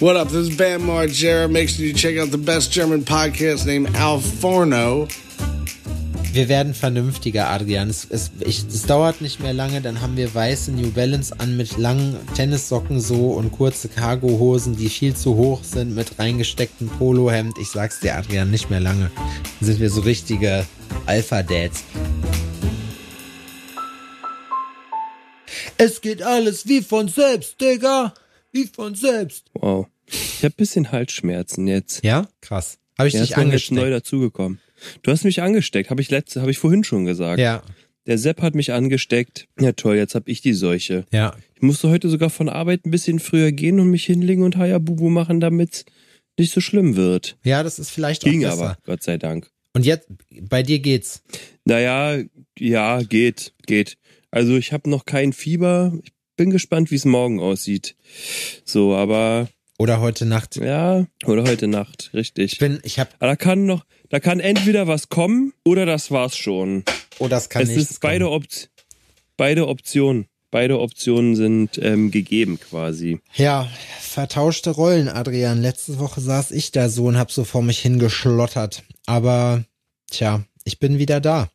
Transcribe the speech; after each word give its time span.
What 0.00 0.16
up? 0.16 0.28
This 0.28 0.48
is 0.48 0.56
Bam 0.56 0.84
Margera. 0.84 1.46
Make 1.46 1.68
sure 1.68 1.84
you 1.84 1.92
check 1.92 2.16
out 2.16 2.30
the 2.30 2.38
best 2.38 2.72
German 2.72 3.04
podcast 3.04 3.66
named 3.66 3.94
Al 3.98 4.18
Forno. 4.18 5.06
Wir 6.32 6.48
werden 6.48 6.72
vernünftiger, 6.72 7.50
Adrian. 7.50 7.90
Es, 7.90 8.06
es, 8.08 8.30
ich, 8.40 8.64
es 8.66 8.84
dauert 8.84 9.20
nicht 9.20 9.40
mehr 9.40 9.52
lange, 9.52 9.82
dann 9.82 10.00
haben 10.00 10.16
wir 10.16 10.34
weiße 10.34 10.72
New 10.72 10.90
Balance 10.90 11.38
an 11.38 11.58
mit 11.58 11.76
langen 11.76 12.16
Tennissocken 12.34 12.98
so 12.98 13.32
und 13.32 13.52
kurze 13.52 13.88
Cargohosen, 13.88 14.74
die 14.74 14.88
viel 14.88 15.14
zu 15.14 15.36
hoch 15.36 15.62
sind, 15.64 15.94
mit 15.94 16.18
reingestecktem 16.18 16.88
Polohemd. 16.88 17.58
Ich 17.60 17.68
sag's 17.68 18.00
dir, 18.00 18.16
Adrian, 18.16 18.50
nicht 18.50 18.70
mehr 18.70 18.80
lange. 18.80 19.10
Dann 19.60 19.66
sind 19.66 19.80
wir 19.80 19.90
so 19.90 20.00
richtige 20.00 20.64
Alpha-Dads. 21.04 21.84
Es 25.76 26.00
geht 26.00 26.22
alles 26.22 26.66
wie 26.66 26.80
von 26.80 27.08
selbst, 27.08 27.60
Digga. 27.60 28.14
Wie 28.52 28.64
von 28.66 28.94
selbst. 28.94 29.46
Wow. 29.54 29.86
Ich 30.06 30.42
habe 30.44 30.54
bisschen 30.56 30.90
Halsschmerzen 30.92 31.66
jetzt. 31.68 32.02
Ja? 32.04 32.28
Krass. 32.40 32.78
Habe 32.98 33.08
ich 33.08 33.14
Ja, 33.14 33.20
dich 33.20 33.30
ist 33.30 33.36
noch 33.36 33.44
jetzt 33.52 33.70
neu 33.70 33.80
angesteckt? 33.82 33.94
dazugekommen. 34.06 34.60
Du 35.02 35.10
hast 35.12 35.24
mich 35.24 35.40
angesteckt, 35.42 35.90
habe 35.90 36.00
ich 36.02 36.10
letzte, 36.10 36.40
habe 36.40 36.50
ich 36.50 36.58
vorhin 36.58 36.84
schon 36.84 37.04
gesagt. 37.04 37.38
Ja, 37.38 37.62
Der 38.06 38.18
Sepp 38.18 38.40
hat 38.42 38.54
mich 38.54 38.72
angesteckt. 38.72 39.46
Ja 39.60 39.72
toll, 39.72 39.96
jetzt 39.96 40.14
habe 40.14 40.30
ich 40.30 40.40
die 40.40 40.54
Seuche. 40.54 41.04
ja. 41.12 41.34
Ich 41.54 41.62
musste 41.62 41.90
heute 41.90 42.08
sogar 42.08 42.30
von 42.30 42.48
Arbeit 42.48 42.86
ein 42.86 42.90
bisschen 42.90 43.18
früher 43.20 43.52
gehen 43.52 43.80
und 43.80 43.90
mich 43.90 44.06
hinlegen 44.06 44.42
und 44.44 44.56
Hayabubu 44.56 45.10
machen, 45.10 45.40
damit 45.40 45.84
nicht 46.38 46.54
so 46.54 46.62
schlimm 46.62 46.96
wird. 46.96 47.36
Ja, 47.44 47.62
das 47.62 47.78
ist 47.78 47.90
vielleicht 47.90 48.24
auch 48.24 48.30
Ging 48.30 48.40
besser. 48.40 48.52
aber, 48.54 48.78
Gott 48.86 49.02
sei 49.02 49.18
Dank. 49.18 49.50
Und 49.74 49.84
jetzt, 49.84 50.08
bei 50.48 50.62
dir 50.62 50.78
geht's. 50.78 51.22
Naja, 51.66 52.22
ja, 52.58 53.02
geht, 53.02 53.52
geht. 53.66 53.98
Also 54.30 54.56
ich 54.56 54.72
habe 54.72 54.88
noch 54.88 55.04
kein 55.04 55.34
Fieber. 55.34 55.92
Ich 56.02 56.12
bin 56.40 56.48
gespannt, 56.50 56.90
wie 56.90 56.94
es 56.94 57.04
morgen 57.04 57.38
aussieht. 57.38 57.96
So, 58.64 58.96
aber 58.96 59.48
Oder 59.78 60.00
heute 60.00 60.24
Nacht. 60.24 60.56
ja, 60.56 61.04
oder 61.26 61.42
heute 61.44 61.68
Nacht, 61.68 62.08
richtig. 62.14 62.54
Ich 62.54 62.58
bin, 62.58 62.80
ich 62.82 62.98
hab, 62.98 63.12
Aber 63.18 63.26
da 63.26 63.36
kann 63.36 63.66
noch, 63.66 63.84
da 64.08 64.20
kann 64.20 64.40
entweder 64.40 64.86
was 64.86 65.10
kommen 65.10 65.52
oder 65.66 65.84
das 65.84 66.10
war's 66.10 66.38
schon. 66.38 66.82
oh, 67.18 67.28
das 67.28 67.50
kann 67.50 67.60
es 67.64 67.68
nichts 67.68 67.90
ist 67.90 68.00
beide, 68.00 68.24
kommen. 68.24 68.36
Opt 68.36 68.70
beide 69.36 69.68
Optionen. 69.68 70.28
Beide 70.50 70.80
Optionen 70.80 71.36
sind 71.36 71.78
ähm, 71.82 72.10
gegeben 72.10 72.58
quasi. 72.58 73.20
Ja, 73.34 73.68
vertauschte 74.00 74.70
Rollen, 74.70 75.10
Adrian. 75.10 75.60
Letzte 75.60 75.98
Woche 75.98 76.22
saß 76.22 76.52
ich 76.52 76.72
da 76.72 76.88
so 76.88 77.04
und 77.04 77.18
hab 77.18 77.30
so 77.30 77.44
vor 77.44 77.62
mich 77.62 77.80
hingeschlottert. 77.80 78.82
Aber, 79.04 79.64
tja, 80.10 80.42
ich 80.64 80.78
bin 80.78 80.96
wieder 80.98 81.20
da. 81.20 81.50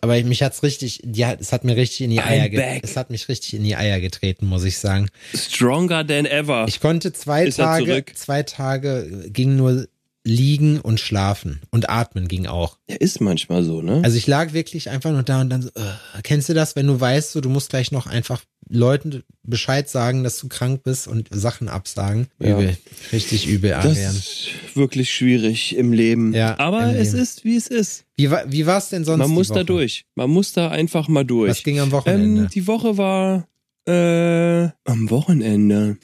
Aber 0.00 0.22
mich 0.22 0.42
hat's 0.42 0.62
richtig, 0.62 1.02
ja, 1.04 1.32
es 1.32 1.52
hat 1.52 1.64
mir 1.64 1.76
richtig 1.76 2.02
in 2.02 2.10
die 2.10 2.20
Eier, 2.20 2.48
es 2.82 2.96
hat 2.96 3.10
mich 3.10 3.28
richtig 3.28 3.54
in 3.54 3.64
die 3.64 3.76
Eier 3.76 4.00
getreten, 4.00 4.46
muss 4.46 4.64
ich 4.64 4.78
sagen. 4.78 5.08
Stronger 5.34 6.06
than 6.06 6.26
ever. 6.26 6.66
Ich 6.68 6.80
konnte 6.80 7.12
zwei 7.12 7.44
Ist 7.44 7.56
Tage, 7.56 8.04
zwei 8.14 8.42
Tage 8.42 9.28
ging 9.30 9.56
nur 9.56 9.88
liegen 10.28 10.80
und 10.80 11.00
schlafen 11.00 11.60
und 11.70 11.88
atmen 11.90 12.28
ging 12.28 12.46
auch. 12.46 12.78
Der 12.88 13.00
ist 13.00 13.20
manchmal 13.20 13.62
so, 13.64 13.82
ne? 13.82 14.00
Also 14.04 14.16
ich 14.16 14.26
lag 14.26 14.52
wirklich 14.52 14.90
einfach 14.90 15.10
nur 15.10 15.22
da 15.22 15.40
und 15.40 15.50
dann 15.50 15.62
so, 15.62 15.68
äh, 15.70 16.22
kennst 16.22 16.48
du 16.48 16.54
das, 16.54 16.76
wenn 16.76 16.86
du 16.86 17.00
weißt, 17.00 17.32
so, 17.32 17.40
du 17.40 17.48
musst 17.48 17.70
gleich 17.70 17.90
noch 17.92 18.06
einfach 18.06 18.42
Leuten 18.70 19.22
Bescheid 19.42 19.88
sagen, 19.88 20.24
dass 20.24 20.38
du 20.38 20.48
krank 20.48 20.82
bist 20.82 21.08
und 21.08 21.28
Sachen 21.32 21.68
absagen? 21.68 22.28
Ja. 22.38 22.58
Übel. 22.58 22.76
Richtig 23.12 23.46
übel, 23.48 23.70
das 23.70 23.86
Adrian. 23.86 24.10
ist 24.16 24.48
wirklich 24.74 25.10
schwierig 25.10 25.74
im 25.74 25.92
Leben. 25.92 26.34
Ja, 26.34 26.58
Aber 26.58 26.84
im 26.84 26.96
es 26.96 27.12
Leben. 27.12 27.22
ist, 27.22 27.44
wie 27.44 27.56
es 27.56 27.66
ist. 27.68 28.04
Wie, 28.16 28.30
war, 28.30 28.50
wie 28.52 28.66
war's 28.66 28.90
denn 28.90 29.04
sonst? 29.04 29.18
Man 29.18 29.28
die 29.28 29.34
muss 29.34 29.48
Woche? 29.48 29.58
da 29.60 29.64
durch. 29.64 30.04
Man 30.14 30.30
muss 30.30 30.52
da 30.52 30.68
einfach 30.68 31.08
mal 31.08 31.24
durch. 31.24 31.50
Was 31.50 31.62
ging 31.62 31.80
am 31.80 31.90
Wochenende? 31.92 32.42
Ähm, 32.42 32.48
die 32.52 32.66
Woche 32.66 32.98
war 32.98 33.48
äh, 33.86 34.64
am 34.84 35.08
Wochenende. 35.10 35.96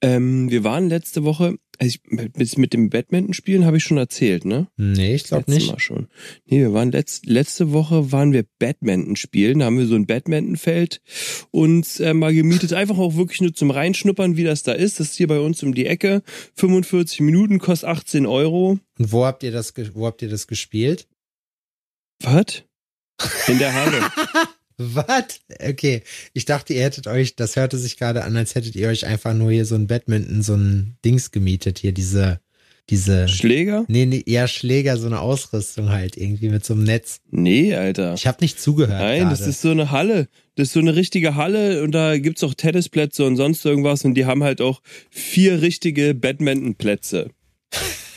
Ähm, 0.00 0.50
wir 0.50 0.64
waren 0.64 0.88
letzte 0.88 1.24
Woche, 1.24 1.56
also 1.80 1.96
ich, 1.96 2.00
mit, 2.10 2.58
mit 2.58 2.72
dem 2.72 2.90
Badminton-Spielen 2.90 3.64
habe 3.64 3.76
ich 3.76 3.84
schon 3.84 3.98
erzählt, 3.98 4.44
ne? 4.44 4.66
nee, 4.76 5.14
ich 5.14 5.24
glaube 5.24 5.50
nicht. 5.50 5.70
Mal 5.70 5.78
schon. 5.78 6.08
Nee, 6.46 6.58
wir 6.58 6.72
waren 6.72 6.90
letzt, 6.90 7.26
letzte 7.26 7.72
Woche 7.72 8.10
waren 8.10 8.32
wir 8.32 8.44
Badminton 8.58 9.14
spielen. 9.16 9.60
Da 9.60 9.66
haben 9.66 9.78
wir 9.78 9.86
so 9.86 9.94
ein 9.94 10.06
Badmintonfeld 10.06 11.00
uns 11.50 12.00
äh, 12.00 12.14
mal 12.14 12.34
gemietet. 12.34 12.72
Einfach 12.72 12.98
auch 12.98 13.14
wirklich 13.14 13.40
nur 13.40 13.54
zum 13.54 13.70
Reinschnuppern, 13.70 14.36
wie 14.36 14.44
das 14.44 14.64
da 14.64 14.72
ist. 14.72 14.98
Das 14.98 15.10
ist 15.10 15.16
hier 15.16 15.28
bei 15.28 15.38
uns 15.38 15.62
um 15.62 15.72
die 15.74 15.86
Ecke. 15.86 16.22
45 16.56 17.20
Minuten, 17.20 17.58
kostet 17.60 17.88
18 17.88 18.26
Euro. 18.26 18.78
Und 18.98 19.12
wo 19.12 19.24
habt 19.24 19.44
ihr 19.44 19.52
das, 19.52 19.72
wo 19.94 20.06
habt 20.06 20.22
ihr 20.22 20.28
das 20.28 20.48
gespielt? 20.48 21.06
Was? 22.22 22.64
In 23.46 23.58
der 23.58 23.72
Halle. 23.72 24.02
Was? 24.78 25.40
Okay, 25.60 26.02
ich 26.34 26.44
dachte, 26.44 26.72
ihr 26.72 26.84
hättet 26.84 27.08
euch, 27.08 27.34
das 27.34 27.56
hörte 27.56 27.76
sich 27.76 27.96
gerade 27.96 28.22
an, 28.22 28.36
als 28.36 28.54
hättet 28.54 28.76
ihr 28.76 28.88
euch 28.88 29.06
einfach 29.06 29.34
nur 29.34 29.50
hier 29.50 29.64
so 29.64 29.74
ein 29.74 29.88
Badminton, 29.88 30.42
so 30.42 30.54
ein 30.54 30.96
Dings 31.04 31.32
gemietet, 31.32 31.80
hier 31.80 31.90
diese, 31.90 32.40
diese, 32.88 33.26
Schläger? 33.26 33.84
nee, 33.88 34.06
nee, 34.06 34.22
eher 34.24 34.46
Schläger, 34.46 34.96
so 34.96 35.06
eine 35.06 35.20
Ausrüstung 35.20 35.88
halt, 35.88 36.16
irgendwie 36.16 36.48
mit 36.48 36.64
so 36.64 36.74
einem 36.74 36.84
Netz. 36.84 37.20
Nee, 37.30 37.74
Alter. 37.74 38.14
Ich 38.14 38.28
habe 38.28 38.38
nicht 38.40 38.60
zugehört. 38.60 39.00
Nein, 39.00 39.22
gerade. 39.22 39.36
das 39.36 39.46
ist 39.48 39.62
so 39.62 39.72
eine 39.72 39.90
Halle. 39.90 40.28
Das 40.54 40.68
ist 40.68 40.74
so 40.74 40.80
eine 40.80 40.94
richtige 40.94 41.34
Halle 41.34 41.82
und 41.82 41.90
da 41.90 42.16
gibt's 42.16 42.44
auch 42.44 42.54
Tennisplätze 42.54 43.24
und 43.24 43.36
sonst 43.36 43.64
irgendwas 43.64 44.04
und 44.04 44.14
die 44.14 44.26
haben 44.26 44.44
halt 44.44 44.60
auch 44.60 44.80
vier 45.10 45.60
richtige 45.60 46.14
Badmintonplätze. 46.14 47.30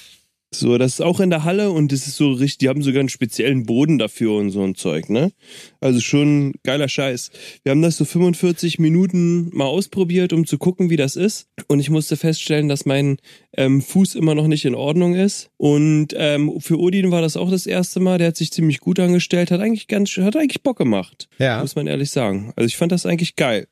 So, 0.54 0.78
das 0.78 0.94
ist 0.94 1.02
auch 1.02 1.22
in 1.22 1.30
der 1.30 1.46
Halle 1.46 1.72
und 1.72 1.94
das 1.94 2.08
ist 2.08 2.18
so 2.18 2.34
richtig, 2.34 2.58
die 2.58 2.68
haben 2.68 2.84
sogar 2.84 3.00
einen 3.00 3.08
speziellen 3.08 3.66
Boden 3.66 3.98
dafür 3.98 4.34
und 4.34 4.50
so 4.50 4.62
ein 4.62 4.76
Zeug, 4.76 5.10
ne? 5.10 5.32
Also 5.80 6.02
schon 6.02 6.54
geiler 6.64 6.90
Scheiß. 6.90 7.32
Wir 7.64 7.72
haben 7.72 7.82
das 7.82 7.96
so 7.96 8.04
45 8.04 8.78
Minuten 8.78 9.50
mal 9.56 9.66
ausprobiert, 9.66 10.34
um 10.34 10.46
zu 10.46 10.58
gucken, 10.58 10.90
wie 10.90 10.98
das 10.98 11.16
ist. 11.16 11.48
Und 11.68 11.80
ich 11.80 11.90
musste 11.90 12.18
feststellen, 12.18 12.68
dass 12.68 12.86
mein 12.86 13.18
ähm, 13.56 13.82
Fuß 13.82 14.16
immer 14.16 14.36
noch 14.36 14.48
nicht 14.48 14.66
in 14.66 14.76
Ordnung 14.76 15.16
ist. 15.16 15.50
Und 15.56 16.10
ähm, 16.18 16.60
für 16.60 16.78
Odin 16.78 17.12
war 17.12 17.22
das 17.22 17.38
auch 17.38 17.50
das 17.50 17.66
erste 17.66 18.02
Mal. 18.02 18.18
Der 18.18 18.28
hat 18.28 18.38
sich 18.38 18.52
ziemlich 18.52 18.82
gut 18.82 19.00
angestellt, 19.00 19.52
hat 19.52 19.62
eigentlich 19.62 19.88
ganz, 19.88 20.12
hat 20.18 20.36
eigentlich 20.36 20.64
Bock 20.64 20.78
gemacht. 20.78 21.30
Ja. 21.40 21.62
Muss 21.62 21.76
man 21.78 21.88
ehrlich 21.88 22.10
sagen. 22.12 22.52
Also 22.58 22.68
ich 22.68 22.76
fand 22.76 22.92
das 22.92 23.06
eigentlich 23.06 23.38
geil. 23.38 23.68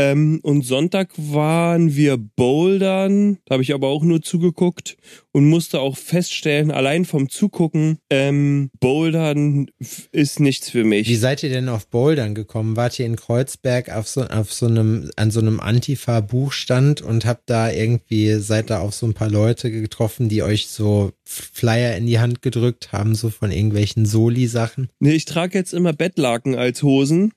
Ähm, 0.00 0.40
und 0.42 0.62
Sonntag 0.62 1.10
waren 1.16 1.94
wir 1.94 2.16
bouldern, 2.16 3.36
da 3.44 3.54
habe 3.54 3.62
ich 3.62 3.74
aber 3.74 3.88
auch 3.88 4.02
nur 4.02 4.22
zugeguckt 4.22 4.96
und 5.32 5.46
musste 5.46 5.80
auch 5.80 5.96
feststellen, 5.98 6.70
allein 6.70 7.04
vom 7.04 7.28
Zugucken, 7.28 7.98
ähm, 8.08 8.70
bouldern 8.80 9.66
ist 10.10 10.40
nichts 10.40 10.70
für 10.70 10.84
mich. 10.84 11.06
Wie 11.06 11.16
seid 11.16 11.42
ihr 11.42 11.50
denn 11.50 11.68
auf 11.68 11.86
Bouldern 11.86 12.34
gekommen? 12.34 12.76
Wart 12.76 12.98
ihr 12.98 13.04
in 13.04 13.16
Kreuzberg 13.16 13.90
auf 13.94 14.08
so, 14.08 14.22
auf 14.22 14.52
so 14.52 14.66
einem, 14.66 15.10
an 15.16 15.30
so 15.30 15.40
einem 15.40 15.60
Antifa-Buchstand 15.60 17.02
und 17.02 17.26
habt 17.26 17.50
da 17.50 17.70
irgendwie, 17.70 18.34
seid 18.36 18.70
da 18.70 18.80
auf 18.80 18.94
so 18.94 19.04
ein 19.06 19.14
paar 19.14 19.30
Leute 19.30 19.70
getroffen, 19.70 20.30
die 20.30 20.42
euch 20.42 20.68
so 20.68 21.12
Flyer 21.24 21.94
in 21.96 22.06
die 22.06 22.20
Hand 22.20 22.40
gedrückt 22.40 22.92
haben, 22.92 23.14
so 23.14 23.28
von 23.28 23.52
irgendwelchen 23.52 24.06
Soli-Sachen? 24.06 24.88
Nee, 24.98 25.12
ich 25.12 25.26
trage 25.26 25.58
jetzt 25.58 25.74
immer 25.74 25.92
Bettlaken 25.92 26.54
als 26.54 26.82
Hosen. 26.82 27.32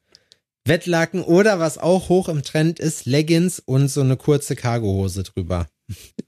Wettlaken 0.65 1.21
oder 1.23 1.59
was 1.59 1.77
auch 1.77 2.09
hoch 2.09 2.29
im 2.29 2.43
Trend 2.43 2.79
ist, 2.79 3.05
Leggings 3.05 3.59
und 3.59 3.89
so 3.89 4.01
eine 4.01 4.17
kurze 4.17 4.55
Cargohose 4.55 5.23
drüber. 5.23 5.67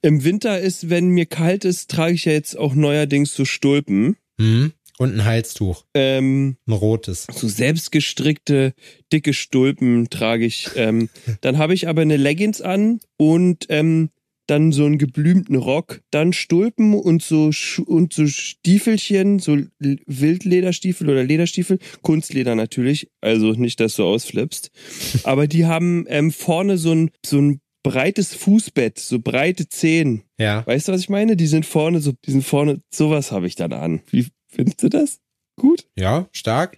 Im 0.01 0.23
Winter 0.23 0.59
ist, 0.59 0.89
wenn 0.89 1.09
mir 1.09 1.25
kalt 1.25 1.63
ist, 1.65 1.89
trage 1.89 2.13
ich 2.13 2.25
ja 2.25 2.33
jetzt 2.33 2.57
auch 2.57 2.75
neuerdings 2.75 3.33
so 3.33 3.45
Stulpen. 3.45 4.17
Hm? 4.39 4.73
Und 4.97 5.13
ein 5.15 5.25
Halstuch, 5.25 5.83
Ähm, 5.93 6.55
ein 6.67 6.73
rotes. 6.73 7.27
so 7.33 7.47
selbstgestrickte, 7.49 8.73
dicke 9.11 9.33
Stulpen 9.33 10.09
trage 10.09 10.45
ich. 10.45 10.69
Ähm, 10.75 11.09
dann 11.41 11.57
habe 11.57 11.73
ich 11.73 11.87
aber 11.87 12.01
eine 12.01 12.17
Leggings 12.17 12.61
an 12.61 12.99
und 13.17 13.65
ähm, 13.69 14.09
dann 14.47 14.71
so 14.71 14.85
einen 14.85 14.97
geblümten 14.97 15.55
Rock, 15.55 16.01
dann 16.11 16.33
Stulpen 16.33 16.93
und 16.93 17.21
so 17.21 17.51
und 17.85 18.13
so 18.13 18.27
Stiefelchen, 18.27 19.39
so 19.39 19.57
Wildlederstiefel 19.79 21.09
oder 21.09 21.23
Lederstiefel, 21.23 21.79
Kunstleder 22.01 22.55
natürlich, 22.55 23.09
also 23.21 23.51
nicht, 23.53 23.79
dass 23.79 23.95
du 23.95 24.05
ausflippst. 24.05 24.71
Aber 25.23 25.47
die 25.47 25.65
haben 25.65 26.05
ähm, 26.07 26.31
vorne 26.31 26.77
so 26.77 26.93
ein 26.93 27.11
so 27.25 27.39
ein 27.39 27.61
breites 27.83 28.33
Fußbett, 28.33 28.97
so 28.97 29.19
breite 29.19 29.69
Zehen. 29.69 30.23
Ja. 30.39 30.65
Weißt 30.65 30.87
du, 30.87 30.91
was 30.91 31.01
ich 31.01 31.09
meine? 31.09 31.35
Die 31.35 31.45
sind 31.45 31.67
vorne 31.67 31.99
so, 31.99 32.13
die 32.25 32.31
sind 32.31 32.43
vorne, 32.43 32.81
sowas 32.91 33.31
habe 33.31 33.45
ich 33.45 33.55
dann 33.55 33.73
an. 33.73 34.01
Wie 34.09 34.27
findest 34.47 34.81
du 34.81 34.89
das? 34.89 35.19
Gut? 35.55 35.85
Ja, 35.95 36.27
stark. 36.31 36.77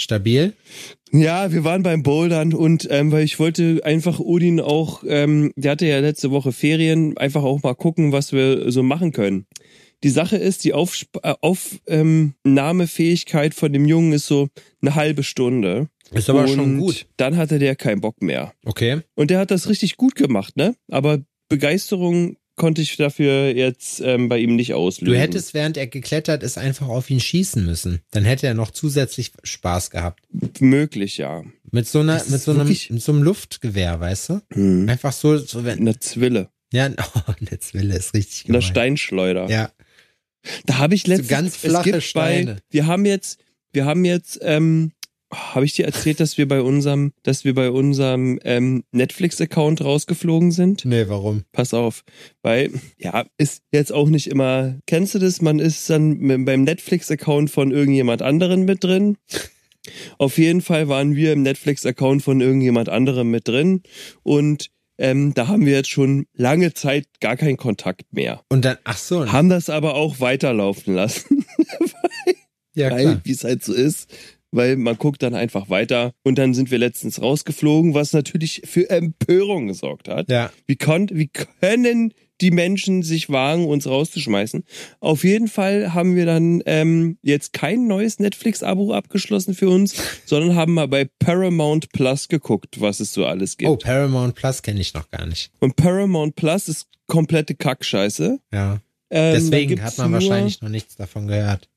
Stabil. 0.00 0.54
Ja, 1.12 1.52
wir 1.52 1.64
waren 1.64 1.82
beim 1.82 2.02
Bouldern 2.02 2.54
und 2.54 2.86
ähm, 2.90 3.12
weil 3.12 3.24
ich 3.24 3.38
wollte 3.38 3.80
einfach 3.84 4.20
Odin 4.20 4.60
auch, 4.60 5.04
ähm, 5.06 5.52
der 5.56 5.72
hatte 5.72 5.86
ja 5.86 5.98
letzte 5.98 6.30
Woche 6.30 6.52
Ferien, 6.52 7.18
einfach 7.18 7.42
auch 7.42 7.62
mal 7.62 7.74
gucken, 7.74 8.12
was 8.12 8.32
wir 8.32 8.70
so 8.70 8.82
machen 8.82 9.12
können. 9.12 9.46
Die 10.02 10.08
Sache 10.08 10.36
ist, 10.36 10.64
die 10.64 10.72
Aufsp 10.72 11.18
äh, 11.22 11.34
Aufnahmefähigkeit 11.40 13.54
von 13.54 13.72
dem 13.72 13.86
Jungen 13.86 14.12
ist 14.12 14.26
so 14.26 14.48
eine 14.80 14.94
halbe 14.94 15.22
Stunde. 15.22 15.88
Ist 16.12 16.30
aber 16.30 16.42
und 16.42 16.48
schon 16.48 16.78
gut. 16.78 17.06
Dann 17.16 17.36
hatte 17.36 17.58
der 17.58 17.76
keinen 17.76 18.00
Bock 18.00 18.22
mehr. 18.22 18.52
Okay. 18.64 19.00
Und 19.14 19.30
der 19.30 19.40
hat 19.40 19.50
das 19.50 19.68
richtig 19.68 19.96
gut 19.96 20.14
gemacht, 20.14 20.56
ne? 20.56 20.74
Aber 20.90 21.18
Begeisterung 21.48 22.36
konnte 22.60 22.82
ich 22.82 22.98
dafür 22.98 23.56
jetzt 23.56 24.00
ähm, 24.00 24.28
bei 24.28 24.38
ihm 24.38 24.54
nicht 24.54 24.74
auslösen. 24.74 25.14
Du 25.14 25.18
hättest, 25.18 25.54
während 25.54 25.78
er 25.78 25.86
geklettert 25.86 26.42
ist, 26.42 26.58
einfach 26.58 26.88
auf 26.88 27.08
ihn 27.08 27.18
schießen 27.18 27.64
müssen. 27.64 28.02
Dann 28.10 28.24
hätte 28.24 28.46
er 28.46 28.52
noch 28.52 28.70
zusätzlich 28.70 29.32
Spaß 29.42 29.90
gehabt. 29.90 30.20
möglich, 30.60 31.16
ja. 31.16 31.42
Mit 31.70 31.88
so 31.88 32.00
einer, 32.00 32.22
mit 32.28 32.42
so 32.42 32.50
einem, 32.50 32.68
mit 32.68 33.02
so 33.02 33.12
einem 33.12 33.22
Luftgewehr, 33.22 33.98
weißt 33.98 34.28
du? 34.28 34.40
Hm. 34.52 34.86
Einfach 34.90 35.14
so, 35.14 35.38
so 35.38 35.64
wenn, 35.64 35.78
Eine 35.78 35.98
Zwille. 36.00 36.50
Ja, 36.70 36.90
oh, 37.14 37.32
Netzwelle 37.40 37.96
ist 37.96 38.12
richtig 38.12 38.44
gemein. 38.44 38.60
Steinschleuder. 38.60 39.48
Ja, 39.48 39.70
Da 40.66 40.76
habe 40.76 40.94
ich 40.94 41.06
letztens 41.06 41.28
ganz 41.28 41.54
es 41.54 41.60
flache 41.62 41.92
gibt 41.92 42.02
Steine. 42.02 42.56
Bei, 42.56 42.62
wir 42.68 42.86
haben 42.86 43.06
jetzt, 43.06 43.40
wir 43.72 43.86
haben 43.86 44.04
jetzt, 44.04 44.38
ähm, 44.42 44.92
habe 45.32 45.64
ich 45.64 45.74
dir 45.74 45.84
erzählt, 45.86 46.18
dass 46.20 46.38
wir 46.38 46.48
bei 46.48 46.60
unserem, 46.60 47.12
dass 47.22 47.44
wir 47.44 47.54
bei 47.54 47.70
unserem 47.70 48.38
ähm, 48.44 48.84
Netflix-Account 48.92 49.82
rausgeflogen 49.82 50.50
sind? 50.50 50.84
nee, 50.84 51.04
warum? 51.08 51.44
Pass 51.52 51.72
auf, 51.74 52.02
weil 52.42 52.70
ja 52.98 53.24
ist 53.38 53.62
jetzt 53.72 53.92
auch 53.92 54.08
nicht 54.08 54.26
immer. 54.28 54.78
Kennst 54.86 55.14
du 55.14 55.18
das? 55.18 55.40
Man 55.40 55.58
ist 55.58 55.88
dann 55.88 56.18
mit- 56.18 56.44
beim 56.44 56.62
Netflix-Account 56.64 57.50
von 57.50 57.70
irgendjemand 57.70 58.22
anderen 58.22 58.64
mit 58.64 58.82
drin. 58.84 59.16
Auf 60.18 60.36
jeden 60.36 60.60
Fall 60.60 60.88
waren 60.88 61.16
wir 61.16 61.32
im 61.32 61.42
Netflix-Account 61.42 62.22
von 62.22 62.40
irgendjemand 62.40 62.88
anderem 62.88 63.30
mit 63.30 63.48
drin 63.48 63.82
und 64.22 64.70
ähm, 64.98 65.32
da 65.32 65.48
haben 65.48 65.64
wir 65.64 65.72
jetzt 65.72 65.88
schon 65.88 66.26
lange 66.34 66.74
Zeit 66.74 67.06
gar 67.20 67.36
keinen 67.38 67.56
Kontakt 67.56 68.12
mehr. 68.12 68.42
Und 68.50 68.66
dann, 68.66 68.76
ach 68.84 68.98
so, 68.98 69.32
Haben 69.32 69.48
das 69.48 69.70
aber 69.70 69.94
auch 69.94 70.20
weiterlaufen 70.20 70.94
lassen. 70.94 71.46
ja 72.74 72.90
weil, 72.90 73.20
wie 73.24 73.32
es 73.32 73.44
halt 73.44 73.64
so 73.64 73.72
ist, 73.72 74.10
weil 74.52 74.76
man 74.76 74.96
guckt 74.98 75.22
dann 75.22 75.34
einfach 75.34 75.68
weiter 75.70 76.12
und 76.22 76.38
dann 76.38 76.54
sind 76.54 76.70
wir 76.70 76.78
letztens 76.78 77.20
rausgeflogen, 77.20 77.94
was 77.94 78.12
natürlich 78.12 78.62
für 78.64 78.88
Empörung 78.90 79.66
gesorgt 79.68 80.08
hat. 80.08 80.28
Ja, 80.30 80.50
Wie, 80.66 80.76
kon 80.76 81.08
wie 81.12 81.28
können 81.28 82.12
die 82.40 82.50
Menschen 82.50 83.02
sich 83.02 83.28
wagen, 83.28 83.66
uns 83.66 83.86
rauszuschmeißen? 83.86 84.64
Auf 85.00 85.24
jeden 85.24 85.46
Fall 85.46 85.92
haben 85.92 86.16
wir 86.16 86.24
dann 86.24 86.62
ähm, 86.64 87.18
jetzt 87.22 87.52
kein 87.52 87.86
neues 87.86 88.18
Netflix-Abo 88.18 88.94
abgeschlossen 88.94 89.54
für 89.54 89.68
uns, 89.68 89.94
sondern 90.24 90.56
haben 90.56 90.72
mal 90.72 90.88
bei 90.88 91.04
Paramount 91.18 91.92
Plus 91.92 92.28
geguckt, 92.28 92.80
was 92.80 93.00
es 93.00 93.12
so 93.12 93.26
alles 93.26 93.58
gibt. 93.58 93.70
oh, 93.70 93.76
Paramount 93.76 94.34
Plus 94.34 94.62
kenne 94.62 94.80
ich 94.80 94.94
noch 94.94 95.10
gar 95.10 95.26
nicht. 95.26 95.52
Und 95.60 95.76
Paramount 95.76 96.34
Plus 96.34 96.68
ist 96.68 96.88
komplette 97.06 97.54
Kackscheiße. 97.54 98.38
Ja, 98.52 98.80
Ähm, 99.10 99.34
deswegen 99.34 99.82
hat 99.82 99.98
man 99.98 100.12
wahrscheinlich 100.12 100.62
noch 100.62 100.68
nichts 100.70 100.96
davon 100.96 101.26
gehört. 101.26 101.68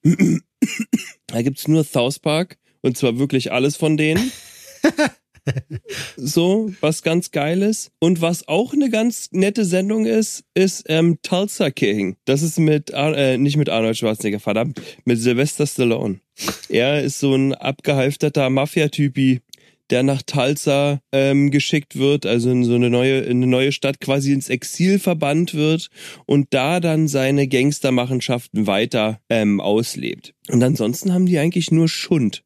Da 1.28 1.42
gibt's 1.42 1.68
nur 1.68 1.84
South 1.84 2.20
Park 2.20 2.58
und 2.84 2.98
zwar 2.98 3.18
wirklich 3.18 3.52
alles 3.52 3.76
von 3.76 3.98
denen. 3.98 4.32
so, 6.18 6.72
was 6.80 7.04
ganz 7.04 7.32
geil 7.32 7.62
ist. 7.62 7.92
Und 8.00 8.22
was 8.22 8.48
auch 8.48 8.74
eine 8.74 8.90
ganz 8.90 9.30
nette 9.32 9.66
Sendung 9.66 10.06
ist, 10.06 10.44
ist 10.54 10.86
ähm, 10.88 11.18
Tulsa 11.22 11.72
King. 11.72 12.18
Das 12.26 12.42
ist 12.42 12.60
mit, 12.60 12.92
äh, 12.94 13.38
nicht 13.38 13.58
mit 13.58 13.70
Arnold 13.70 13.98
Schwarzenegger, 13.98 14.40
verdammt, 14.40 14.82
mit 15.06 15.20
Sylvester 15.20 15.66
Stallone. 15.66 16.20
Er 16.70 17.02
ist 17.02 17.20
so 17.20 17.34
ein 17.34 17.54
abgehalfterter 17.54 18.50
Mafia-Typi, 18.50 19.42
der 19.90 20.04
nach 20.04 20.22
Tulsa 20.24 21.02
ähm, 21.12 21.52
geschickt 21.52 21.98
wird, 21.98 22.26
also 22.26 22.50
in 22.50 22.64
so 22.64 22.76
eine 22.76 22.90
neue, 22.90 23.20
in 23.20 23.38
eine 23.38 23.48
neue 23.48 23.72
Stadt 23.72 24.00
quasi 24.00 24.32
ins 24.32 24.50
Exil 24.50 24.98
verbannt 24.98 25.54
wird 25.54 25.90
und 26.26 26.48
da 26.52 26.80
dann 26.80 27.08
seine 27.08 27.48
Gangstermachenschaften 27.48 28.66
weiter 28.66 29.20
ähm, 29.30 29.60
auslebt. 29.60 30.34
Und 30.50 30.64
ansonsten 30.64 31.14
haben 31.14 31.26
die 31.26 31.38
eigentlich 31.38 31.70
nur 31.72 31.90
Schund. 31.90 32.44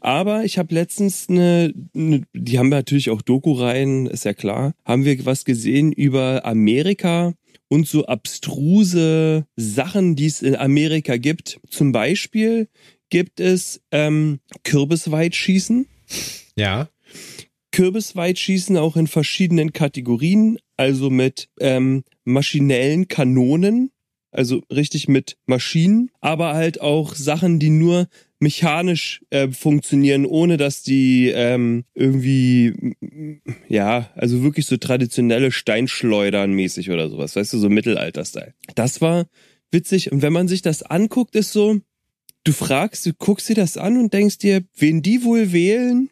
Aber 0.00 0.44
ich 0.44 0.58
habe 0.58 0.74
letztens 0.74 1.28
eine, 1.28 1.72
eine, 1.94 2.22
die 2.32 2.58
haben 2.58 2.68
natürlich 2.68 3.10
auch 3.10 3.22
Doku-Reihen, 3.22 4.06
ist 4.06 4.24
ja 4.24 4.34
klar, 4.34 4.74
haben 4.84 5.04
wir 5.04 5.24
was 5.24 5.44
gesehen 5.44 5.92
über 5.92 6.44
Amerika 6.44 7.34
und 7.68 7.86
so 7.86 8.06
abstruse 8.06 9.46
Sachen, 9.56 10.16
die 10.16 10.26
es 10.26 10.42
in 10.42 10.56
Amerika 10.56 11.16
gibt. 11.16 11.60
Zum 11.68 11.92
Beispiel 11.92 12.68
gibt 13.10 13.40
es 13.40 13.80
ähm, 13.90 14.40
Kürbisweitschießen. 14.64 15.86
Ja, 16.56 16.88
Kürbisweitschießen 17.76 18.78
auch 18.78 18.96
in 18.96 19.06
verschiedenen 19.06 19.74
Kategorien, 19.74 20.58
also 20.78 21.10
mit 21.10 21.50
ähm, 21.60 22.04
maschinellen 22.24 23.06
Kanonen, 23.06 23.90
also 24.30 24.62
richtig 24.72 25.08
mit 25.08 25.36
Maschinen, 25.44 26.10
aber 26.20 26.54
halt 26.54 26.80
auch 26.80 27.14
Sachen, 27.14 27.58
die 27.58 27.68
nur 27.68 28.08
mechanisch 28.38 29.22
äh, 29.30 29.48
funktionieren, 29.48 30.26
ohne 30.26 30.56
dass 30.56 30.82
die 30.82 31.28
ähm, 31.34 31.84
irgendwie, 31.94 32.94
ja, 33.68 34.10
also 34.14 34.42
wirklich 34.42 34.66
so 34.66 34.76
traditionelle 34.76 35.50
Steinschleudern 35.52 36.52
mäßig 36.52 36.90
oder 36.90 37.08
sowas, 37.08 37.34
weißt 37.36 37.52
du, 37.54 37.58
so 37.58 37.68
Mittelalter-Style. 37.70 38.54
Das 38.74 39.00
war 39.00 39.26
witzig 39.70 40.12
und 40.12 40.22
wenn 40.22 40.32
man 40.32 40.48
sich 40.48 40.62
das 40.62 40.82
anguckt, 40.82 41.34
ist 41.34 41.52
so, 41.52 41.80
du 42.44 42.52
fragst, 42.52 43.06
du 43.06 43.12
guckst 43.14 43.48
dir 43.48 43.54
das 43.56 43.76
an 43.78 43.96
und 43.98 44.12
denkst 44.12 44.38
dir, 44.38 44.62
wen 44.76 45.02
die 45.02 45.24
wohl 45.24 45.52
wählen? 45.52 46.10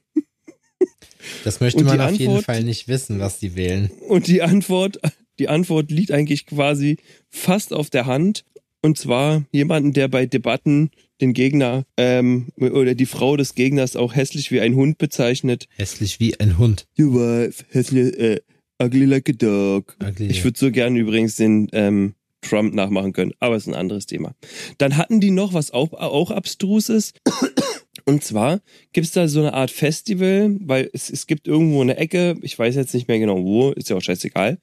das 1.44 1.60
möchte 1.60 1.80
Und 1.80 1.86
man 1.86 2.00
auf 2.00 2.12
jeden 2.12 2.30
Antwort- 2.30 2.44
Fall 2.44 2.64
nicht 2.64 2.88
wissen, 2.88 3.18
was 3.20 3.38
die 3.38 3.54
wählen. 3.54 3.90
Und 4.08 4.26
die 4.26 4.42
Antwort, 4.42 4.98
die 5.38 5.48
Antwort 5.48 5.90
liegt 5.90 6.10
eigentlich 6.10 6.46
quasi 6.46 6.96
fast 7.28 7.72
auf 7.72 7.90
der 7.90 8.06
Hand. 8.06 8.44
Und 8.82 8.98
zwar 8.98 9.44
jemanden, 9.50 9.92
der 9.94 10.08
bei 10.08 10.26
Debatten 10.26 10.90
den 11.20 11.32
Gegner 11.32 11.84
ähm, 11.96 12.48
oder 12.56 12.94
die 12.94 13.06
Frau 13.06 13.36
des 13.36 13.54
Gegners 13.54 13.96
auch 13.96 14.14
hässlich 14.14 14.50
wie 14.50 14.60
ein 14.60 14.74
Hund 14.74 14.98
bezeichnet. 14.98 15.66
Hässlich 15.76 16.20
wie 16.20 16.38
ein 16.40 16.58
Hund. 16.58 16.86
You 16.94 17.14
wife, 17.14 17.64
hässlich, 17.70 18.18
äh, 18.18 18.40
ugly 18.82 19.04
like 19.04 19.28
a 19.28 19.32
dog. 19.32 19.96
Ugly. 20.02 20.26
Ich 20.26 20.44
würde 20.44 20.58
so 20.58 20.70
gerne 20.70 20.98
übrigens 20.98 21.36
den 21.36 21.68
ähm, 21.72 22.14
Trump 22.44 22.74
nachmachen 22.74 23.12
können, 23.12 23.32
aber 23.40 23.56
ist 23.56 23.66
ein 23.66 23.74
anderes 23.74 24.06
Thema. 24.06 24.34
Dann 24.78 24.96
hatten 24.96 25.20
die 25.20 25.30
noch 25.30 25.54
was 25.54 25.70
auch, 25.70 25.92
auch 25.92 26.30
abstrus 26.30 26.88
ist. 26.88 27.20
Und 28.06 28.22
zwar 28.22 28.60
gibt's 28.92 29.12
da 29.12 29.28
so 29.28 29.40
eine 29.40 29.54
Art 29.54 29.70
Festival, 29.70 30.56
weil 30.60 30.90
es, 30.92 31.08
es 31.08 31.26
gibt 31.26 31.48
irgendwo 31.48 31.80
eine 31.80 31.96
Ecke, 31.96 32.36
ich 32.42 32.58
weiß 32.58 32.74
jetzt 32.74 32.92
nicht 32.92 33.08
mehr 33.08 33.18
genau 33.18 33.42
wo, 33.42 33.70
ist 33.70 33.88
ja 33.88 33.96
auch 33.96 34.02
scheißegal. 34.02 34.58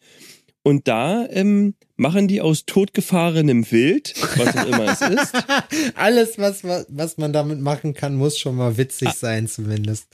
Und 0.63 0.87
da 0.87 1.25
ähm, 1.29 1.73
machen 1.95 2.27
die 2.27 2.41
aus 2.41 2.65
totgefahrenem 2.65 3.69
Wild, 3.71 4.13
was 4.37 4.55
auch 4.55 4.67
immer 4.67 4.91
es 4.91 5.01
ist, 5.01 5.33
Alles, 5.95 6.37
was, 6.37 6.63
was, 6.63 7.17
man 7.17 7.33
damit 7.33 7.59
machen 7.61 7.93
kann, 7.93 8.15
muss 8.15 8.37
schon 8.37 8.55
mal 8.55 8.77
witzig 8.77 9.09
Ah. 9.09 9.15
sein, 9.15 9.47
zumindest. 9.47 10.07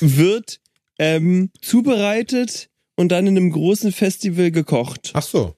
wird 0.00 0.60
ähm, 0.98 1.50
zubereitet 1.60 2.68
und 2.96 3.10
dann 3.10 3.26
in 3.26 3.36
einem 3.36 3.50
großen 3.50 3.92
Festival 3.92 4.50
gekocht. 4.52 5.10
Ach 5.14 5.22
so. 5.22 5.54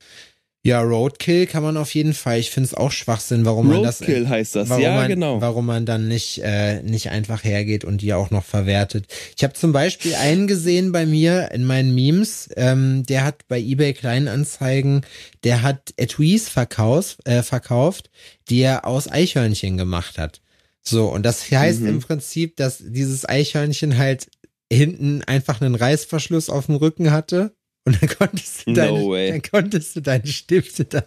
Ja, 0.67 0.81
Roadkill 0.83 1.47
kann 1.47 1.63
man 1.63 1.77
auf 1.77 1.95
jeden 1.95 2.13
Fall. 2.13 2.39
Ich 2.39 2.51
finde 2.51 2.67
es 2.67 2.75
auch 2.75 2.91
Schwachsinn, 2.91 3.45
warum 3.45 3.69
man 3.69 3.83
das. 3.83 4.01
Roadkill 4.01 4.29
heißt 4.29 4.57
das, 4.57 4.69
warum 4.69 4.83
ja 4.83 4.95
man, 4.97 5.09
genau. 5.09 5.41
Warum 5.41 5.67
man 5.67 5.87
dann 5.87 6.09
nicht, 6.09 6.41
äh, 6.43 6.83
nicht 6.83 7.11
einfach 7.11 7.45
hergeht 7.45 7.85
und 7.85 8.03
die 8.03 8.13
auch 8.15 8.31
noch 8.31 8.45
verwertet. 8.45 9.07
Ich 9.37 9.45
habe 9.45 9.55
zum 9.55 9.73
Beispiel 9.73 10.15
einen 10.15 10.47
gesehen 10.47 10.93
bei 10.93 11.07
mir 11.07 11.51
in 11.53 11.65
meinen 11.65 11.95
Memes, 11.95 12.49
ähm, 12.57 13.05
der 13.07 13.25
hat 13.25 13.47
bei 13.49 13.61
eBay 13.61 13.93
Kleinanzeigen, 13.95 15.03
der 15.45 15.63
hat 15.63 15.95
Etuis 15.97 16.49
verkauf, 16.49 17.17
äh, 17.25 17.43
verkauft, 17.43 18.11
die 18.49 18.61
er 18.61 18.85
aus 18.87 19.11
Eichhörnchen 19.11 19.77
gemacht 19.77 20.19
hat. 20.19 20.41
So, 20.83 21.07
und 21.09 21.25
das 21.25 21.51
heißt 21.51 21.81
Mhm. 21.81 21.89
im 21.89 22.01
Prinzip, 22.01 22.57
dass 22.57 22.79
dieses 22.79 23.29
Eichhörnchen 23.29 23.99
halt 23.99 24.29
hinten 24.73 25.23
einfach 25.25 25.61
einen 25.61 25.75
Reißverschluss 25.75 26.51
auf 26.51 26.67
dem 26.67 26.77
Rücken 26.77 27.11
hatte. 27.13 27.55
Und 27.87 28.03
dann 28.03 28.09
konntest 28.11 28.67
du, 28.67 28.71
No 28.71 28.77
deine, 28.77 29.07
way. 29.09 29.31
dann 29.31 29.43
konntest 29.43 29.97
du 29.97 30.01
deine 30.03 30.27
Stifte 30.27 30.85
da 30.85 31.03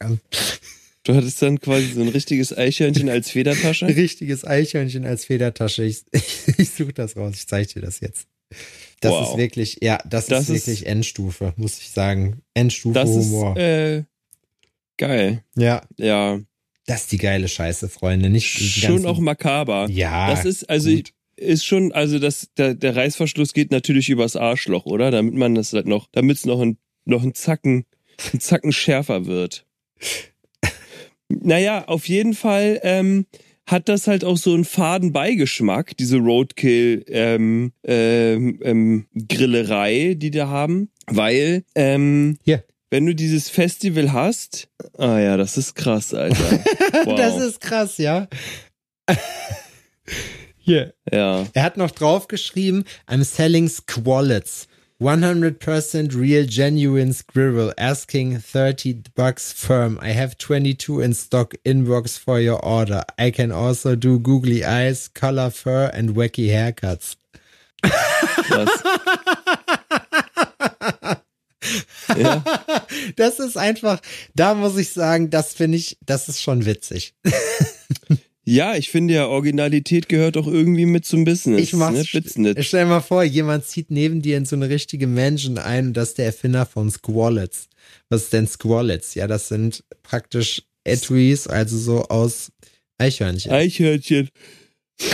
rein. 0.00 0.20
Du 1.02 1.14
hattest 1.14 1.42
dann 1.42 1.60
quasi 1.60 1.92
so 1.92 2.00
ein 2.02 2.08
richtiges 2.08 2.56
Eichhörnchen 2.56 3.08
als 3.08 3.30
Federtasche. 3.30 3.86
Richtiges 3.96 4.44
Eichhörnchen 4.44 5.04
als 5.04 5.24
Federtasche. 5.24 5.84
Ich, 5.84 6.04
ich, 6.12 6.22
ich 6.58 6.70
suche 6.70 6.92
das 6.92 7.16
raus, 7.16 7.34
ich 7.36 7.46
zeige 7.46 7.68
dir 7.74 7.82
das 7.82 8.00
jetzt. 8.00 8.26
Das 9.00 9.12
Wow. 9.12 9.30
ist 9.30 9.36
wirklich, 9.38 9.78
ja, 9.82 9.98
das, 10.08 10.26
Das 10.26 10.44
ist 10.44 10.50
ist- 10.50 10.66
wirklich 10.66 10.86
Endstufe, 10.86 11.52
muss 11.56 11.78
ich 11.78 11.88
sagen. 11.90 12.42
Endstufe 12.54 12.94
Das 12.94 13.08
ist 13.10 13.26
Humor. 13.26 13.56
äh, 13.56 14.04
geil. 14.98 15.42
ja, 15.56 15.82
Ja, 15.96 16.38
das 16.86 17.02
ist 17.02 17.12
die 17.12 17.18
geile 17.18 17.48
Scheiße, 17.48 17.88
Freunde. 17.88 18.28
Nicht 18.30 18.48
schon 18.50 19.06
auch 19.06 19.18
makaber. 19.20 19.88
Ja, 19.90 20.30
das 20.34 20.44
ist 20.44 20.68
also 20.68 20.90
gut. 20.90 21.12
Ist 21.40 21.64
schon 21.64 21.92
also 21.92 22.18
das 22.18 22.48
der, 22.56 22.74
der 22.74 22.96
Reißverschluss 22.96 23.52
geht 23.52 23.70
natürlich 23.70 24.08
übers 24.08 24.36
Arschloch, 24.36 24.86
oder? 24.86 25.10
Damit 25.10 25.34
man 25.34 25.54
das 25.54 25.72
halt 25.72 25.86
noch, 25.86 26.08
damit 26.12 26.38
es 26.38 26.46
noch 26.46 26.60
ein 26.60 26.78
noch 27.04 27.22
ein 27.22 27.34
Zacken 27.34 27.86
ein 28.32 28.40
Zacken 28.40 28.72
schärfer 28.72 29.26
wird. 29.26 29.66
Naja, 31.28 31.84
auf 31.86 32.08
jeden 32.08 32.34
Fall 32.34 32.80
ähm, 32.82 33.26
hat 33.66 33.88
das 33.88 34.08
halt 34.08 34.24
auch 34.24 34.36
so 34.36 34.52
einen 34.52 34.64
faden 34.64 35.12
Beigeschmack, 35.12 35.96
diese 35.96 36.18
Roadkill 36.18 37.04
ähm, 37.08 37.72
ähm, 37.84 38.58
ähm, 38.62 39.06
Grillerei, 39.28 40.14
die 40.16 40.32
da 40.32 40.48
haben, 40.48 40.90
weil 41.06 41.64
ähm, 41.76 42.38
Hier. 42.44 42.64
wenn 42.90 43.06
du 43.06 43.14
dieses 43.14 43.48
Festival 43.48 44.12
hast, 44.12 44.68
ah 44.98 45.18
ja, 45.18 45.36
das 45.36 45.56
ist 45.56 45.74
krass, 45.74 46.12
Alter. 46.14 46.60
Wow. 47.04 47.16
Das 47.16 47.40
ist 47.40 47.60
krass, 47.60 47.98
ja. 47.98 48.28
Hier. 50.70 50.94
ja. 51.12 51.48
Er 51.52 51.62
hat 51.64 51.76
noch 51.76 51.90
draufgeschrieben, 51.90 52.84
I'm 53.08 53.24
selling 53.24 53.68
squallets. 53.68 54.68
100% 55.00 56.14
real 56.14 56.46
genuine 56.46 57.12
squirrel 57.12 57.72
asking 57.76 58.38
30 58.38 59.14
bucks 59.16 59.52
firm. 59.52 59.98
I 60.00 60.12
have 60.12 60.36
22 60.38 61.00
in 61.00 61.12
stock 61.12 61.54
inbox 61.64 62.16
for 62.16 62.38
your 62.38 62.64
order. 62.64 63.02
I 63.18 63.32
can 63.32 63.50
also 63.50 63.96
do 63.96 64.20
googly 64.20 64.64
eyes, 64.64 65.08
color 65.08 65.50
fur 65.50 65.90
and 65.92 66.10
wacky 66.10 66.50
haircuts. 66.50 67.16
Ja. 72.16 72.42
Das 73.16 73.38
ist 73.38 73.56
einfach, 73.56 74.00
da 74.34 74.54
muss 74.54 74.76
ich 74.76 74.90
sagen, 74.90 75.30
das 75.30 75.52
finde 75.52 75.78
ich, 75.78 75.96
das 76.04 76.28
ist 76.28 76.42
schon 76.42 76.66
witzig. 76.66 77.14
Ja, 78.50 78.74
ich 78.74 78.90
finde 78.90 79.14
ja, 79.14 79.28
Originalität 79.28 80.08
gehört 80.08 80.36
auch 80.36 80.48
irgendwie 80.48 80.84
mit 80.84 81.04
zum 81.04 81.24
Business. 81.24 81.60
Ich 81.60 81.72
mach's. 81.72 82.12
Ne? 82.12 82.20
Business. 82.20 82.66
Stell 82.66 82.82
dir 82.82 82.90
mal 82.90 83.00
vor, 83.00 83.22
jemand 83.22 83.64
zieht 83.64 83.92
neben 83.92 84.22
dir 84.22 84.36
in 84.36 84.44
so 84.44 84.56
eine 84.56 84.68
richtige 84.68 85.06
Mansion 85.06 85.56
ein 85.56 85.88
und 85.88 85.96
das 85.96 86.08
ist 86.08 86.18
der 86.18 86.26
Erfinder 86.26 86.66
von 86.66 86.90
Squallets. 86.90 87.68
Was 88.08 88.24
ist 88.24 88.32
denn 88.32 88.48
Squallets? 88.48 89.14
Ja, 89.14 89.28
das 89.28 89.46
sind 89.46 89.84
praktisch 90.02 90.62
Etuis, 90.82 91.46
also 91.46 91.78
so 91.78 92.02
aus 92.06 92.50
Eichhörnchen. 92.98 93.52
Eichhörnchen. 93.52 94.30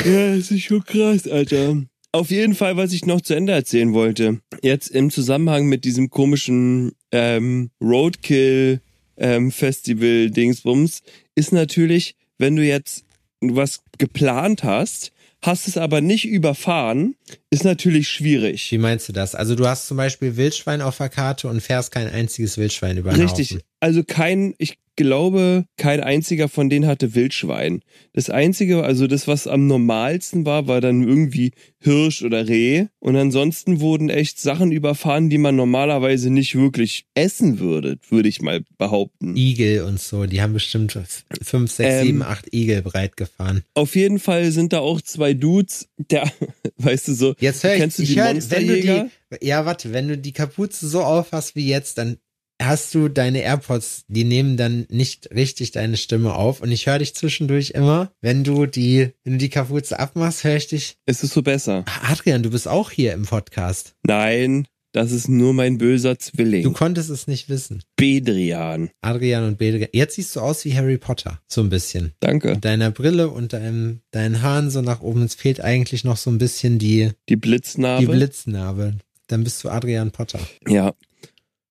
Ja, 0.07 0.37
das 0.37 0.51
ist 0.51 0.63
schon 0.63 0.83
krass, 0.83 1.29
Alter. 1.29 1.83
Auf 2.13 2.31
jeden 2.31 2.55
Fall, 2.55 2.79
was 2.79 2.95
ich 2.95 3.05
noch 3.05 3.21
zu 3.21 3.35
Ende 3.35 3.53
erzählen 3.53 3.93
wollte. 3.93 4.41
Jetzt 4.63 4.89
im 4.89 5.11
Zusammenhang 5.11 5.67
mit 5.67 5.85
diesem 5.85 6.09
komischen 6.09 6.93
ähm, 7.13 7.69
Roadkill 7.83 8.81
ähm, 9.19 9.53
Festival 9.53 10.31
Dingsbums 10.31 11.03
ist 11.35 11.53
natürlich, 11.53 12.15
wenn 12.39 12.57
du 12.57 12.63
jetzt 12.63 13.06
was 13.41 13.83
geplant 13.99 14.65
hast, 14.65 15.13
hast 15.43 15.69
es 15.69 15.77
aber 15.77 16.01
nicht 16.01 16.27
überfahren, 16.27 17.15
ist 17.51 17.65
natürlich 17.65 18.09
schwierig. 18.09 18.71
Wie 18.73 18.79
meinst 18.79 19.09
du 19.09 19.13
das? 19.13 19.35
Also 19.35 19.55
du 19.55 19.67
hast 19.67 19.87
zum 19.87 19.97
Beispiel 19.97 20.37
Wildschwein 20.37 20.83
auf 20.83 20.97
der 20.97 21.09
Karte 21.09 21.49
und 21.49 21.61
fährst 21.61 21.93
kein 21.93 22.09
einziges 22.09 22.59
Wildschwein 22.59 22.97
über 22.97 23.17
Richtig. 23.17 23.59
Also 23.81 24.03
kein, 24.05 24.55
ich 24.59 24.79
glaube, 24.97 25.67
kein 25.77 26.01
einziger 26.01 26.49
von 26.49 26.69
denen 26.69 26.87
hatte 26.87 27.15
Wildschwein. 27.15 27.83
Das 28.13 28.31
einzige, 28.31 28.83
also 28.83 29.07
das, 29.07 29.29
was 29.29 29.47
am 29.47 29.67
normalsten 29.67 30.45
war, 30.47 30.67
war 30.67 30.81
dann 30.81 31.07
irgendwie 31.07 31.53
Hirsch 31.79 32.23
oder 32.23 32.49
Reh. 32.49 32.87
Und 32.99 33.17
ansonsten 33.17 33.81
wurden 33.81 34.09
echt 34.09 34.41
Sachen 34.41 34.73
überfahren, 34.73 35.31
die 35.31 35.39
man 35.39 35.55
normalerweise 35.55 36.31
nicht 36.31 36.57
wirklich 36.57 37.05
essen 37.15 37.59
würde, 37.59 37.99
würde 38.09 38.29
ich 38.29 38.41
mal 38.43 38.65
behaupten. 38.79 39.37
Igel 39.37 39.83
und 39.83 40.01
so, 40.01 40.27
die 40.27 40.41
haben 40.43 40.53
bestimmt 40.55 40.99
fünf, 41.43 41.71
sechs, 41.71 41.95
Ähm, 41.95 42.07
sieben, 42.07 42.23
acht 42.23 42.53
Igel 42.53 42.83
breit 42.83 43.17
gefahren. 43.17 43.63
Auf 43.75 43.95
jeden 43.95 44.19
Fall 44.19 44.51
sind 44.51 44.73
da 44.73 44.81
auch 44.81 45.01
zwei 45.01 45.35
Dudes, 45.35 45.89
der, 45.97 46.31
weißt 46.79 47.09
du 47.09 47.15
so, 47.15 47.35
Jetzt 47.39 47.63
hör 47.63 47.75
ich, 47.75 47.81
kennst 47.81 47.99
du 47.99 48.03
ich 48.03 48.11
die 48.15 48.17
hör, 48.17 48.27
wenn 48.27 48.35
du 48.35 48.41
Monsterjäger? 48.41 49.11
die, 49.41 49.47
ja, 49.47 49.67
warte, 49.67 49.93
wenn 49.93 50.09
du 50.09 50.19
die 50.19 50.33
Kapuze 50.33 50.89
so 50.89 51.03
aufhast 51.03 51.55
wie 51.55 51.69
jetzt, 51.69 51.99
dann 51.99 52.19
hast 52.61 52.95
du 52.95 53.09
deine 53.09 53.43
AirPods, 53.43 54.05
die 54.09 54.25
nehmen 54.25 54.57
dann 54.57 54.87
nicht 54.91 55.31
richtig 55.35 55.73
deine 55.73 55.97
Stimme 55.97 56.35
auf 56.35 56.61
und 56.61 56.71
ich 56.73 56.87
höre 56.87 56.99
dich 56.99 57.15
zwischendurch 57.15 57.71
immer, 57.71 58.11
wenn 58.21 58.45
du 58.45 58.67
die, 58.67 59.11
wenn 59.25 59.35
du 59.35 59.39
die 59.39 59.51
Kapuze 59.51 59.99
abmachst, 59.99 60.45
höre 60.45 60.57
ich 60.57 60.69
dich. 60.69 60.97
Ist 61.07 61.23
es 61.25 61.31
so 61.33 61.43
besser? 61.43 61.85
Adrian, 62.03 62.43
du 62.43 62.51
bist 62.51 62.67
auch 62.69 62.91
hier 62.91 63.13
im 63.13 63.25
Podcast. 63.27 63.95
Nein, 64.07 64.67
das 64.93 65.13
ist 65.13 65.29
nur 65.29 65.53
mein 65.53 65.77
böser 65.77 66.15
Du 66.15 66.19
Zwilling. 66.21 66.73
konntest 66.73 67.11
es 67.11 67.27
nicht 67.27 67.51
wissen. 67.51 67.83
Bedrian. 67.97 68.89
Adrian 69.03 69.45
und 69.45 69.59
Bedrian. 69.59 69.91
Jetzt 69.93 70.15
siehst 70.15 70.35
du 70.35 70.41
aus 70.41 70.65
wie 70.65 70.75
Harry 70.75 70.97
Potter. 70.97 71.39
So 71.49 71.61
ein 71.61 71.69
bisschen. 71.69 72.15
Danke. 72.21 72.53
Mit 72.53 72.65
deiner 72.65 72.91
Brille 72.91 73.29
und 73.29 73.53
deinem, 73.53 74.01
deinen 74.13 74.41
Haaren 74.41 74.71
so 74.71 74.81
nach 74.81 75.03
oben. 75.03 75.23
Es 75.23 75.35
fehlt 75.35 75.61
eigentlich 75.61 76.05
noch 76.05 76.17
so 76.17 76.31
ein 76.31 76.39
bisschen 76.39 76.79
die, 76.79 77.11
Die 77.29 77.37
Blitznarbe. 77.37 78.07
die 78.07 78.11
Blitznarbe. 78.11 78.95
Dann 79.27 79.45
bist 79.45 79.63
du 79.63 79.69
Adrian 79.69 80.13
Potter. 80.13 80.41
Ja. 80.67 80.95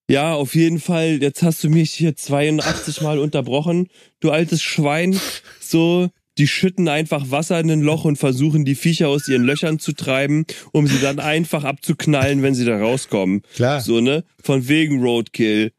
Ja, 0.08 0.34
auf 0.34 0.54
jeden 0.54 0.78
Fall. 0.78 1.18
Jetzt 1.20 1.42
hast 1.42 1.64
du 1.64 1.68
mich 1.68 1.92
hier 1.92 2.14
82 2.14 3.00
Mal 3.00 3.18
unterbrochen. 3.18 3.88
Du 4.20 4.30
altes 4.30 4.62
Schwein. 4.62 5.18
So, 5.60 6.10
die 6.38 6.46
schütten 6.46 6.88
einfach 6.88 7.30
Wasser 7.30 7.58
in 7.58 7.70
ein 7.70 7.80
Loch 7.80 8.04
und 8.04 8.16
versuchen 8.16 8.64
die 8.64 8.76
Viecher 8.76 9.08
aus 9.08 9.26
ihren 9.26 9.42
Löchern 9.42 9.78
zu 9.80 9.92
treiben, 9.92 10.46
um 10.70 10.86
sie 10.86 11.00
dann 11.00 11.18
einfach 11.18 11.64
abzuknallen, 11.64 12.42
wenn 12.42 12.54
sie 12.54 12.64
da 12.64 12.78
rauskommen. 12.78 13.42
Klar. 13.54 13.80
So, 13.80 14.00
ne? 14.00 14.22
Von 14.42 14.68
wegen 14.68 15.00
Roadkill. 15.00 15.72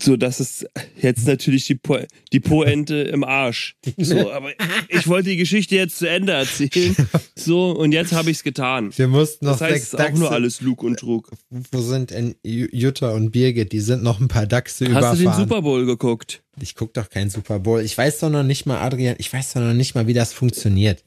So, 0.00 0.16
das 0.16 0.38
ist 0.38 0.66
jetzt 1.00 1.26
natürlich 1.26 1.66
die, 1.66 1.74
po 1.74 1.98
die 2.32 2.40
Poente 2.40 2.96
im 3.02 3.24
Arsch. 3.24 3.74
So, 3.96 4.30
aber 4.32 4.50
ich 4.88 5.08
wollte 5.08 5.30
die 5.30 5.36
Geschichte 5.36 5.74
jetzt 5.74 5.98
zu 5.98 6.08
Ende 6.08 6.32
erzählen. 6.32 6.94
So, 7.34 7.72
und 7.72 7.92
jetzt 7.92 8.12
habe 8.12 8.30
ich's 8.30 8.44
getan. 8.44 8.92
Wir 8.96 9.08
mussten 9.08 9.46
noch 9.46 9.58
Das 9.58 9.62
heißt, 9.62 9.72
sechs 9.72 9.92
es 9.94 10.00
ist 10.00 10.00
auch 10.14 10.18
nur 10.18 10.30
alles 10.32 10.60
Lug 10.60 10.82
und 10.84 10.98
Trug. 11.00 11.30
Wo 11.50 11.80
sind 11.80 12.10
denn 12.10 12.34
Ju- 12.44 12.68
Jutta 12.72 13.12
und 13.12 13.32
Birgit? 13.32 13.72
Die 13.72 13.80
sind 13.80 14.02
noch 14.04 14.20
ein 14.20 14.28
paar 14.28 14.46
Dachse 14.46 14.84
Hast 14.84 14.90
überfahren. 14.90 15.18
du 15.18 15.24
den 15.24 15.34
Super 15.34 15.62
Bowl 15.62 15.84
geguckt? 15.84 16.42
ich 16.60 16.74
guck 16.74 16.92
doch 16.94 17.08
keinen 17.08 17.30
Super 17.30 17.60
Bowl. 17.60 17.80
Ich 17.82 17.96
weiß 17.96 18.18
doch 18.20 18.30
noch 18.30 18.42
nicht 18.42 18.66
mal, 18.66 18.80
Adrian, 18.80 19.14
ich 19.18 19.32
weiß 19.32 19.52
doch 19.54 19.60
noch 19.60 19.74
nicht 19.74 19.94
mal, 19.94 20.06
wie 20.08 20.14
das 20.14 20.32
funktioniert. 20.32 21.04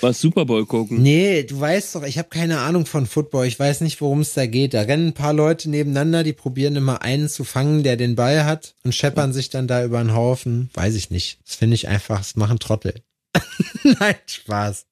Was 0.00 0.20
Super 0.20 0.44
Bowl 0.44 0.66
gucken? 0.66 1.02
Nee, 1.02 1.42
du 1.44 1.58
weißt 1.58 1.94
doch, 1.94 2.02
ich 2.02 2.18
habe 2.18 2.28
keine 2.28 2.58
Ahnung 2.60 2.86
von 2.86 3.06
Football. 3.06 3.46
Ich 3.46 3.58
weiß 3.58 3.80
nicht, 3.80 4.00
worum 4.00 4.20
es 4.20 4.34
da 4.34 4.46
geht. 4.46 4.74
Da 4.74 4.82
rennen 4.82 5.08
ein 5.08 5.14
paar 5.14 5.32
Leute 5.32 5.70
nebeneinander, 5.70 6.22
die 6.24 6.32
probieren 6.32 6.76
immer 6.76 7.02
einen 7.02 7.28
zu 7.28 7.44
fangen, 7.44 7.82
der 7.82 7.96
den 7.96 8.14
Ball 8.16 8.44
hat 8.44 8.74
und 8.84 8.94
scheppern 8.94 9.32
sich 9.32 9.50
dann 9.50 9.66
da 9.68 9.84
über 9.84 9.98
den 10.02 10.14
Haufen. 10.14 10.70
Weiß 10.74 10.94
ich 10.94 11.10
nicht. 11.10 11.38
Das 11.46 11.54
finde 11.56 11.74
ich 11.74 11.88
einfach, 11.88 12.18
das 12.18 12.36
machen 12.36 12.58
Trottel. 12.58 12.94
Nein, 13.82 14.14
Spaß. 14.26 14.86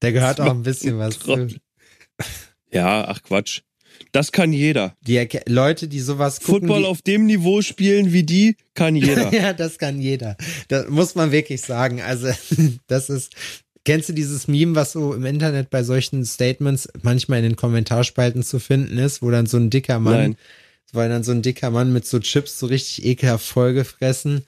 Da 0.00 0.10
gehört 0.10 0.40
auch 0.40 0.50
ein 0.50 0.62
bisschen 0.62 0.98
was 0.98 1.18
zu. 1.18 1.24
Trottel. 1.26 1.56
Ja, 2.70 3.06
ach 3.08 3.22
Quatsch. 3.22 3.60
Das 4.12 4.32
kann 4.32 4.52
jeder. 4.52 4.96
Die 5.06 5.16
Erke- 5.16 5.48
Leute, 5.48 5.86
die 5.88 6.00
sowas 6.00 6.40
gucken, 6.40 6.68
Football 6.68 6.80
die, 6.82 6.86
auf 6.86 7.02
dem 7.02 7.26
Niveau 7.26 7.62
spielen 7.62 8.12
wie 8.12 8.24
die, 8.24 8.56
kann 8.74 8.96
jeder. 8.96 9.32
ja, 9.32 9.52
das 9.52 9.78
kann 9.78 10.00
jeder. 10.00 10.36
Das 10.68 10.88
muss 10.88 11.14
man 11.14 11.30
wirklich 11.32 11.62
sagen. 11.62 12.00
Also, 12.00 12.28
das 12.86 13.08
ist. 13.08 13.32
Kennst 13.84 14.08
du 14.08 14.12
dieses 14.14 14.48
Meme, 14.48 14.74
was 14.74 14.92
so 14.92 15.12
im 15.12 15.26
Internet 15.26 15.70
bei 15.70 15.82
solchen 15.82 16.24
Statements 16.24 16.88
manchmal 17.02 17.38
in 17.38 17.44
den 17.44 17.56
Kommentarspalten 17.56 18.42
zu 18.42 18.58
finden 18.58 18.96
ist, 18.98 19.20
wo 19.20 19.30
dann 19.30 19.46
so 19.46 19.58
ein 19.58 19.68
dicker 19.68 19.98
Mann, 19.98 20.14
Nein. 20.14 20.36
weil 20.92 21.10
dann 21.10 21.22
so 21.22 21.32
ein 21.32 21.42
dicker 21.42 21.70
Mann 21.70 21.92
mit 21.92 22.06
so 22.06 22.18
Chips 22.18 22.58
so 22.58 22.66
richtig 22.66 23.04
ekelhaft 23.04 23.46
vollgefressen 23.46 24.44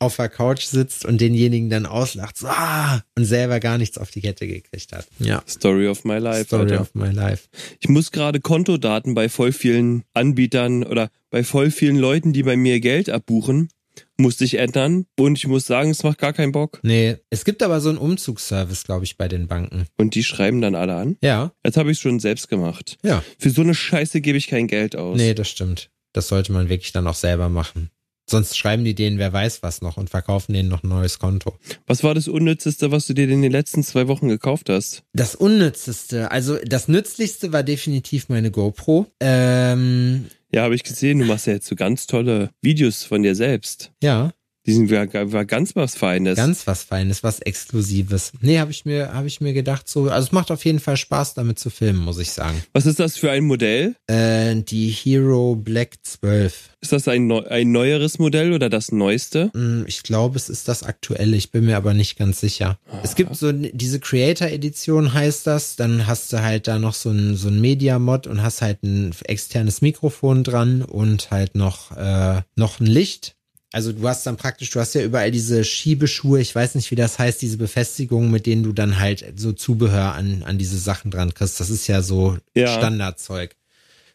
auf 0.00 0.16
der 0.16 0.30
Couch 0.30 0.64
sitzt 0.64 1.04
und 1.04 1.20
denjenigen 1.20 1.68
dann 1.68 1.84
auslacht, 1.84 2.38
so, 2.38 2.46
ah, 2.48 3.02
und 3.16 3.26
selber 3.26 3.60
gar 3.60 3.76
nichts 3.76 3.98
auf 3.98 4.10
die 4.10 4.22
Kette 4.22 4.46
gekriegt 4.46 4.92
hat. 4.92 5.06
Ja. 5.18 5.42
Story 5.46 5.88
of 5.88 6.04
my 6.04 6.16
life. 6.16 6.44
Story 6.44 6.70
Alter. 6.70 6.80
of 6.80 6.94
my 6.94 7.10
life. 7.10 7.48
Ich 7.80 7.88
muss 7.90 8.10
gerade 8.10 8.40
Kontodaten 8.40 9.14
bei 9.14 9.28
voll 9.28 9.52
vielen 9.52 10.04
Anbietern 10.14 10.84
oder 10.84 11.10
bei 11.30 11.44
voll 11.44 11.70
vielen 11.70 11.96
Leuten, 11.96 12.32
die 12.32 12.42
bei 12.42 12.56
mir 12.56 12.80
Geld 12.80 13.10
abbuchen, 13.10 13.68
musste 14.16 14.44
ich 14.44 14.54
ändern. 14.58 15.06
Und 15.18 15.38
ich 15.38 15.46
muss 15.46 15.66
sagen, 15.66 15.90
es 15.90 16.02
macht 16.02 16.18
gar 16.18 16.32
keinen 16.32 16.52
Bock. 16.52 16.80
Nee, 16.82 17.16
es 17.30 17.44
gibt 17.44 17.62
aber 17.62 17.80
so 17.80 17.88
einen 17.88 17.98
Umzugsservice, 17.98 18.84
glaube 18.84 19.04
ich, 19.04 19.16
bei 19.16 19.28
den 19.28 19.48
Banken. 19.48 19.86
Und 19.96 20.14
die 20.14 20.24
schreiben 20.24 20.60
dann 20.60 20.74
alle 20.74 20.94
an. 20.94 21.16
Ja, 21.22 21.52
Jetzt 21.64 21.76
habe 21.76 21.90
ich 21.90 21.98
es 21.98 22.02
schon 22.02 22.20
selbst 22.20 22.48
gemacht. 22.48 22.98
ja. 23.02 23.22
Für 23.38 23.50
so 23.50 23.62
eine 23.62 23.74
Scheiße 23.74 24.20
gebe 24.20 24.38
ich 24.38 24.48
kein 24.48 24.66
Geld 24.66 24.96
aus. 24.96 25.16
Nee, 25.16 25.34
das 25.34 25.48
stimmt. 25.48 25.90
Das 26.12 26.28
sollte 26.28 26.52
man 26.52 26.68
wirklich 26.68 26.92
dann 26.92 27.06
auch 27.06 27.14
selber 27.14 27.48
machen. 27.48 27.90
Sonst 28.28 28.56
schreiben 28.56 28.84
die 28.84 28.94
denen, 28.94 29.18
wer 29.18 29.32
weiß 29.32 29.62
was 29.64 29.82
noch 29.82 29.96
und 29.96 30.08
verkaufen 30.08 30.52
denen 30.52 30.68
noch 30.68 30.84
ein 30.84 30.88
neues 30.88 31.18
Konto. 31.18 31.58
Was 31.88 32.04
war 32.04 32.14
das 32.14 32.28
Unnützeste, 32.28 32.92
was 32.92 33.08
du 33.08 33.14
dir 33.14 33.28
in 33.28 33.42
den 33.42 33.50
letzten 33.50 33.82
zwei 33.82 34.06
Wochen 34.06 34.28
gekauft 34.28 34.68
hast? 34.68 35.02
Das 35.12 35.34
Unnützeste, 35.34 36.30
also 36.30 36.56
das 36.64 36.86
Nützlichste 36.86 37.52
war 37.52 37.64
definitiv 37.64 38.28
meine 38.28 38.52
GoPro. 38.52 39.06
Ähm, 39.18 40.26
Ja, 40.52 40.62
habe 40.62 40.74
ich 40.74 40.82
gesehen, 40.82 41.20
du 41.20 41.26
machst 41.26 41.46
ja 41.46 41.52
jetzt 41.52 41.66
so 41.66 41.76
ganz 41.76 42.06
tolle 42.06 42.50
Videos 42.62 43.04
von 43.04 43.22
dir 43.22 43.34
selbst. 43.34 43.92
ja, 44.02 44.32
Die 44.66 44.72
sind 44.72 44.90
war, 44.90 45.32
war 45.32 45.44
ganz 45.44 45.74
was 45.74 45.94
Feines. 45.94 46.36
ganz 46.36 46.66
was 46.66 46.82
Feines, 46.84 47.22
was 47.22 47.40
Exklusives. 47.40 48.32
Nee, 48.40 48.58
habe 48.58 48.70
ich 48.70 48.84
mir, 48.84 49.12
habe 49.14 49.26
ich 49.26 49.40
mir 49.40 49.52
gedacht, 49.52 49.88
so, 49.88 50.08
also 50.10 50.26
es 50.26 50.32
macht 50.32 50.50
auf 50.50 50.64
jeden 50.64 50.80
Fall 50.80 50.96
Spaß, 50.96 51.34
damit 51.34 51.58
zu 51.58 51.70
filmen, 51.70 52.00
muss 52.00 52.18
ich 52.18 52.30
sagen. 52.30 52.62
was 52.72 52.84
ist 52.86 53.00
das 53.00 53.16
für 53.16 53.30
ein 53.30 53.44
Modell? 53.44 53.94
Äh, 54.06 54.56
die 54.56 54.88
Hero 54.90 55.54
Black 55.56 55.94
12. 56.02 56.70
Ist 56.82 56.92
das 56.92 57.08
ein, 57.08 57.26
neu, 57.26 57.40
ein 57.46 57.72
neueres 57.72 58.18
Modell 58.18 58.52
oder 58.52 58.68
das 58.68 58.92
neueste? 58.92 59.50
Hm, 59.54 59.84
Ich 59.86 60.02
glaube, 60.02 60.36
es 60.36 60.48
ist 60.48 60.68
das 60.68 60.82
aktuelle. 60.82 61.36
Ich 61.36 61.50
bin 61.50 61.64
mir 61.66 61.76
aber 61.76 61.94
nicht 61.94 62.18
ganz 62.18 62.40
sicher. 62.40 62.78
Es 63.02 63.14
gibt 63.14 63.34
so 63.36 63.52
diese 63.52 63.98
Creator-Edition 64.00 65.12
heißt 65.14 65.46
das. 65.46 65.76
Dann 65.76 66.06
hast 66.06 66.32
du 66.32 66.42
halt 66.42 66.66
da 66.68 66.78
noch 66.78 66.94
so 66.94 67.10
ein, 67.10 67.36
so 67.36 67.48
ein 67.48 67.60
Media-Mod 67.60 68.26
und 68.26 68.42
hast 68.42 68.62
halt 68.62 68.82
ein 68.82 69.14
externes 69.24 69.80
Mikrofon 69.82 70.44
dran 70.44 70.82
und 70.82 71.30
halt 71.30 71.54
noch, 71.54 71.96
äh, 71.96 72.42
noch 72.56 72.80
ein 72.80 72.86
Licht. 72.86 73.36
Also 73.72 73.92
du 73.92 74.08
hast 74.08 74.26
dann 74.26 74.36
praktisch, 74.36 74.70
du 74.70 74.80
hast 74.80 74.94
ja 74.94 75.02
überall 75.02 75.30
diese 75.30 75.62
Schiebeschuhe, 75.62 76.40
ich 76.40 76.54
weiß 76.54 76.74
nicht, 76.74 76.90
wie 76.90 76.96
das 76.96 77.18
heißt, 77.18 77.40
diese 77.40 77.56
Befestigungen, 77.56 78.30
mit 78.30 78.46
denen 78.46 78.64
du 78.64 78.72
dann 78.72 78.98
halt 78.98 79.24
so 79.36 79.52
Zubehör 79.52 80.14
an, 80.14 80.42
an 80.42 80.58
diese 80.58 80.78
Sachen 80.78 81.10
dran 81.10 81.34
kriegst. 81.34 81.60
Das 81.60 81.70
ist 81.70 81.86
ja 81.86 82.02
so 82.02 82.36
Ja. 82.54 82.66
Standardzeug 82.66 83.54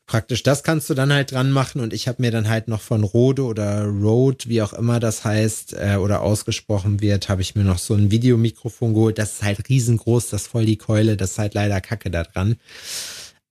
praktisch 0.07 0.43
das 0.43 0.63
kannst 0.63 0.89
du 0.89 0.93
dann 0.93 1.11
halt 1.11 1.31
dran 1.31 1.51
machen 1.51 1.81
und 1.81 1.93
ich 1.93 2.07
habe 2.07 2.21
mir 2.21 2.31
dann 2.31 2.47
halt 2.47 2.67
noch 2.67 2.81
von 2.81 3.03
Rode 3.03 3.43
oder 3.43 3.85
Rode, 3.85 4.45
wie 4.47 4.61
auch 4.61 4.73
immer 4.73 4.99
das 4.99 5.23
heißt 5.23 5.73
äh, 5.73 5.95
oder 5.95 6.21
ausgesprochen 6.21 7.01
wird, 7.01 7.29
habe 7.29 7.41
ich 7.41 7.55
mir 7.55 7.63
noch 7.63 7.79
so 7.79 7.95
ein 7.95 8.11
Videomikrofon 8.11 8.93
geholt. 8.93 9.17
Das 9.17 9.33
ist 9.33 9.43
halt 9.43 9.67
riesengroß, 9.67 10.29
das 10.29 10.43
ist 10.43 10.47
voll 10.49 10.65
die 10.65 10.77
Keule, 10.77 11.17
das 11.17 11.31
ist 11.31 11.39
halt 11.39 11.53
leider 11.53 11.81
Kacke 11.81 12.11
da 12.11 12.23
dran. 12.23 12.57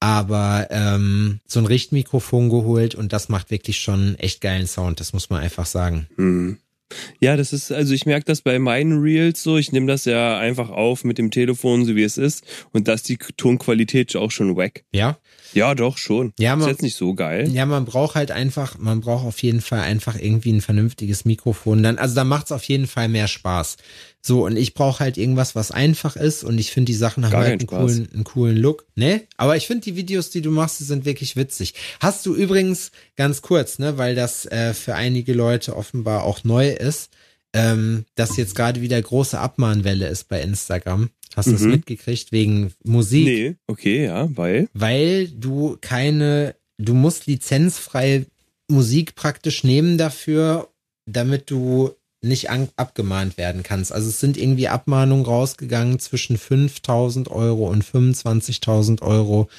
Aber 0.05 0.67
ähm, 0.69 1.39
so 1.47 1.59
ein 1.59 1.65
Richtmikrofon 1.65 2.51
geholt 2.51 2.93
und 2.93 3.11
das 3.11 3.27
macht 3.27 3.49
wirklich 3.49 3.79
schon 3.79 4.13
echt 4.19 4.39
geilen 4.39 4.67
Sound, 4.67 4.99
das 4.99 5.13
muss 5.13 5.31
man 5.31 5.41
einfach 5.41 5.65
sagen. 5.65 6.05
Hm. 6.15 6.59
Ja, 7.19 7.35
das 7.35 7.53
ist, 7.53 7.71
also 7.71 7.91
ich 7.91 8.05
merke 8.05 8.25
das 8.25 8.43
bei 8.43 8.59
meinen 8.59 9.01
Reels 9.01 9.41
so, 9.41 9.57
ich 9.57 9.71
nehme 9.71 9.87
das 9.87 10.05
ja 10.05 10.37
einfach 10.37 10.69
auf 10.69 11.05
mit 11.05 11.17
dem 11.17 11.31
Telefon, 11.31 11.85
so 11.85 11.95
wie 11.95 12.03
es 12.03 12.19
ist, 12.19 12.45
und 12.71 12.87
dass 12.87 13.01
die 13.01 13.17
Tonqualität 13.17 14.15
auch 14.15 14.29
schon 14.29 14.55
wack. 14.55 14.83
Ja? 14.93 15.17
Ja, 15.55 15.73
doch, 15.73 15.97
schon. 15.97 16.33
Ja, 16.37 16.55
man, 16.55 16.67
ist 16.67 16.73
jetzt 16.73 16.81
nicht 16.81 16.97
so 16.97 17.13
geil. 17.15 17.49
Ja, 17.51 17.65
man 17.65 17.85
braucht 17.85 18.15
halt 18.15 18.31
einfach, 18.31 18.77
man 18.77 19.01
braucht 19.01 19.25
auf 19.25 19.41
jeden 19.41 19.61
Fall 19.61 19.79
einfach 19.79 20.15
irgendwie 20.19 20.51
ein 20.51 20.61
vernünftiges 20.61 21.23
Mikrofon. 21.23 21.81
Dann, 21.81 21.97
also 21.97 22.13
da 22.13 22.23
macht's 22.23 22.51
auf 22.51 22.63
jeden 22.65 22.87
Fall 22.87 23.07
mehr 23.07 23.27
Spaß. 23.27 23.77
So, 24.21 24.45
und 24.45 24.57
ich 24.57 24.73
brauche 24.73 24.99
halt 24.99 25.17
irgendwas, 25.17 25.55
was 25.55 25.71
einfach 25.71 26.15
ist 26.15 26.43
und 26.43 26.57
ich 26.57 26.71
finde 26.71 26.91
die 26.91 26.97
Sachen 26.97 27.23
haben 27.23 27.31
Gar 27.31 27.43
halt 27.43 27.59
einen 27.61 27.67
coolen, 27.67 28.09
einen 28.13 28.23
coolen 28.23 28.57
Look. 28.57 28.85
Ne? 28.95 29.21
Aber 29.37 29.55
ich 29.55 29.67
finde 29.67 29.83
die 29.83 29.95
Videos, 29.95 30.29
die 30.29 30.41
du 30.41 30.51
machst, 30.51 30.79
die 30.79 30.83
sind 30.83 31.05
wirklich 31.05 31.35
witzig. 31.35 31.73
Hast 31.99 32.25
du 32.25 32.35
übrigens 32.35 32.91
ganz 33.15 33.41
kurz, 33.41 33.79
ne, 33.79 33.97
weil 33.97 34.15
das 34.15 34.45
äh, 34.47 34.73
für 34.73 34.95
einige 34.95 35.33
Leute 35.33 35.75
offenbar 35.75 36.23
auch 36.23 36.43
neu 36.43 36.69
ist, 36.71 37.11
ähm, 37.55 38.05
dass 38.15 38.35
jetzt 38.37 38.53
gerade 38.53 38.81
wieder 38.81 39.01
große 39.01 39.39
Abmahnwelle 39.39 40.07
ist 40.07 40.25
bei 40.27 40.41
Instagram. 40.41 41.09
Hast 41.35 41.47
du 41.47 41.53
das 41.53 41.61
Mhm. 41.61 41.71
mitgekriegt 41.71 42.31
wegen 42.31 42.73
Musik? 42.83 43.25
Nee, 43.25 43.55
okay, 43.67 44.05
ja, 44.05 44.27
weil. 44.37 44.67
weil 44.73 45.27
du 45.29 45.77
keine, 45.81 46.55
du 46.77 46.93
musst 46.93 47.25
lizenzfreie 47.27 48.25
Musik 48.69 49.15
praktisch 49.15 49.63
nehmen 49.63 49.97
dafür, 49.97 50.69
damit 51.07 51.49
du 51.49 51.91
nicht 52.25 52.49
an, 52.49 52.69
abgemahnt 52.75 53.37
werden 53.37 53.63
kannst. 53.63 53.91
Also 53.91 54.09
es 54.09 54.19
sind 54.19 54.37
irgendwie 54.37 54.67
Abmahnungen 54.67 55.25
rausgegangen 55.25 55.99
zwischen 55.99 56.37
5.000 56.37 57.29
Euro 57.29 57.69
und 57.69 57.83
25.000 57.83 59.01
Euro 59.01 59.49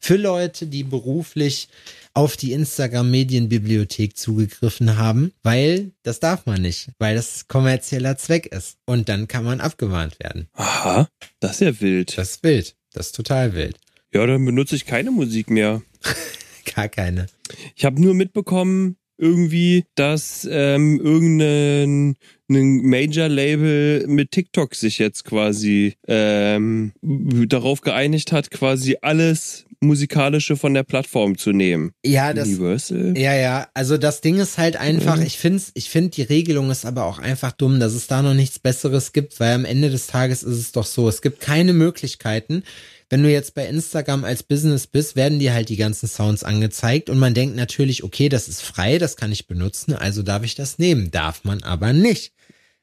für 0.00 0.16
Leute, 0.16 0.66
die 0.66 0.84
beruflich 0.84 1.68
auf 2.14 2.36
die 2.36 2.52
Instagram-Medienbibliothek 2.52 4.16
zugegriffen 4.16 4.96
haben, 4.96 5.32
weil 5.42 5.90
das 6.04 6.20
darf 6.20 6.46
man 6.46 6.62
nicht, 6.62 6.90
weil 6.98 7.16
das 7.16 7.48
kommerzieller 7.48 8.16
Zweck 8.16 8.46
ist. 8.46 8.78
Und 8.86 9.08
dann 9.08 9.26
kann 9.26 9.44
man 9.44 9.60
abgemahnt 9.60 10.20
werden. 10.20 10.48
Aha, 10.52 11.08
das 11.40 11.52
ist 11.52 11.60
ja 11.60 11.80
wild. 11.80 12.16
Das 12.16 12.30
ist 12.30 12.42
wild. 12.44 12.76
Das 12.92 13.06
ist 13.06 13.16
total 13.16 13.54
wild. 13.54 13.76
Ja, 14.12 14.24
dann 14.26 14.44
benutze 14.44 14.76
ich 14.76 14.86
keine 14.86 15.10
Musik 15.10 15.50
mehr. 15.50 15.82
Gar 16.74 16.88
keine. 16.88 17.26
Ich 17.74 17.84
habe 17.84 18.00
nur 18.00 18.14
mitbekommen, 18.14 18.96
irgendwie, 19.18 19.84
dass 19.94 20.46
ähm, 20.50 21.00
irgendein 21.00 22.16
ein 22.50 22.82
Major-Label 22.82 24.06
mit 24.06 24.30
TikTok 24.32 24.74
sich 24.74 24.98
jetzt 24.98 25.24
quasi 25.24 25.94
ähm, 26.06 26.92
darauf 27.02 27.80
geeinigt 27.80 28.32
hat, 28.32 28.50
quasi 28.50 28.98
alles 29.00 29.64
musikalische 29.80 30.56
von 30.56 30.72
der 30.74 30.82
Plattform 30.82 31.36
zu 31.38 31.52
nehmen. 31.52 31.92
Ja, 32.04 32.32
das, 32.32 32.48
Universal? 32.48 33.14
Ja, 33.16 33.34
ja, 33.34 33.68
also 33.74 33.98
das 33.98 34.20
Ding 34.20 34.38
ist 34.38 34.56
halt 34.58 34.76
einfach, 34.76 35.16
Mhm. 35.16 35.26
ich 35.26 35.38
finde 35.38 35.62
ich 35.74 35.90
find 35.90 36.16
die 36.16 36.22
Regelung 36.22 36.70
ist 36.70 36.84
aber 36.86 37.04
auch 37.04 37.18
einfach 37.18 37.52
dumm, 37.52 37.80
dass 37.80 37.92
es 37.94 38.06
da 38.06 38.22
noch 38.22 38.34
nichts 38.34 38.58
Besseres 38.58 39.12
gibt, 39.12 39.38
weil 39.40 39.52
am 39.54 39.64
Ende 39.64 39.90
des 39.90 40.06
Tages 40.06 40.42
ist 40.42 40.58
es 40.58 40.72
doch 40.72 40.86
so, 40.86 41.08
es 41.08 41.22
gibt 41.22 41.40
keine 41.40 41.72
Möglichkeiten. 41.72 42.62
Wenn 43.10 43.22
du 43.22 43.30
jetzt 43.30 43.54
bei 43.54 43.66
Instagram 43.66 44.24
als 44.24 44.42
Business 44.42 44.86
bist, 44.86 45.16
werden 45.16 45.38
dir 45.38 45.52
halt 45.52 45.68
die 45.68 45.76
ganzen 45.76 46.08
Sounds 46.08 46.42
angezeigt 46.42 47.10
und 47.10 47.18
man 47.18 47.34
denkt 47.34 47.56
natürlich, 47.56 48.02
okay, 48.02 48.28
das 48.28 48.48
ist 48.48 48.62
frei, 48.62 48.98
das 48.98 49.16
kann 49.16 49.32
ich 49.32 49.46
benutzen, 49.46 49.94
also 49.94 50.22
darf 50.22 50.42
ich 50.44 50.54
das 50.54 50.78
nehmen. 50.78 51.10
Darf 51.10 51.44
man 51.44 51.62
aber 51.62 51.92
nicht. 51.92 52.32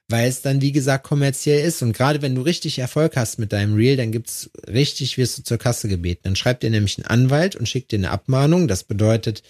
Weil 0.07 0.27
es 0.27 0.41
dann, 0.41 0.61
wie 0.61 0.73
gesagt, 0.73 1.05
kommerziell 1.05 1.65
ist. 1.65 1.81
Und 1.81 1.93
gerade 1.93 2.21
wenn 2.21 2.35
du 2.35 2.41
richtig 2.41 2.79
Erfolg 2.79 3.15
hast 3.15 3.39
mit 3.39 3.53
deinem 3.53 3.75
Reel, 3.75 3.95
dann 3.95 4.11
gibt's 4.11 4.51
richtig, 4.67 5.17
wirst 5.17 5.37
du 5.37 5.43
zur 5.43 5.57
Kasse 5.57 5.87
gebeten. 5.87 6.21
Dann 6.23 6.35
schreibt 6.35 6.63
dir 6.63 6.69
nämlich 6.69 6.97
einen 6.97 7.07
Anwalt 7.07 7.55
und 7.55 7.69
schickt 7.69 7.93
dir 7.93 7.99
eine 7.99 8.11
Abmahnung. 8.11 8.67
Das 8.67 8.83
bedeutet, 8.83 9.41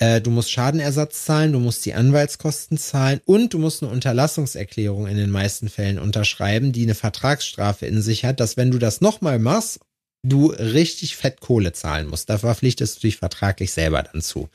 äh, 0.00 0.20
du 0.20 0.30
musst 0.30 0.50
Schadenersatz 0.50 1.26
zahlen, 1.26 1.52
du 1.52 1.60
musst 1.60 1.84
die 1.86 1.94
Anwaltskosten 1.94 2.78
zahlen 2.78 3.20
und 3.24 3.54
du 3.54 3.58
musst 3.58 3.82
eine 3.82 3.92
Unterlassungserklärung 3.92 5.06
in 5.06 5.16
den 5.16 5.30
meisten 5.30 5.68
Fällen 5.68 5.98
unterschreiben, 5.98 6.72
die 6.72 6.82
eine 6.82 6.94
Vertragsstrafe 6.94 7.86
in 7.86 8.02
sich 8.02 8.24
hat, 8.24 8.40
dass 8.40 8.56
wenn 8.56 8.70
du 8.70 8.78
das 8.78 9.00
nochmal 9.00 9.38
machst, 9.38 9.80
du 10.22 10.48
richtig 10.48 11.16
fett 11.16 11.40
Kohle 11.40 11.72
zahlen 11.72 12.08
musst. 12.08 12.28
Da 12.28 12.38
verpflichtest 12.38 12.96
du 12.96 13.00
dich 13.06 13.16
vertraglich 13.16 13.72
selber 13.72 14.02
dann 14.02 14.20
zu. 14.22 14.48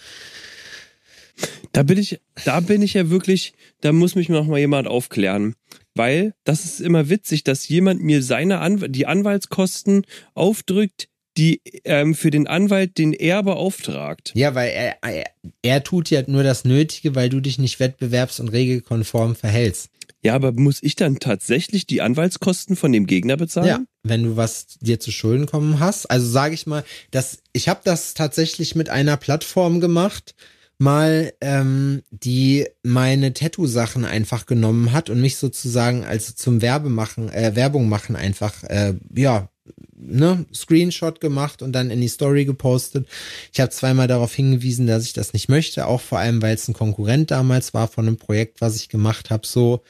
Da 1.72 1.84
bin 1.84 1.98
ich, 1.98 2.22
da 2.45 2.60
bin 2.62 2.81
ich 2.81 2.93
ja 2.93 3.10
wirklich, 3.10 3.53
da 3.81 3.91
muss 3.91 4.15
mich 4.15 4.29
noch 4.29 4.45
mal 4.45 4.60
jemand 4.60 4.88
aufklären. 4.88 5.55
Weil 5.93 6.34
das 6.43 6.65
ist 6.65 6.82
immer 6.82 7.10
witzig, 7.10 7.43
dass 7.43 7.67
jemand 7.67 8.01
mir 8.01 8.21
seine 8.21 8.60
Anw 8.60 8.88
die 8.89 9.06
Anwaltskosten 9.06 10.06
aufdrückt, 10.34 11.08
die 11.38 11.62
ähm, 11.84 12.15
für 12.15 12.32
den 12.32 12.47
Anwalt, 12.47 12.97
den 12.97 13.13
er 13.13 13.43
beauftragt. 13.43 14.32
Ja, 14.36 14.56
weil 14.56 14.71
er, 14.71 14.97
er, 15.04 15.25
er 15.62 15.84
tut 15.84 16.10
ja 16.10 16.23
nur 16.28 16.43
das 16.43 16.63
Nötige, 16.63 17.15
weil 17.15 17.30
du 17.30 17.39
dich 17.39 17.60
nicht 17.60 17.80
wettbewerbs- 17.80 18.39
und 18.39 18.49
regelkonform 18.49 19.36
verhältst. 19.36 19.89
Ja, 20.26 20.34
aber 20.34 20.54
muss 20.54 20.82
ich 20.82 20.96
dann 20.96 21.20
tatsächlich 21.20 21.86
die 21.86 22.02
Anwaltskosten 22.02 22.76
von 22.76 22.92
dem 22.92 23.06
Gegner 23.06 23.38
bezahlen? 23.38 23.68
Ja, 23.68 23.80
wenn 24.02 24.24
du 24.24 24.36
was 24.36 24.66
dir 24.80 25.00
zu 25.00 25.12
Schulden 25.12 25.46
kommen 25.46 25.80
hast. 25.80 26.08
Also 26.08 26.28
sage 26.28 26.56
ich 26.56 26.66
mal, 26.66 26.84
dass 27.12 27.44
ich 27.54 27.70
habe 27.70 27.82
das 27.84 28.16
tatsächlich 28.16 28.74
mit 28.74 28.90
einer 28.90 29.18
Plattform 29.18 29.80
gemacht, 29.80 30.34
mal 30.80 31.32
ähm, 31.42 32.02
die 32.10 32.66
meine 32.82 33.34
Tattoo-Sachen 33.34 34.04
einfach 34.04 34.48
genommen 34.48 34.94
hat 34.94 35.12
und 35.12 35.22
mich 35.22 35.38
sozusagen 35.38 36.04
also 36.04 36.34
zum 36.34 36.60
Werbemachen, 36.60 37.30
äh, 37.30 37.56
Werbung 37.56 37.88
machen 37.88 38.16
einfach, 38.16 38.64
äh, 38.64 38.96
ja, 39.16 39.50
ne, 39.96 40.46
Screenshot 40.52 41.22
gemacht 41.22 41.62
und 41.62 41.72
dann 41.72 41.92
in 41.92 42.02
die 42.02 42.08
Story 42.08 42.46
gepostet. 42.46 43.08
Ich 43.54 43.60
habe 43.60 43.70
zweimal 43.70 44.08
darauf 44.08 44.34
hingewiesen, 44.34 44.88
dass 44.88 45.06
ich 45.06 45.14
das 45.14 45.34
nicht 45.34 45.50
möchte, 45.50 45.86
auch 45.86 46.02
vor 46.02 46.18
allem, 46.18 46.42
weil 46.42 46.56
es 46.56 46.68
ein 46.68 46.74
Konkurrent 46.74 47.30
damals 47.30 47.76
war 47.76 47.88
von 47.88 48.08
einem 48.08 48.18
Projekt, 48.18 48.60
was 48.60 48.76
ich 48.76 48.90
gemacht 48.90 49.30
habe, 49.30 49.46
so. 49.46 49.84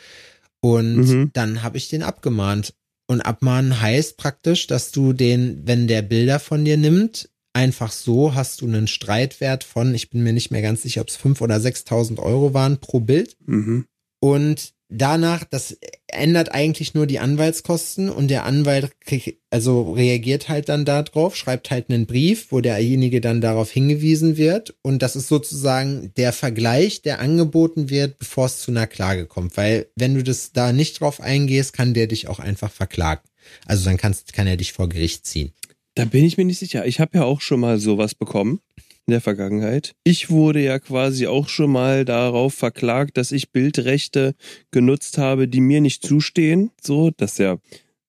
Und 0.65 0.95
Mhm. 0.95 1.29
dann 1.33 1.61
habe 1.61 1.77
ich 1.77 1.89
den 1.89 2.01
abgemahnt. 2.01 2.73
Und 3.07 3.21
abmahnen 3.21 3.79
heißt 3.81 4.17
praktisch, 4.17 4.65
dass 4.65 4.89
du 4.91 5.13
den, 5.13 5.61
wenn 5.67 5.87
der 5.87 6.01
Bilder 6.01 6.39
von 6.39 6.65
dir 6.65 6.75
nimmt, 6.75 7.29
einfach 7.53 7.91
so 7.91 8.33
hast 8.33 8.61
du 8.61 8.65
einen 8.65 8.87
Streitwert 8.87 9.63
von, 9.63 9.93
ich 9.93 10.09
bin 10.09 10.23
mir 10.23 10.33
nicht 10.33 10.49
mehr 10.49 10.63
ganz 10.63 10.81
sicher, 10.81 11.01
ob 11.01 11.09
es 11.09 11.17
5.000 11.17 11.41
oder 11.43 11.57
6.000 11.57 12.17
Euro 12.19 12.55
waren 12.55 12.79
pro 12.79 12.99
Bild. 12.99 13.37
Mhm. 13.45 13.85
Und 14.19 14.73
danach, 14.89 15.43
das 15.43 15.77
ändert 16.07 16.53
eigentlich 16.53 16.93
nur 16.93 17.07
die 17.07 17.19
Anwaltskosten 17.19 18.09
und 18.09 18.29
der 18.29 18.45
Anwalt 18.45 18.99
krieg, 19.01 19.41
also 19.49 19.91
reagiert 19.93 20.49
halt 20.49 20.69
dann 20.69 20.85
darauf, 20.85 21.35
schreibt 21.35 21.71
halt 21.71 21.89
einen 21.89 22.05
Brief, 22.05 22.51
wo 22.51 22.61
derjenige 22.61 23.21
dann 23.21 23.41
darauf 23.41 23.71
hingewiesen 23.71 24.37
wird 24.37 24.75
und 24.81 25.01
das 25.01 25.15
ist 25.15 25.27
sozusagen 25.27 26.13
der 26.15 26.33
Vergleich, 26.33 27.01
der 27.01 27.19
angeboten 27.19 27.89
wird, 27.89 28.19
bevor 28.19 28.45
es 28.45 28.59
zu 28.59 28.71
einer 28.71 28.87
Klage 28.87 29.25
kommt, 29.25 29.57
weil 29.57 29.87
wenn 29.95 30.15
du 30.15 30.23
das 30.23 30.51
da 30.51 30.71
nicht 30.71 30.99
drauf 31.01 31.21
eingehst, 31.21 31.73
kann 31.73 31.93
der 31.93 32.07
dich 32.07 32.27
auch 32.27 32.39
einfach 32.39 32.71
verklagen. 32.71 33.21
Also 33.65 33.85
dann 33.85 33.97
kannst, 33.97 34.33
kann 34.33 34.47
er 34.47 34.57
dich 34.57 34.73
vor 34.73 34.89
Gericht 34.89 35.25
ziehen. 35.25 35.51
Da 35.93 36.05
bin 36.05 36.25
ich 36.25 36.37
mir 36.37 36.45
nicht 36.45 36.59
sicher. 36.59 36.85
Ich 36.85 36.99
habe 36.99 37.17
ja 37.17 37.23
auch 37.23 37.41
schon 37.41 37.59
mal 37.59 37.79
sowas 37.79 38.15
bekommen 38.15 38.59
in 39.07 39.11
der 39.11 39.21
Vergangenheit. 39.21 39.93
Ich 40.03 40.29
wurde 40.29 40.61
ja 40.61 40.79
quasi 40.79 41.27
auch 41.27 41.47
schon 41.47 41.71
mal 41.71 42.05
darauf 42.05 42.53
verklagt, 42.53 43.17
dass 43.17 43.31
ich 43.31 43.51
Bildrechte 43.51 44.35
genutzt 44.71 45.17
habe, 45.17 45.47
die 45.47 45.61
mir 45.61 45.81
nicht 45.81 46.05
zustehen. 46.05 46.71
So, 46.81 47.11
das 47.15 47.33
ist 47.33 47.39
ja 47.39 47.57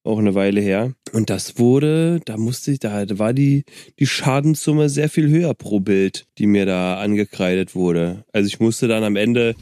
auch 0.04 0.18
eine 0.18 0.34
Weile 0.34 0.60
her. 0.60 0.94
Und 1.12 1.28
das 1.28 1.58
wurde, 1.58 2.20
da 2.24 2.36
musste 2.36 2.70
ich, 2.70 2.78
da 2.78 3.04
war 3.18 3.34
die, 3.34 3.64
die 3.98 4.06
Schadenssumme 4.06 4.88
sehr 4.88 5.10
viel 5.10 5.28
höher 5.28 5.52
pro 5.52 5.80
Bild, 5.80 6.26
die 6.38 6.46
mir 6.46 6.64
da 6.64 6.98
angekreidet 6.98 7.74
wurde. 7.74 8.24
Also 8.32 8.46
ich 8.46 8.60
musste 8.60 8.88
dann 8.88 9.04
am 9.04 9.16
Ende 9.16 9.54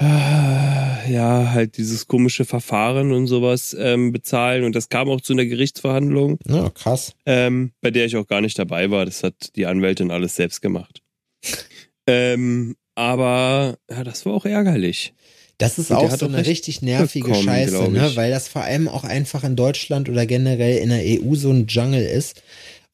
ja, 0.00 1.50
halt 1.52 1.76
dieses 1.76 2.06
komische 2.06 2.44
Verfahren 2.44 3.12
und 3.12 3.26
sowas 3.26 3.76
ähm, 3.78 4.12
bezahlen. 4.12 4.64
Und 4.64 4.74
das 4.74 4.88
kam 4.88 5.08
auch 5.08 5.20
zu 5.20 5.32
einer 5.32 5.46
Gerichtsverhandlung 5.46 6.38
Ja, 6.46 6.70
krass. 6.70 7.14
ähm, 7.26 7.72
bei 7.80 7.90
der 7.90 8.06
ich 8.06 8.16
auch 8.16 8.26
gar 8.26 8.40
nicht 8.40 8.58
dabei 8.58 8.90
war. 8.90 9.04
Das 9.04 9.22
hat 9.22 9.56
die 9.56 9.66
Anwältin 9.66 10.10
alles 10.10 10.36
selbst 10.36 10.62
gemacht. 10.62 11.02
ähm, 12.06 12.76
aber 12.94 13.78
ja, 13.90 14.04
das 14.04 14.26
war 14.26 14.34
auch 14.34 14.44
ärgerlich. 14.44 15.14
Das 15.58 15.78
ist 15.78 15.90
Und 15.90 15.96
auch 15.96 16.10
so 16.16 16.26
auch 16.26 16.32
eine 16.32 16.46
richtig 16.46 16.82
nervige 16.82 17.26
bekommen, 17.28 17.44
Scheiße, 17.44 17.90
ne? 17.90 18.12
Weil 18.14 18.30
das 18.30 18.46
vor 18.46 18.62
allem 18.62 18.86
auch 18.86 19.02
einfach 19.02 19.42
in 19.42 19.56
Deutschland 19.56 20.08
oder 20.08 20.24
generell 20.24 20.78
in 20.78 20.90
der 20.90 21.04
EU 21.04 21.34
so 21.34 21.50
ein 21.50 21.66
Jungle 21.66 22.04
ist, 22.04 22.42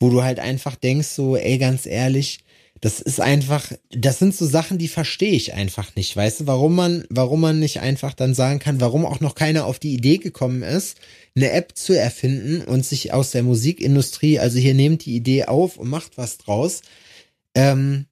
wo 0.01 0.09
du 0.09 0.23
halt 0.23 0.39
einfach 0.39 0.75
denkst, 0.75 1.09
so, 1.09 1.37
ey, 1.37 1.59
ganz 1.59 1.85
ehrlich, 1.85 2.44
das 2.85 3.01
ist 3.01 3.19
einfach, 3.19 3.73
das 3.93 4.19
sind 4.19 4.37
so 4.37 4.45
Sachen, 4.45 4.77
die 4.77 4.89
verstehe 4.89 5.33
ich 5.33 5.55
einfach 5.55 5.97
nicht. 5.97 6.15
Weißt 6.15 6.41
du, 6.41 6.47
warum 6.47 6.75
man, 6.75 7.07
warum 7.09 7.41
man 7.41 7.59
nicht 7.59 7.81
einfach 7.81 8.13
dann 8.13 8.35
sagen 8.35 8.59
kann, 8.59 8.79
warum 8.79 9.07
auch 9.07 9.21
noch 9.21 9.35
keiner 9.35 9.65
auf 9.65 9.79
die 9.79 9.95
Idee 9.95 10.19
gekommen 10.19 10.63
ist, 10.63 10.99
eine 11.35 11.51
App 11.53 11.79
zu 11.79 11.99
erfinden 11.99 12.61
und 12.61 12.85
sich 12.85 13.15
aus 13.15 13.31
der 13.31 13.43
Musikindustrie, 13.43 14.39
also 14.39 14.59
hier 14.59 14.75
nehmt 14.75 15.07
die 15.07 15.17
Idee 15.17 15.47
auf 15.47 15.79
und 15.79 15.89
macht 15.89 16.19
was 16.19 16.37
draus, 16.37 16.83
ähm, 17.55 18.05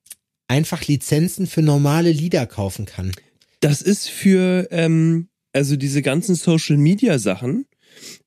einfach 0.49 0.87
Lizenzen 0.87 1.47
für 1.47 1.61
normale 1.61 2.11
Lieder 2.11 2.47
kaufen 2.47 2.87
kann. 2.87 3.13
Das 3.61 3.83
ist 3.83 4.09
für, 4.09 4.69
ähm, 4.71 5.29
also 5.53 5.77
diese 5.77 6.01
ganzen 6.01 6.35
Social 6.35 6.79
Media 6.79 7.19
Sachen 7.19 7.67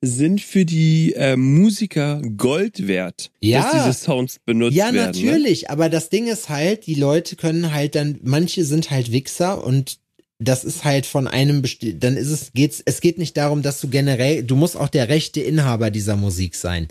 sind 0.01 0.41
für 0.41 0.65
die 0.65 1.13
ähm, 1.15 1.59
Musiker 1.59 2.21
Gold 2.37 2.87
wert, 2.87 3.31
Ja. 3.39 3.61
dass 3.61 3.71
diese 3.71 4.05
Sounds 4.05 4.39
benutzt 4.45 4.75
Ja, 4.75 4.93
werden. 4.93 5.19
Ne? 5.19 5.25
natürlich, 5.27 5.69
aber 5.69 5.89
das 5.89 6.09
Ding 6.09 6.27
ist 6.27 6.49
halt, 6.49 6.87
die 6.87 6.95
Leute 6.95 7.35
können 7.35 7.73
halt 7.73 7.95
dann, 7.95 8.19
manche 8.23 8.65
sind 8.65 8.91
halt 8.91 9.11
Wichser 9.11 9.63
und 9.63 9.97
das 10.37 10.63
ist 10.63 10.83
halt 10.83 11.05
von 11.05 11.27
einem 11.27 11.61
besti 11.61 11.97
dann 11.97 12.17
ist 12.17 12.29
es 12.29 12.51
geht's 12.53 12.83
es 12.83 12.99
geht 12.99 13.17
nicht 13.17 13.37
darum, 13.37 13.61
dass 13.61 13.79
du 13.79 13.87
generell 13.87 14.43
du 14.43 14.57
musst 14.57 14.75
auch 14.75 14.89
der 14.89 15.07
rechte 15.07 15.39
Inhaber 15.39 15.91
dieser 15.91 16.17
Musik 16.17 16.55
sein. 16.55 16.89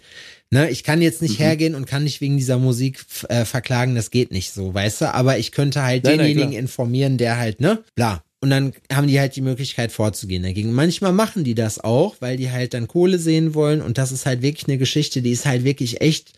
Ne, 0.50 0.70
ich 0.70 0.84
kann 0.84 1.02
jetzt 1.02 1.20
nicht 1.20 1.38
mhm. 1.40 1.44
hergehen 1.44 1.74
und 1.74 1.86
kann 1.86 2.04
nicht 2.04 2.20
wegen 2.20 2.36
dieser 2.36 2.58
Musik 2.58 3.04
äh, 3.28 3.44
verklagen, 3.44 3.96
das 3.96 4.10
geht 4.10 4.30
nicht 4.30 4.52
so, 4.52 4.72
weißt 4.72 5.00
du, 5.02 5.14
aber 5.14 5.36
ich 5.36 5.52
könnte 5.52 5.82
halt 5.82 6.04
nein, 6.04 6.18
denjenigen 6.18 6.50
nein, 6.50 6.58
informieren, 6.60 7.18
der 7.18 7.38
halt, 7.38 7.60
ne, 7.60 7.82
bla. 7.96 8.22
Und 8.44 8.50
dann 8.50 8.74
haben 8.92 9.06
die 9.06 9.18
halt 9.18 9.36
die 9.36 9.40
Möglichkeit 9.40 9.90
vorzugehen 9.90 10.42
dagegen. 10.42 10.74
Manchmal 10.74 11.14
machen 11.14 11.44
die 11.44 11.54
das 11.54 11.78
auch, 11.78 12.16
weil 12.20 12.36
die 12.36 12.50
halt 12.50 12.74
dann 12.74 12.88
Kohle 12.88 13.18
sehen 13.18 13.54
wollen 13.54 13.80
und 13.80 13.96
das 13.96 14.12
ist 14.12 14.26
halt 14.26 14.42
wirklich 14.42 14.68
eine 14.68 14.76
Geschichte, 14.76 15.22
die 15.22 15.30
ist 15.30 15.46
halt 15.46 15.64
wirklich 15.64 16.02
echt 16.02 16.34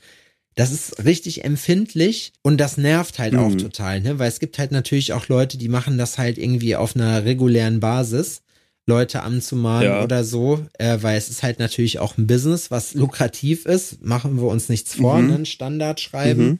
das 0.55 0.71
ist 0.71 1.05
richtig 1.05 1.45
empfindlich 1.45 2.33
und 2.43 2.59
das 2.59 2.79
nervt 2.79 3.19
halt 3.19 3.33
mhm. 3.33 3.41
auch 3.41 3.55
total, 3.57 4.03
ne? 4.03 4.21
Weil 4.21 4.29
es 4.29 4.39
gibt 4.39 4.57
halt 4.61 4.71
natürlich 4.71 5.15
auch 5.15 5.27
Leute, 5.27 5.59
die 5.59 5.69
machen 5.69 5.99
das 5.99 6.17
halt 6.17 6.39
irgendwie 6.39 6.77
auf 6.77 6.95
einer 6.95 7.25
regulären 7.25 7.81
Basis. 7.81 8.43
Leute 8.87 9.23
anzumahnen 9.23 9.89
ja. 9.89 10.05
oder 10.05 10.23
so, 10.23 10.65
äh, 10.79 10.99
weil 11.01 11.19
es 11.19 11.29
ist 11.29 11.43
halt 11.43 11.59
natürlich 11.59 11.99
auch 11.99 12.17
ein 12.17 12.29
Business, 12.29 12.71
was 12.71 12.95
lukrativ 12.95 13.67
ist. 13.67 14.05
Machen 14.05 14.37
wir 14.37 14.47
uns 14.47 14.69
nichts 14.69 14.95
vor, 14.95 15.19
mhm. 15.19 15.39
ne? 15.39 15.47
Standard 15.47 16.01
schreiben. 16.01 16.47
Mhm. 16.47 16.59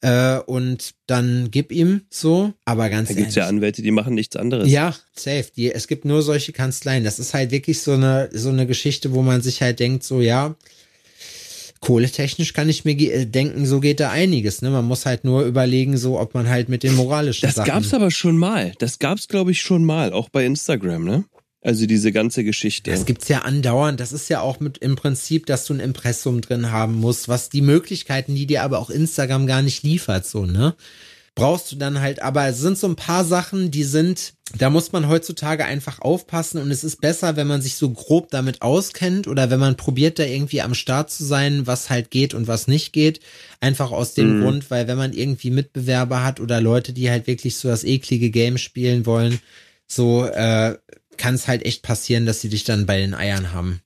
Äh, 0.00 0.38
und 0.40 0.94
dann 1.06 1.48
gib 1.50 1.72
ihm 1.72 2.02
so, 2.10 2.52
aber 2.64 2.90
ganz 2.90 3.08
Da 3.08 3.14
gibt's 3.14 3.34
ja 3.34 3.48
Anwälte, 3.48 3.82
die 3.82 3.90
machen 3.90 4.14
nichts 4.14 4.36
anderes. 4.36 4.68
Ja, 4.68 4.94
safe. 5.14 5.46
Die, 5.56 5.72
es 5.72 5.88
gibt 5.88 6.04
nur 6.04 6.22
solche 6.22 6.52
Kanzleien. 6.52 7.02
Das 7.02 7.18
ist 7.18 7.34
halt 7.34 7.50
wirklich 7.50 7.80
so 7.80 7.92
eine, 7.92 8.28
so 8.32 8.50
eine 8.50 8.66
Geschichte, 8.66 9.12
wo 9.12 9.22
man 9.22 9.42
sich 9.42 9.60
halt 9.60 9.80
denkt, 9.80 10.04
so, 10.04 10.20
ja, 10.20 10.54
kohletechnisch 11.80 12.52
kann 12.52 12.68
ich 12.68 12.84
mir 12.84 12.98
äh, 13.00 13.26
denken, 13.26 13.66
so 13.66 13.80
geht 13.80 13.98
da 13.98 14.10
einiges. 14.10 14.62
Ne? 14.62 14.70
Man 14.70 14.84
muss 14.84 15.06
halt 15.06 15.24
nur 15.24 15.42
überlegen, 15.42 15.96
so 15.96 16.20
ob 16.20 16.34
man 16.34 16.48
halt 16.48 16.68
mit 16.68 16.82
den 16.82 16.94
moralischen 16.94 17.48
das 17.48 17.56
Sachen. 17.56 17.66
Das 17.66 17.74
gab's 17.74 17.94
aber 17.94 18.10
schon 18.12 18.38
mal. 18.38 18.74
Das 18.78 19.00
gab's, 19.00 19.26
glaube 19.26 19.50
ich, 19.50 19.60
schon 19.60 19.84
mal, 19.84 20.12
auch 20.12 20.28
bei 20.28 20.44
Instagram, 20.44 21.04
ne? 21.04 21.24
Also 21.64 21.86
diese 21.86 22.12
ganze 22.12 22.44
Geschichte. 22.44 22.92
Das 22.92 23.06
gibt's 23.06 23.26
ja 23.28 23.40
andauernd. 23.40 23.98
Das 23.98 24.12
ist 24.12 24.28
ja 24.28 24.40
auch 24.40 24.60
mit 24.60 24.78
im 24.78 24.94
Prinzip, 24.94 25.46
dass 25.46 25.64
du 25.64 25.74
ein 25.74 25.80
Impressum 25.80 26.40
drin 26.40 26.70
haben 26.70 26.94
musst, 26.94 27.26
was 27.26 27.48
die 27.48 27.62
Möglichkeiten, 27.62 28.36
die 28.36 28.46
dir 28.46 28.62
aber 28.62 28.78
auch 28.78 28.90
Instagram 28.90 29.46
gar 29.46 29.62
nicht 29.62 29.82
liefert, 29.82 30.26
so, 30.26 30.46
ne? 30.46 30.76
brauchst 31.34 31.72
du 31.72 31.76
dann 31.76 32.00
halt, 32.00 32.22
aber 32.22 32.46
es 32.46 32.58
sind 32.58 32.78
so 32.78 32.86
ein 32.86 32.96
paar 32.96 33.24
Sachen, 33.24 33.70
die 33.70 33.82
sind, 33.82 34.34
da 34.56 34.70
muss 34.70 34.92
man 34.92 35.08
heutzutage 35.08 35.64
einfach 35.64 36.00
aufpassen 36.00 36.60
und 36.60 36.70
es 36.70 36.84
ist 36.84 37.00
besser, 37.00 37.36
wenn 37.36 37.48
man 37.48 37.60
sich 37.60 37.74
so 37.74 37.90
grob 37.90 38.30
damit 38.30 38.62
auskennt 38.62 39.26
oder 39.26 39.50
wenn 39.50 39.58
man 39.58 39.76
probiert, 39.76 40.18
da 40.18 40.24
irgendwie 40.24 40.62
am 40.62 40.74
Start 40.74 41.10
zu 41.10 41.24
sein, 41.24 41.66
was 41.66 41.90
halt 41.90 42.10
geht 42.10 42.34
und 42.34 42.46
was 42.46 42.68
nicht 42.68 42.92
geht. 42.92 43.20
Einfach 43.60 43.90
aus 43.90 44.14
dem 44.14 44.38
mhm. 44.38 44.42
Grund, 44.42 44.70
weil 44.70 44.86
wenn 44.86 44.98
man 44.98 45.12
irgendwie 45.12 45.50
Mitbewerber 45.50 46.22
hat 46.22 46.38
oder 46.38 46.60
Leute, 46.60 46.92
die 46.92 47.10
halt 47.10 47.26
wirklich 47.26 47.56
so 47.56 47.68
das 47.68 47.82
eklige 47.82 48.30
Game 48.30 48.56
spielen 48.56 49.04
wollen, 49.04 49.40
so 49.88 50.24
äh, 50.24 50.76
kann 51.18 51.34
es 51.34 51.48
halt 51.48 51.64
echt 51.64 51.82
passieren, 51.82 52.26
dass 52.26 52.40
sie 52.40 52.48
dich 52.48 52.64
dann 52.64 52.86
bei 52.86 52.98
den 52.98 53.14
Eiern 53.14 53.52
haben. 53.52 53.80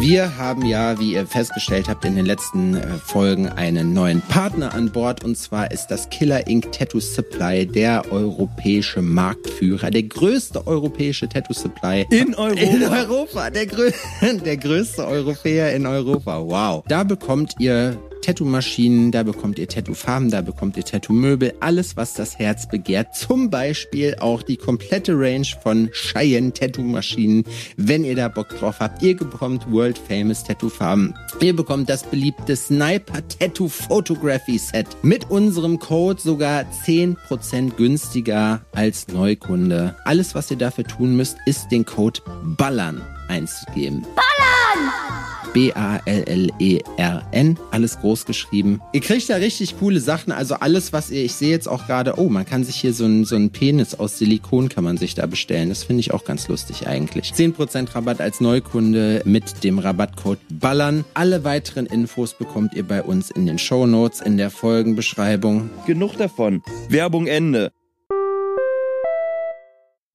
Wir 0.00 0.36
haben 0.36 0.66
ja, 0.66 0.98
wie 0.98 1.14
ihr 1.14 1.26
festgestellt 1.26 1.88
habt, 1.88 2.04
in 2.04 2.14
den 2.14 2.26
letzten 2.26 2.74
äh, 2.74 2.86
Folgen 2.98 3.48
einen 3.48 3.94
neuen 3.94 4.20
Partner 4.20 4.74
an 4.74 4.92
Bord 4.92 5.24
und 5.24 5.36
zwar 5.38 5.70
ist 5.70 5.86
das 5.86 6.10
Killer 6.10 6.46
Ink 6.46 6.72
Tattoo 6.72 7.00
Supply 7.00 7.66
der 7.66 8.12
europäische 8.12 9.00
Marktführer, 9.00 9.90
der 9.90 10.02
größte 10.02 10.66
europäische 10.66 11.28
Tattoo 11.28 11.54
Supply 11.54 12.06
in 12.10 12.34
Europa. 12.36 12.60
In 12.60 12.82
Europa, 12.82 13.50
der, 13.50 13.66
grö 13.66 13.90
der 14.44 14.56
größte 14.58 15.06
Europäer 15.06 15.74
in 15.74 15.86
Europa. 15.86 16.38
Wow. 16.38 16.84
Da 16.86 17.04
bekommt 17.04 17.54
ihr 17.58 17.96
Tattoo-Maschinen, 18.24 19.12
da 19.12 19.22
bekommt 19.22 19.58
ihr 19.58 19.68
Tattoo-Farben, 19.68 20.30
da 20.30 20.40
bekommt 20.40 20.78
ihr 20.78 20.84
Tattoo-Möbel, 20.84 21.52
alles, 21.60 21.94
was 21.96 22.14
das 22.14 22.38
Herz 22.38 22.66
begehrt. 22.66 23.14
Zum 23.14 23.50
Beispiel 23.50 24.16
auch 24.18 24.42
die 24.42 24.56
komplette 24.56 25.12
Range 25.12 25.46
von 25.62 25.90
Cheyenne 25.92 26.52
Tattoo-Maschinen, 26.52 27.44
wenn 27.76 28.02
ihr 28.02 28.16
da 28.16 28.28
Bock 28.28 28.48
drauf 28.48 28.76
habt. 28.80 29.02
Ihr 29.02 29.14
bekommt 29.14 29.70
World 29.70 29.98
Famous 29.98 30.42
Tattoo-Farben. 30.42 31.14
Ihr 31.40 31.54
bekommt 31.54 31.90
das 31.90 32.02
beliebte 32.02 32.56
Sniper 32.56 33.20
Tattoo 33.28 33.68
Photography 33.68 34.56
Set 34.56 34.86
mit 35.02 35.30
unserem 35.30 35.78
Code 35.78 36.20
sogar 36.20 36.64
10% 36.86 37.74
günstiger 37.76 38.64
als 38.72 39.08
Neukunde. 39.08 39.96
Alles, 40.06 40.34
was 40.34 40.50
ihr 40.50 40.56
dafür 40.56 40.84
tun 40.84 41.14
müsst, 41.14 41.36
ist 41.44 41.70
den 41.70 41.84
Code 41.84 42.20
BALLERN 42.56 43.02
einzugeben. 43.28 44.06
BALLERN! 44.16 45.33
B-A-L-L-E-R-N, 45.54 47.48
alles 47.70 47.98
groß 48.00 48.26
geschrieben. 48.26 48.82
Ihr 48.92 49.00
kriegt 49.00 49.30
da 49.30 49.36
richtig 49.36 49.78
coole 49.78 50.00
Sachen, 50.00 50.32
also 50.32 50.56
alles, 50.56 50.92
was 50.92 51.10
ihr, 51.10 51.24
ich 51.24 51.32
sehe 51.32 51.50
jetzt 51.50 51.68
auch 51.68 51.86
gerade, 51.86 52.18
oh, 52.18 52.28
man 52.28 52.44
kann 52.44 52.64
sich 52.64 52.76
hier 52.76 52.92
so 52.92 53.06
ein, 53.06 53.24
so 53.24 53.36
ein 53.36 53.48
Penis 53.50 53.94
aus 53.94 54.18
Silikon 54.18 54.68
kann 54.68 54.84
man 54.84 54.98
sich 54.98 55.14
da 55.14 55.24
bestellen. 55.24 55.70
Das 55.70 55.84
finde 55.84 56.00
ich 56.00 56.12
auch 56.12 56.24
ganz 56.24 56.48
lustig 56.48 56.86
eigentlich. 56.86 57.32
10% 57.32 57.94
Rabatt 57.94 58.20
als 58.20 58.40
Neukunde 58.40 59.22
mit 59.24 59.64
dem 59.64 59.78
Rabattcode 59.78 60.40
BALLERN. 60.50 61.04
Alle 61.14 61.44
weiteren 61.44 61.86
Infos 61.86 62.34
bekommt 62.34 62.74
ihr 62.74 62.82
bei 62.82 63.02
uns 63.02 63.30
in 63.30 63.46
den 63.46 63.58
Show 63.58 63.86
Notes 63.86 64.20
in 64.20 64.36
der 64.36 64.50
Folgenbeschreibung. 64.50 65.70
Genug 65.86 66.18
davon. 66.18 66.62
Werbung 66.88 67.26
Ende. 67.26 67.70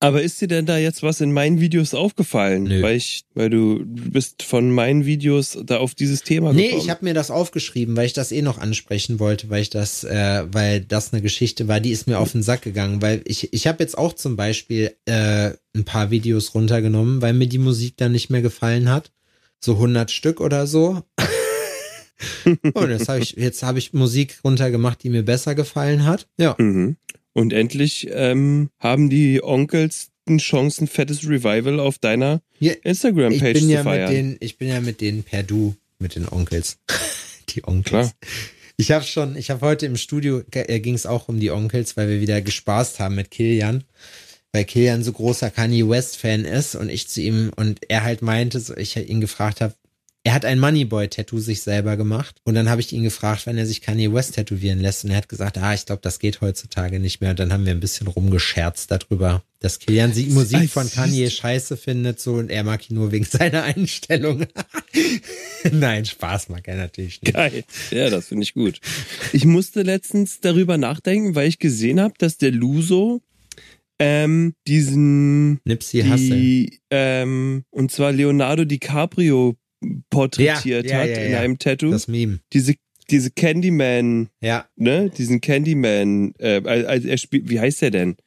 Aber 0.01 0.21
ist 0.21 0.39
dir 0.39 0.47
denn 0.47 0.65
da 0.65 0.77
jetzt 0.77 1.03
was 1.03 1.19
in 1.19 1.33
meinen 1.33 1.59
Videos 1.59 1.93
aufgefallen? 1.93 2.63
Nö. 2.63 2.81
Weil 2.81 2.95
ich, 2.95 3.25
weil 3.33 3.49
du, 3.49 3.83
bist 3.85 4.43
von 4.43 4.71
meinen 4.71 5.05
Videos 5.05 5.57
da 5.65 5.77
auf 5.77 5.93
dieses 5.93 6.23
Thema 6.23 6.53
gekommen. 6.53 6.69
Nee, 6.71 6.77
ich 6.77 6.89
habe 6.89 7.03
mir 7.03 7.13
das 7.13 7.31
aufgeschrieben, 7.31 7.97
weil 7.97 8.05
ich 8.05 8.13
das 8.13 8.31
eh 8.31 8.41
noch 8.41 8.59
ansprechen 8.59 9.19
wollte, 9.19 9.49
weil 9.49 9.61
ich 9.61 9.69
das, 9.69 10.05
äh, 10.05 10.45
weil 10.51 10.79
das 10.79 11.11
eine 11.11 11.21
Geschichte 11.21 11.67
war, 11.67 11.81
die 11.81 11.91
ist 11.91 12.07
mir 12.07 12.19
auf 12.19 12.31
den 12.31 12.43
Sack 12.43 12.61
gegangen, 12.61 13.01
weil 13.01 13.21
ich, 13.25 13.51
ich 13.51 13.67
habe 13.67 13.83
jetzt 13.83 13.97
auch 13.97 14.13
zum 14.13 14.37
Beispiel 14.37 14.95
äh, 15.03 15.51
ein 15.75 15.83
paar 15.83 16.11
Videos 16.11 16.55
runtergenommen, 16.55 17.21
weil 17.21 17.33
mir 17.33 17.47
die 17.47 17.57
Musik 17.57 17.97
dann 17.97 18.13
nicht 18.13 18.29
mehr 18.29 18.41
gefallen 18.41 18.89
hat. 18.89 19.11
So 19.59 19.73
100 19.73 20.11
Stück 20.11 20.39
oder 20.39 20.65
so. 20.65 21.03
Und 22.45 22.89
jetzt 22.89 23.09
habe 23.09 23.19
ich, 23.19 23.31
jetzt 23.31 23.63
habe 23.63 23.79
ich 23.79 23.91
Musik 23.91 24.39
runtergemacht, 24.45 25.03
die 25.03 25.09
mir 25.09 25.23
besser 25.23 25.55
gefallen 25.55 26.05
hat. 26.05 26.27
Ja. 26.37 26.55
Mhm. 26.57 26.95
Und 27.39 27.53
endlich 27.53 28.09
ähm, 28.11 28.69
haben 28.79 29.09
die 29.09 29.41
Onkels 29.41 30.09
eine 30.27 30.39
Chance, 30.39 30.83
ein 30.83 30.87
fettes 30.87 31.23
Revival 31.23 31.79
auf 31.79 31.97
deiner 31.97 32.41
ja, 32.59 32.73
Instagram-Page 32.83 33.59
zu 33.59 33.65
ja 33.65 33.83
feiern. 33.83 34.11
Denen, 34.11 34.37
ich 34.41 34.57
bin 34.57 34.67
ja 34.67 34.81
mit 34.81 34.99
denen 34.99 35.23
per 35.23 35.43
Du, 35.43 35.73
mit 35.99 36.15
den 36.15 36.27
Onkels. 36.27 36.79
die 37.49 37.63
Onkels. 37.63 38.09
Klar. 38.09 38.11
Ich 38.75 38.91
habe 38.91 39.05
schon, 39.05 39.37
ich 39.37 39.49
habe 39.51 39.61
heute 39.61 39.85
im 39.85 39.95
Studio, 39.95 40.41
äh, 40.51 40.81
ging 40.81 40.95
es 40.95 41.05
auch 41.05 41.29
um 41.29 41.39
die 41.39 41.49
Onkels, 41.51 41.95
weil 41.95 42.09
wir 42.09 42.19
wieder 42.19 42.41
gespaßt 42.41 42.99
haben 42.99 43.15
mit 43.15 43.31
Kilian. 43.31 43.85
Weil 44.51 44.65
Kilian 44.65 45.01
so 45.01 45.13
großer 45.13 45.49
Kanye 45.49 45.87
West-Fan 45.87 46.43
ist 46.43 46.75
und 46.75 46.89
ich 46.89 47.07
zu 47.07 47.21
ihm 47.21 47.53
und 47.55 47.79
er 47.87 48.03
halt 48.03 48.21
meinte, 48.21 48.59
so 48.59 48.75
ich 48.75 48.97
ihn 48.97 49.21
gefragt 49.21 49.61
habe, 49.61 49.75
er 50.23 50.33
hat 50.33 50.43
ein 50.43 50.59
Moneyboy-Tattoo 50.59 51.39
sich 51.39 51.61
selber 51.61 51.95
gemacht. 51.95 52.35
Und 52.43 52.55
dann 52.55 52.69
habe 52.69 52.81
ich 52.81 52.91
ihn 52.91 53.03
gefragt, 53.03 53.45
wenn 53.45 53.57
er 53.57 53.65
sich 53.65 53.81
Kanye 53.81 54.13
West 54.13 54.35
tätowieren 54.35 54.79
lässt. 54.79 55.05
Und 55.05 55.11
er 55.11 55.17
hat 55.17 55.29
gesagt, 55.29 55.57
ah, 55.57 55.73
ich 55.73 55.85
glaube, 55.85 56.01
das 56.01 56.19
geht 56.19 56.41
heutzutage 56.41 56.99
nicht 56.99 57.21
mehr. 57.21 57.31
Und 57.31 57.39
dann 57.39 57.53
haben 57.53 57.65
wir 57.65 57.71
ein 57.71 57.79
bisschen 57.79 58.07
rumgescherzt 58.07 58.91
darüber, 58.91 59.43
dass 59.59 59.79
Kilian 59.79 60.13
die 60.13 60.25
Musik 60.27 60.69
von 60.69 60.89
Kanye 60.89 61.29
scheiße 61.29 61.77
findet 61.77 62.19
so 62.19 62.33
und 62.35 62.49
er 62.49 62.63
mag 62.63 62.89
ihn 62.89 62.95
nur 62.95 63.11
wegen 63.11 63.25
seiner 63.29 63.63
Einstellung. 63.63 64.45
Nein, 65.71 66.05
Spaß 66.05 66.49
mag 66.49 66.67
er 66.67 66.75
natürlich 66.75 67.21
nicht. 67.21 67.33
Geil. 67.33 67.63
Ja, 67.91 68.09
das 68.09 68.27
finde 68.27 68.43
ich 68.43 68.53
gut. 68.53 68.79
Ich 69.31 69.45
musste 69.45 69.83
letztens 69.83 70.39
darüber 70.41 70.77
nachdenken, 70.77 71.35
weil 71.35 71.47
ich 71.47 71.59
gesehen 71.59 71.99
habe, 71.99 72.13
dass 72.17 72.37
der 72.37 72.51
Luso 72.51 73.21
ähm, 73.99 74.53
diesen 74.65 75.59
Nipsey 75.65 76.03
die, 76.03 76.79
ähm, 76.89 77.63
und 77.69 77.91
zwar 77.91 78.11
Leonardo 78.11 78.65
DiCaprio 78.65 79.55
porträtiert 80.09 80.85
ja, 80.85 80.91
ja, 80.91 80.97
hat 80.97 81.09
ja, 81.09 81.23
in 81.23 81.35
einem 81.35 81.59
Tattoo. 81.59 81.91
Das 81.91 82.07
Meme. 82.07 82.39
Diese 82.53 82.75
diese 83.09 83.31
Candyman, 83.31 84.29
ja, 84.41 84.67
ne, 84.75 85.09
diesen 85.09 85.41
Candyman, 85.41 86.33
äh, 86.37 86.61
also 86.63 87.07
er 87.07 87.17
spielt, 87.17 87.49
wie 87.49 87.59
heißt 87.59 87.81
der 87.81 87.91
denn? 87.91 88.17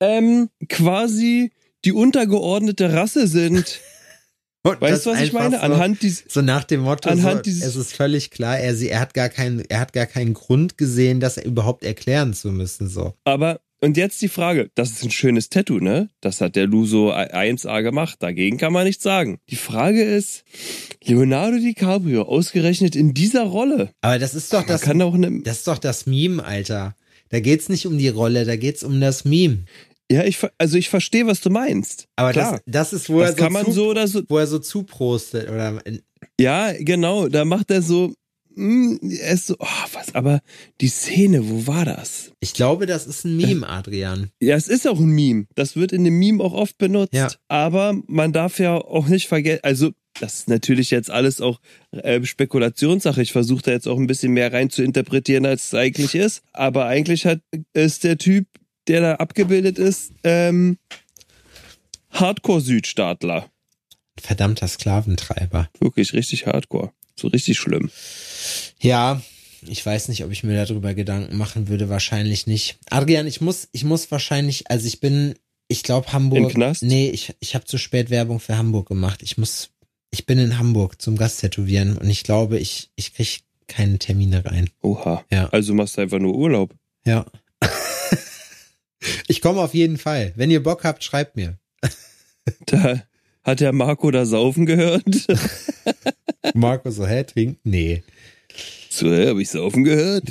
ähm, 0.00 0.48
quasi 0.68 1.52
die 1.84 1.92
untergeordnete 1.92 2.92
Rasse 2.92 3.26
sind. 3.26 3.80
Weißt 4.80 5.06
du, 5.06 5.10
was 5.10 5.20
ich 5.20 5.32
meine? 5.32 5.56
So, 5.56 5.62
Anhand 5.62 6.02
dieses, 6.02 6.24
so 6.28 6.42
nach 6.42 6.64
dem 6.64 6.80
Motto, 6.80 7.08
Anhand 7.08 7.38
so, 7.38 7.42
dieses- 7.42 7.64
es 7.64 7.76
ist 7.76 7.92
völlig 7.94 8.30
klar, 8.30 8.58
er, 8.58 8.74
sie, 8.74 8.88
er 8.88 9.00
hat 9.00 9.14
gar 9.14 9.28
keinen, 9.28 9.60
er 9.68 9.80
hat 9.80 9.92
gar 9.92 10.06
keinen 10.06 10.34
Grund 10.34 10.76
gesehen, 10.78 11.20
das 11.20 11.36
überhaupt 11.38 11.84
erklären 11.84 12.34
zu 12.34 12.50
müssen, 12.50 12.88
so. 12.88 13.14
aber, 13.24 13.60
und 13.82 13.98
jetzt 13.98 14.22
die 14.22 14.28
Frage, 14.28 14.70
das 14.74 14.90
ist 14.90 15.04
ein 15.04 15.10
schönes 15.10 15.50
Tattoo, 15.50 15.78
ne? 15.80 16.08
Das 16.22 16.40
hat 16.40 16.56
der 16.56 16.66
Luso 16.66 17.12
1A 17.12 17.82
gemacht, 17.82 18.16
dagegen 18.20 18.56
kann 18.56 18.72
man 18.72 18.86
nichts 18.86 19.02
sagen. 19.02 19.38
Die 19.50 19.56
Frage 19.56 20.02
ist, 20.02 20.44
Leonardo 21.04 21.58
DiCaprio 21.58 22.22
ausgerechnet 22.22 22.96
in 22.96 23.12
dieser 23.12 23.42
Rolle, 23.44 23.90
Aber 24.00 24.18
das 24.18 24.34
ist 24.34 24.52
doch 24.52 24.60
man 24.60 24.68
das, 24.68 24.80
kann 24.80 25.00
auch 25.02 25.14
eine, 25.14 25.42
das 25.42 25.58
ist 25.58 25.68
doch 25.68 25.78
das 25.78 26.06
Meme, 26.06 26.42
Alter. 26.42 26.96
Da 27.28 27.40
geht's 27.40 27.68
nicht 27.68 27.86
um 27.86 27.98
die 27.98 28.08
Rolle, 28.08 28.44
da 28.44 28.56
geht's 28.56 28.82
um 28.82 29.00
das 29.00 29.24
Meme. 29.24 29.64
Ja, 30.10 30.24
ich, 30.24 30.38
also 30.58 30.78
ich 30.78 30.88
verstehe, 30.88 31.26
was 31.26 31.40
du 31.40 31.50
meinst. 31.50 32.06
Aber 32.16 32.32
Klar. 32.32 32.60
das, 32.66 32.92
das 32.92 32.92
ist, 33.02 33.08
wo 33.08 33.20
Das 33.20 33.30
er 33.30 33.36
so 33.36 33.42
kann 33.42 33.52
man 33.52 33.64
zu, 33.66 33.72
so 33.72 33.88
oder 33.88 34.06
so, 34.06 34.22
wo 34.28 34.38
er 34.38 34.46
so 34.46 34.58
zuprostet 34.58 35.48
oder 35.48 35.80
Ja, 36.40 36.72
genau, 36.78 37.28
da 37.28 37.44
macht 37.44 37.70
er 37.70 37.82
so, 37.82 38.12
mm, 38.54 38.96
er 39.20 39.34
ist 39.34 39.48
so, 39.48 39.56
oh, 39.58 39.66
was, 39.92 40.14
aber 40.14 40.40
die 40.80 40.88
Szene, 40.88 41.48
wo 41.48 41.66
war 41.66 41.84
das? 41.84 42.30
ich 42.40 42.54
glaube, 42.54 42.86
das 42.86 43.06
ist 43.06 43.24
ein 43.24 43.36
Meme, 43.36 43.68
Adrian. 43.68 44.30
Ja, 44.40 44.54
es 44.54 44.68
ist 44.68 44.86
auch 44.86 45.00
ein 45.00 45.08
Meme. 45.10 45.46
Das 45.56 45.74
wird 45.74 45.92
in 45.92 46.04
dem 46.04 46.18
Meme 46.18 46.42
auch 46.42 46.52
oft 46.52 46.78
benutzt. 46.78 47.12
Ja. 47.12 47.28
Aber 47.48 47.94
man 48.06 48.32
darf 48.32 48.58
ja 48.60 48.76
auch 48.76 49.08
nicht 49.08 49.26
vergessen, 49.26 49.60
also 49.64 49.90
das 50.20 50.34
ist 50.34 50.48
natürlich 50.48 50.90
jetzt 50.90 51.10
alles 51.10 51.40
auch 51.40 51.60
äh, 51.90 52.24
Spekulationssache. 52.24 53.20
Ich 53.20 53.32
versuche 53.32 53.62
da 53.62 53.72
jetzt 53.72 53.86
auch 53.86 53.98
ein 53.98 54.06
bisschen 54.06 54.32
mehr 54.32 54.52
rein 54.52 54.70
zu 54.70 54.82
interpretieren, 54.82 55.44
als 55.44 55.66
es 55.66 55.74
eigentlich 55.74 56.14
ist. 56.14 56.42
Aber 56.52 56.86
eigentlich 56.86 57.26
hat 57.26 57.40
ist 57.74 58.04
der 58.04 58.16
Typ, 58.16 58.46
der 58.88 59.00
da 59.00 59.14
abgebildet 59.16 59.78
ist, 59.78 60.12
ähm, 60.24 60.78
Hardcore-Südstaatler. 62.10 63.50
Verdammter 64.18 64.68
Sklaventreiber. 64.68 65.68
Wirklich 65.78 66.12
richtig 66.14 66.46
Hardcore. 66.46 66.92
So 67.18 67.28
richtig 67.28 67.58
schlimm. 67.58 67.90
Ja, 68.80 69.20
ich 69.68 69.84
weiß 69.84 70.08
nicht, 70.08 70.24
ob 70.24 70.30
ich 70.30 70.42
mir 70.44 70.64
darüber 70.64 70.94
Gedanken 70.94 71.36
machen 71.36 71.68
würde, 71.68 71.88
wahrscheinlich 71.88 72.46
nicht. 72.46 72.78
Adrian, 72.90 73.26
ich 73.26 73.40
muss, 73.40 73.68
ich 73.72 73.84
muss 73.84 74.10
wahrscheinlich, 74.10 74.70
also 74.70 74.86
ich 74.86 75.00
bin, 75.00 75.34
ich 75.68 75.82
glaube 75.82 76.12
Hamburg. 76.12 76.38
In 76.38 76.48
Knast? 76.48 76.82
Nee, 76.82 77.10
ich, 77.10 77.34
ich 77.40 77.54
habe 77.54 77.64
zu 77.64 77.78
spät 77.78 78.10
Werbung 78.10 78.40
für 78.40 78.56
Hamburg 78.56 78.88
gemacht. 78.88 79.22
Ich 79.22 79.38
muss, 79.38 79.70
ich 80.10 80.26
bin 80.26 80.38
in 80.38 80.58
Hamburg 80.58 81.00
zum 81.00 81.16
Gasttätowieren 81.16 81.96
und 81.98 82.08
ich 82.08 82.22
glaube, 82.22 82.58
ich, 82.58 82.90
ich 82.96 83.14
krieg 83.14 83.40
keine 83.66 83.98
Termine 83.98 84.44
rein. 84.44 84.70
Oha. 84.82 85.24
Ja. 85.30 85.48
Also 85.48 85.74
machst 85.74 85.96
du 85.96 86.02
einfach 86.02 86.18
nur 86.18 86.34
Urlaub. 86.34 86.74
Ja. 87.04 87.26
ich 89.28 89.40
komme 89.40 89.60
auf 89.60 89.74
jeden 89.74 89.98
Fall. 89.98 90.32
Wenn 90.36 90.50
ihr 90.50 90.62
Bock 90.62 90.84
habt, 90.84 91.04
schreibt 91.04 91.36
mir. 91.36 91.58
Da 92.66 93.02
hat 93.42 93.58
der 93.60 93.72
Marco 93.72 94.10
da 94.12 94.24
saufen 94.24 94.66
gehört. 94.66 95.02
Marco 96.54 96.90
so, 96.90 97.06
hä, 97.06 97.24
trinken? 97.24 97.58
Nee. 97.64 98.02
So, 98.88 99.12
hä, 99.12 99.26
hab 99.28 99.38
ich 99.38 99.50
saufen 99.50 99.84
gehört? 99.84 100.24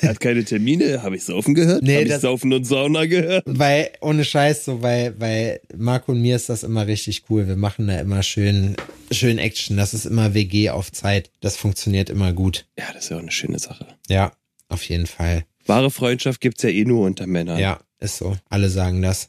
Er 0.00 0.08
hat 0.10 0.20
keine 0.20 0.44
Termine, 0.44 1.02
habe 1.02 1.16
ich 1.16 1.24
saufen 1.24 1.54
gehört? 1.54 1.82
Nee, 1.82 1.96
hab 1.96 2.02
ich 2.02 2.08
das- 2.08 2.22
saufen 2.22 2.52
und 2.52 2.64
Sauna 2.64 3.04
gehört? 3.06 3.44
Weil, 3.46 3.90
ohne 4.00 4.24
Scheiß, 4.24 4.64
so, 4.64 4.82
weil, 4.82 5.14
weil 5.20 5.60
Marco 5.76 6.12
und 6.12 6.22
mir 6.22 6.36
ist 6.36 6.48
das 6.48 6.64
immer 6.64 6.86
richtig 6.86 7.24
cool. 7.30 7.46
Wir 7.46 7.56
machen 7.56 7.86
da 7.86 8.00
immer 8.00 8.22
schön, 8.22 8.74
schön 9.12 9.38
Action. 9.38 9.76
Das 9.76 9.94
ist 9.94 10.06
immer 10.06 10.34
WG 10.34 10.70
auf 10.70 10.90
Zeit. 10.90 11.30
Das 11.40 11.56
funktioniert 11.56 12.10
immer 12.10 12.32
gut. 12.32 12.66
Ja, 12.78 12.86
das 12.94 13.04
ist 13.04 13.10
ja 13.10 13.18
auch 13.18 13.22
eine 13.22 13.30
schöne 13.30 13.58
Sache. 13.58 13.86
Ja, 14.08 14.32
auf 14.68 14.82
jeden 14.84 15.06
Fall. 15.06 15.44
Wahre 15.66 15.90
Freundschaft 15.90 16.40
gibt's 16.40 16.62
ja 16.62 16.70
eh 16.70 16.84
nur 16.84 17.04
unter 17.06 17.26
Männern. 17.26 17.58
Ja, 17.58 17.78
ist 18.00 18.18
so. 18.18 18.36
Alle 18.48 18.70
sagen 18.70 19.02
das. 19.02 19.28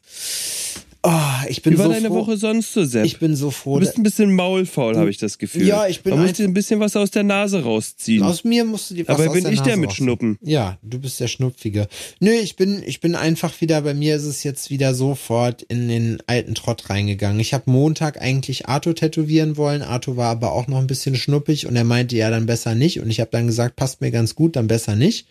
Oh, 1.02 1.12
ich 1.48 1.62
bin 1.62 1.76
Wie 1.76 1.78
war 1.78 1.86
so 1.86 1.94
deine 1.94 2.10
froh. 2.10 2.16
Woche 2.28 2.36
sonst 2.36 2.74
so, 2.74 2.84
Sepp? 2.84 3.06
Ich 3.06 3.20
bin 3.20 3.34
so 3.34 3.52
froh. 3.52 3.76
du 3.80 3.86
bist 3.86 3.96
ein 3.98 4.04
bisschen 4.04 4.34
maulfaul, 4.34 4.98
habe 4.98 5.10
ich 5.10 5.18
das 5.18 5.38
Gefühl. 5.38 5.66
Ja, 5.66 5.88
ich 5.88 6.02
bin 6.02 6.12
Man 6.12 6.20
muss 6.24 6.32
ein- 6.32 6.36
dir 6.36 6.44
ein 6.44 6.54
bisschen 6.54 6.82
was 6.82 6.98
aus 6.98 7.10
der 7.10 7.24
Nase 7.24 7.64
rausziehen. 7.64 8.22
Aus 8.22 8.44
mir 8.44 8.66
musst 8.66 8.92
du 8.92 8.96
dir 8.96 9.08
was 9.08 9.16
Aber 9.18 9.28
aus 9.30 9.34
bin 9.34 9.46
der 9.46 9.54
ich 9.54 9.62
der 9.62 9.78
mit 9.78 9.88
rausziehen. 9.92 10.06
Schnuppen? 10.08 10.38
Ja, 10.42 10.78
du 10.84 11.00
bist 11.00 11.18
der 11.22 11.30
Schnupfige. 11.30 11.88
Nö, 12.20 12.32
ich 12.32 12.58
bin, 12.58 12.84
ich 12.86 13.00
bin 13.00 13.16
einfach 13.16 13.62
wieder, 13.62 13.82
bei 13.82 13.94
mir 13.94 14.18
ist 14.18 14.26
es 14.26 14.44
jetzt 14.44 14.72
wieder 14.72 14.94
sofort 14.94 15.62
in 15.62 15.88
den 15.88 16.18
alten 16.28 16.54
Trott 16.54 16.90
reingegangen. 16.90 17.40
Ich 17.40 17.54
habe 17.54 17.72
Montag 17.72 18.22
eigentlich 18.22 18.68
Arto 18.68 18.92
tätowieren 18.92 19.56
wollen. 19.56 19.84
Arto 19.84 20.18
war 20.18 20.28
aber 20.32 20.52
auch 20.52 20.68
noch 20.68 20.80
ein 20.80 20.88
bisschen 20.88 21.16
schnuppig 21.16 21.66
und 21.66 21.78
er 21.78 21.86
meinte, 21.86 22.18
ja, 22.18 22.30
dann 22.30 22.46
besser 22.46 22.76
nicht. 22.76 23.00
Und 23.00 23.10
ich 23.10 23.22
habe 23.22 23.32
dann 23.32 23.48
gesagt, 23.48 23.78
passt 23.78 24.02
mir 24.02 24.12
ganz 24.12 24.36
gut, 24.36 24.58
dann 24.58 24.68
besser 24.68 24.98
nicht. 24.98 25.28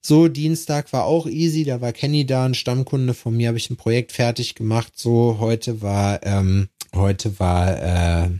So, 0.00 0.28
Dienstag 0.28 0.92
war 0.92 1.04
auch 1.04 1.26
easy, 1.26 1.64
da 1.64 1.80
war 1.80 1.92
Kenny 1.92 2.24
da, 2.24 2.44
ein 2.46 2.54
Stammkunde 2.54 3.14
von 3.14 3.36
mir, 3.36 3.48
habe 3.48 3.58
ich 3.58 3.68
ein 3.68 3.76
Projekt 3.76 4.12
fertig 4.12 4.54
gemacht. 4.54 4.92
So, 4.96 5.36
heute 5.40 5.82
war, 5.82 6.24
ähm, 6.24 6.68
heute 6.94 7.38
war 7.38 8.24
äh, 8.24 8.30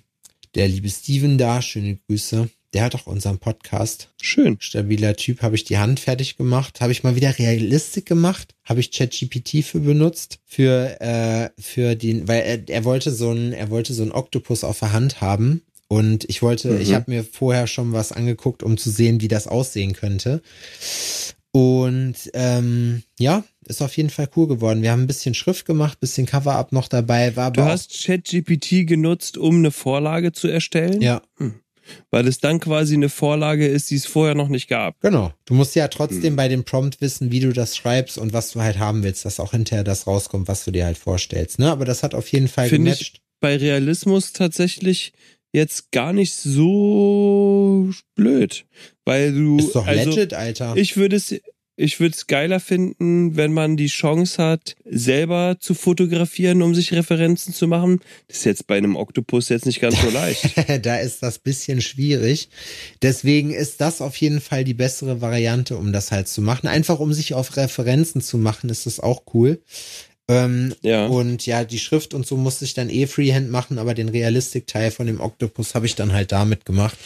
der 0.55 0.69
liebe 0.69 0.89
Steven 0.89 1.37
da, 1.37 1.61
schöne 1.61 1.99
Grüße. 2.07 2.49
Der 2.75 2.85
hat 2.85 2.95
auch 2.95 3.07
unseren 3.07 3.39
Podcast. 3.39 4.11
Schön. 4.21 4.57
Stabiler 4.61 5.17
Typ, 5.17 5.41
habe 5.43 5.57
ich 5.57 5.65
die 5.65 5.79
Hand 5.79 6.01
fertig 6.01 6.37
gemacht, 6.37 6.81
habe 6.81 6.93
ich 6.93 7.03
mal 7.03 7.17
wieder 7.17 7.39
Realistik 7.39 8.05
gemacht, 8.07 8.55
habe 8.65 8.81
ich 8.81 8.91
ChatGPT 8.93 9.65
für 9.65 9.81
benutzt, 9.81 10.39
für, 10.45 11.01
äh, 11.01 11.49
für 11.59 11.97
den, 11.97 12.29
weil 12.29 12.43
er, 12.43 12.69
er 12.69 12.85
wollte 12.85 13.11
so 13.11 13.33
ein, 13.33 13.53
er 13.53 13.71
wollte 13.71 13.95
so 13.95 14.03
ein 14.03 14.13
Oktopus 14.13 14.65
auf 14.65 14.79
der 14.81 14.93
Hand 14.93 15.21
haben. 15.21 15.63
Und 15.91 16.25
ich 16.29 16.43
wollte, 16.43 16.73
Mhm. 16.73 16.81
ich 16.83 16.93
habe 16.93 17.11
mir 17.11 17.25
vorher 17.25 17.67
schon 17.67 17.93
was 17.93 18.13
angeguckt, 18.13 18.63
um 18.63 18.77
zu 18.77 18.91
sehen, 18.91 19.23
wie 19.23 19.29
das 19.29 19.47
aussehen 19.47 19.95
könnte. 19.95 20.43
Und 21.59 22.15
ähm, 22.35 23.03
ja, 23.19 23.43
ist 23.67 23.83
auf 23.83 23.97
jeden 23.97 24.11
Fall 24.11 24.29
cool 24.37 24.47
geworden. 24.47 24.81
Wir 24.83 24.93
haben 24.93 25.03
ein 25.03 25.07
bisschen 25.09 25.35
Schrift 25.35 25.67
gemacht, 25.67 25.99
bisschen 25.99 26.25
Cover-Up 26.25 26.71
noch 26.71 26.87
dabei. 26.87 27.35
War 27.35 27.51
Du 27.51 27.63
hast 27.63 28.05
ChatGPT 28.05 28.87
genutzt, 28.87 29.37
um 29.37 29.57
eine 29.57 29.73
Vorlage 29.73 30.31
zu 30.33 30.47
erstellen? 30.47 31.01
ja, 31.03 31.21
Weil 32.11 32.29
es 32.29 32.39
dann 32.39 32.61
quasi 32.61 32.95
eine 32.95 33.09
Vorlage 33.09 33.67
ist, 33.67 33.91
die 33.91 33.97
es 33.97 34.07
vorher 34.07 34.37
noch 34.37 34.49
nicht 34.49 34.69
gab. 34.69 35.01
genau. 35.01 35.33
Du 35.47 35.55
musst 35.55 35.75
ja 35.75 35.89
trotzdem 35.89 36.23
Hm. 36.33 36.37
bei 36.37 36.47
dem 36.49 36.65
Prompt 36.65 37.01
wissen, 37.01 37.33
wie 37.33 37.41
du 37.41 37.53
das 37.53 37.77
schreibst 37.77 38.19
und 38.19 38.33
was 38.33 38.53
du 38.53 38.61
halt 38.61 38.79
haben 38.79 39.03
willst, 39.03 39.25
dass 39.25 39.41
auch 39.41 39.51
hinterher 39.51 39.85
das 39.85 40.07
rauskommt, 40.07 40.47
was 40.47 40.65
du 40.65 40.71
dir 40.71 40.85
halt 40.85 40.99
vorstellst. 40.99 41.59
Ne? 41.59 41.71
Aber 41.73 41.85
das 41.85 42.03
hat 42.05 42.15
auf 42.15 42.29
jeden 42.31 42.49
Fall 42.49 42.69
Finde 42.69 42.93
gematcht. 42.93 43.15
ich 43.17 43.23
bei 43.41 43.57
Realismus 43.57 44.33
tatsächlich 44.33 45.13
jetzt 45.53 45.91
gar 45.93 46.13
nicht 46.13 46.35
so 46.35 47.91
blöd. 48.15 48.67
Weil 49.09 49.33
du. 49.33 49.57
Ist 49.57 49.75
doch 49.75 49.87
also, 49.87 50.11
legit, 50.11 50.35
Alter. 50.35 50.77
Ich 50.77 50.99
würde 50.99 51.17
es, 51.17 51.35
ich 51.77 51.99
würde 51.99 52.15
es 52.15 52.27
geiler 52.27 52.61
finden, 52.61 53.39
wenn 53.39 53.55
man 53.55 53.79
die 53.79 53.87
Chance 53.87 54.43
hat, 54.43 54.77
selber 54.85 55.57
zu 55.59 55.73
fotografieren, 55.73 56.61
um 56.61 56.75
sich 56.75 56.93
Referenzen 56.93 57.55
zu 57.55 57.69
machen. 57.69 58.01
Das 58.27 58.39
ist 58.39 58.45
jetzt 58.45 58.67
bei 58.67 58.77
einem 58.77 58.97
Oktopus 58.97 59.49
jetzt 59.49 59.65
nicht 59.65 59.81
ganz 59.81 59.99
so 59.99 60.11
leicht. 60.11 60.53
da 60.85 60.97
ist 60.97 61.23
das 61.23 61.39
bisschen 61.39 61.81
schwierig. 61.81 62.51
Deswegen 63.01 63.51
ist 63.51 63.81
das 63.81 64.03
auf 64.03 64.15
jeden 64.17 64.43
Fall 64.43 64.65
die 64.65 64.75
bessere 64.75 65.23
Variante, 65.23 65.79
um 65.79 65.91
das 65.91 66.13
halt 66.13 66.29
zu 66.29 66.43
machen. 66.43 66.67
Einfach 66.67 67.01
um 67.01 67.15
sich 67.15 67.33
auf 67.33 67.57
Referenzen 67.57 68.21
zu 68.21 68.37
machen, 68.37 68.69
ist 68.69 68.85
das 68.85 69.01
auch 69.01 69.23
cool. 69.33 69.59
Ähm, 70.29 70.75
Ja. 70.83 71.07
Und 71.07 71.47
ja, 71.47 71.65
die 71.65 71.79
Schrift 71.79 72.13
und 72.15 72.27
so 72.27 72.37
musste 72.37 72.65
ich 72.65 72.75
dann 72.75 72.91
eh 72.91 73.07
Freehand 73.07 73.51
machen, 73.51 73.79
aber 73.79 73.95
den 73.95 74.09
Realistik-Teil 74.11 74.91
von 74.91 75.07
dem 75.07 75.21
Octopus 75.21 75.75
habe 75.75 75.87
ich 75.87 75.95
dann 75.95 76.13
halt 76.13 76.33
damit 76.33 76.65
gemacht. 76.65 76.97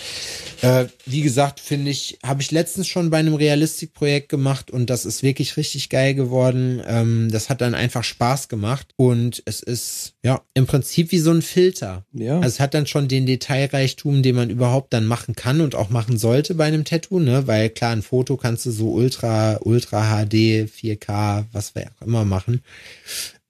Äh, 0.61 0.87
wie 1.07 1.23
gesagt, 1.23 1.61
finde 1.61 1.91
ich, 1.91 2.19
habe 2.25 2.43
ich 2.43 2.51
letztens 2.51 2.89
schon 2.89 3.11
bei 3.11 3.19
einem 3.19 3.35
Realistik-Projekt 3.35 4.29
gemacht 4.29 4.71
und 4.71 4.91
das 4.91 5.05
ist 5.05 5.23
wirklich 5.23 5.57
richtig 5.57 5.89
geil 5.89 6.15
geworden. 6.15 6.83
Ähm, 6.87 7.29
das 7.31 7.49
hat 7.49 7.61
dann 7.61 7.75
einfach 7.75 8.05
Spaß 8.05 8.49
gemacht 8.49 8.89
und 8.97 9.43
es 9.47 9.61
ist 9.63 10.15
ja 10.23 10.43
im 10.55 10.67
Prinzip 10.67 11.13
wie 11.13 11.19
so 11.19 11.31
ein 11.31 11.43
Filter. 11.43 12.05
Ja. 12.13 12.37
Also 12.37 12.49
es 12.49 12.61
hat 12.61 12.75
dann 12.75 12.87
schon 12.87 13.09
den 13.09 13.27
Detailreichtum, 13.27 14.23
den 14.23 14.37
man 14.37 14.51
überhaupt 14.51 14.93
dann 14.93 15.07
machen 15.07 15.35
kann 15.37 15.61
und 15.61 15.75
auch 15.75 15.91
machen 15.91 16.19
sollte 16.19 16.55
bei 16.55 16.65
einem 16.65 16.85
Tattoo, 16.85 17.21
ne? 17.21 17.47
Weil 17.47 17.71
klar, 17.71 17.93
ein 17.93 18.03
Foto 18.03 18.37
kannst 18.37 18.67
du 18.67 18.71
so 18.73 18.91
Ultra, 18.91 19.59
Ultra 19.63 20.25
HD, 20.25 20.69
4K, 20.69 21.45
was 21.53 21.75
wir 21.75 21.87
auch 21.99 22.07
immer 22.07 22.25
machen. 22.25 22.63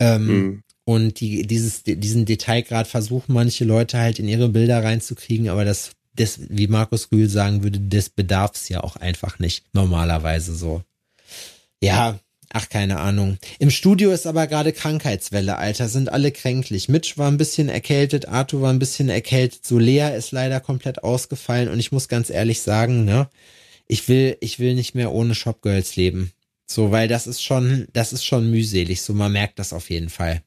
Ähm, 0.02 0.28
Hm. 0.28 0.62
Und 0.84 1.20
die, 1.20 1.46
dieses, 1.46 1.84
diesen 1.84 2.24
Detailgrad 2.24 2.88
versuchen 2.88 3.32
manche 3.32 3.64
Leute 3.64 3.98
halt 3.98 4.18
in 4.18 4.28
ihre 4.28 4.48
Bilder 4.48 4.82
reinzukriegen, 4.82 5.48
aber 5.48 5.64
das, 5.64 5.92
das, 6.14 6.40
wie 6.48 6.66
Markus 6.66 7.08
Rühl 7.12 7.28
sagen 7.28 7.62
würde, 7.62 7.78
das 7.78 8.08
bedarf's 8.08 8.68
ja 8.68 8.82
auch 8.82 8.96
einfach 8.96 9.38
nicht. 9.38 9.64
Normalerweise 9.72 10.54
so. 10.56 10.82
Ja, 11.80 12.18
ach, 12.52 12.68
keine 12.68 12.98
Ahnung. 12.98 13.38
Im 13.60 13.70
Studio 13.70 14.10
ist 14.10 14.26
aber 14.26 14.48
gerade 14.48 14.72
Krankheitswelle, 14.72 15.56
Alter, 15.56 15.88
sind 15.88 16.10
alle 16.10 16.32
kränklich. 16.32 16.88
Mitch 16.88 17.16
war 17.16 17.30
ein 17.30 17.38
bisschen 17.38 17.68
erkältet, 17.68 18.26
Arthur 18.26 18.62
war 18.62 18.72
ein 18.72 18.80
bisschen 18.80 19.08
erkältet, 19.08 19.64
so 19.64 19.78
Lea 19.78 20.16
ist 20.16 20.32
leider 20.32 20.58
komplett 20.58 21.04
ausgefallen 21.04 21.68
und 21.68 21.78
ich 21.78 21.92
muss 21.92 22.08
ganz 22.08 22.28
ehrlich 22.28 22.60
sagen, 22.60 23.04
ne, 23.04 23.28
ich 23.86 24.08
will, 24.08 24.36
ich 24.40 24.58
will 24.58 24.74
nicht 24.74 24.96
mehr 24.96 25.12
ohne 25.12 25.36
Shopgirls 25.36 25.94
leben. 25.94 26.32
So, 26.72 26.90
weil 26.90 27.06
das 27.06 27.26
ist 27.26 27.42
schon, 27.42 27.86
das 27.92 28.12
ist 28.12 28.24
schon 28.24 28.50
mühselig, 28.50 29.02
so 29.02 29.12
man 29.12 29.32
merkt 29.32 29.58
das 29.58 29.72
auf 29.72 29.90
jeden 29.90 30.08
Fall. 30.08 30.42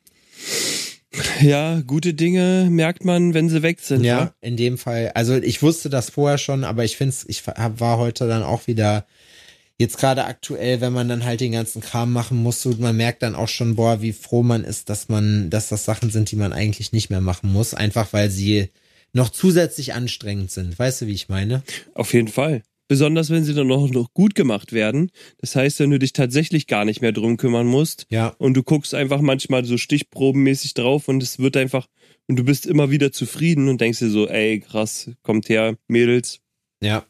Ja, 1.39 1.81
gute 1.81 2.13
Dinge 2.13 2.67
merkt 2.69 3.05
man, 3.05 3.33
wenn 3.33 3.47
sie 3.47 3.61
weg 3.61 3.79
sind. 3.79 4.03
Ja, 4.03 4.19
wa? 4.19 4.35
in 4.41 4.57
dem 4.57 4.77
Fall. 4.77 5.11
Also 5.13 5.35
ich 5.35 5.61
wusste 5.61 5.89
das 5.89 6.09
vorher 6.09 6.37
schon, 6.37 6.63
aber 6.63 6.83
ich 6.83 6.97
finde 6.97 7.11
es, 7.11 7.29
ich 7.29 7.43
war 7.45 7.97
heute 7.97 8.27
dann 8.27 8.43
auch 8.43 8.67
wieder 8.67 9.05
jetzt 9.77 9.97
gerade 9.97 10.25
aktuell, 10.25 10.81
wenn 10.81 10.93
man 10.93 11.07
dann 11.07 11.25
halt 11.25 11.41
den 11.41 11.51
ganzen 11.51 11.81
Kram 11.81 12.11
machen 12.11 12.37
muss, 12.37 12.61
so, 12.61 12.71
man 12.71 12.97
merkt 12.97 13.21
dann 13.21 13.35
auch 13.35 13.49
schon, 13.49 13.75
boah, 13.75 14.01
wie 14.01 14.13
froh 14.13 14.41
man 14.41 14.63
ist, 14.63 14.89
dass 14.89 15.09
man, 15.09 15.49
dass 15.49 15.69
das 15.69 15.85
Sachen 15.85 16.09
sind, 16.09 16.31
die 16.31 16.37
man 16.37 16.53
eigentlich 16.53 16.91
nicht 16.91 17.09
mehr 17.09 17.21
machen 17.21 17.51
muss, 17.51 17.73
einfach 17.73 18.13
weil 18.13 18.29
sie 18.29 18.69
noch 19.13 19.29
zusätzlich 19.29 19.93
anstrengend 19.93 20.51
sind. 20.51 20.77
Weißt 20.77 21.01
du, 21.01 21.07
wie 21.07 21.13
ich 21.13 21.29
meine? 21.29 21.61
Auf 21.93 22.13
jeden 22.13 22.29
Fall. 22.29 22.63
Besonders 22.87 23.29
wenn 23.31 23.43
sie 23.43 23.53
dann 23.55 23.71
auch 23.71 23.89
noch 23.89 24.13
gut 24.13 24.35
gemacht 24.35 24.71
werden. 24.73 25.09
Das 25.39 25.55
heißt, 25.55 25.79
wenn 25.79 25.89
du 25.89 25.97
dich 25.99 26.13
tatsächlich 26.13 26.67
gar 26.67 26.85
nicht 26.85 27.01
mehr 27.01 27.11
drum 27.11 27.37
kümmern 27.37 27.65
musst. 27.65 28.05
Ja. 28.09 28.35
Und 28.37 28.53
du 28.53 28.61
guckst 28.63 28.93
einfach 28.93 29.21
manchmal 29.21 29.65
so 29.65 29.77
stichprobenmäßig 29.77 30.73
drauf 30.75 31.07
und 31.07 31.23
es 31.23 31.39
wird 31.39 31.57
einfach, 31.57 31.87
und 32.27 32.37
du 32.37 32.43
bist 32.43 32.65
immer 32.65 32.91
wieder 32.91 33.11
zufrieden 33.11 33.69
und 33.69 33.81
denkst 33.81 33.99
dir 33.99 34.09
so, 34.09 34.27
ey, 34.27 34.59
krass, 34.59 35.09
kommt 35.23 35.49
her, 35.49 35.77
Mädels, 35.87 36.39
Ja. 36.81 37.05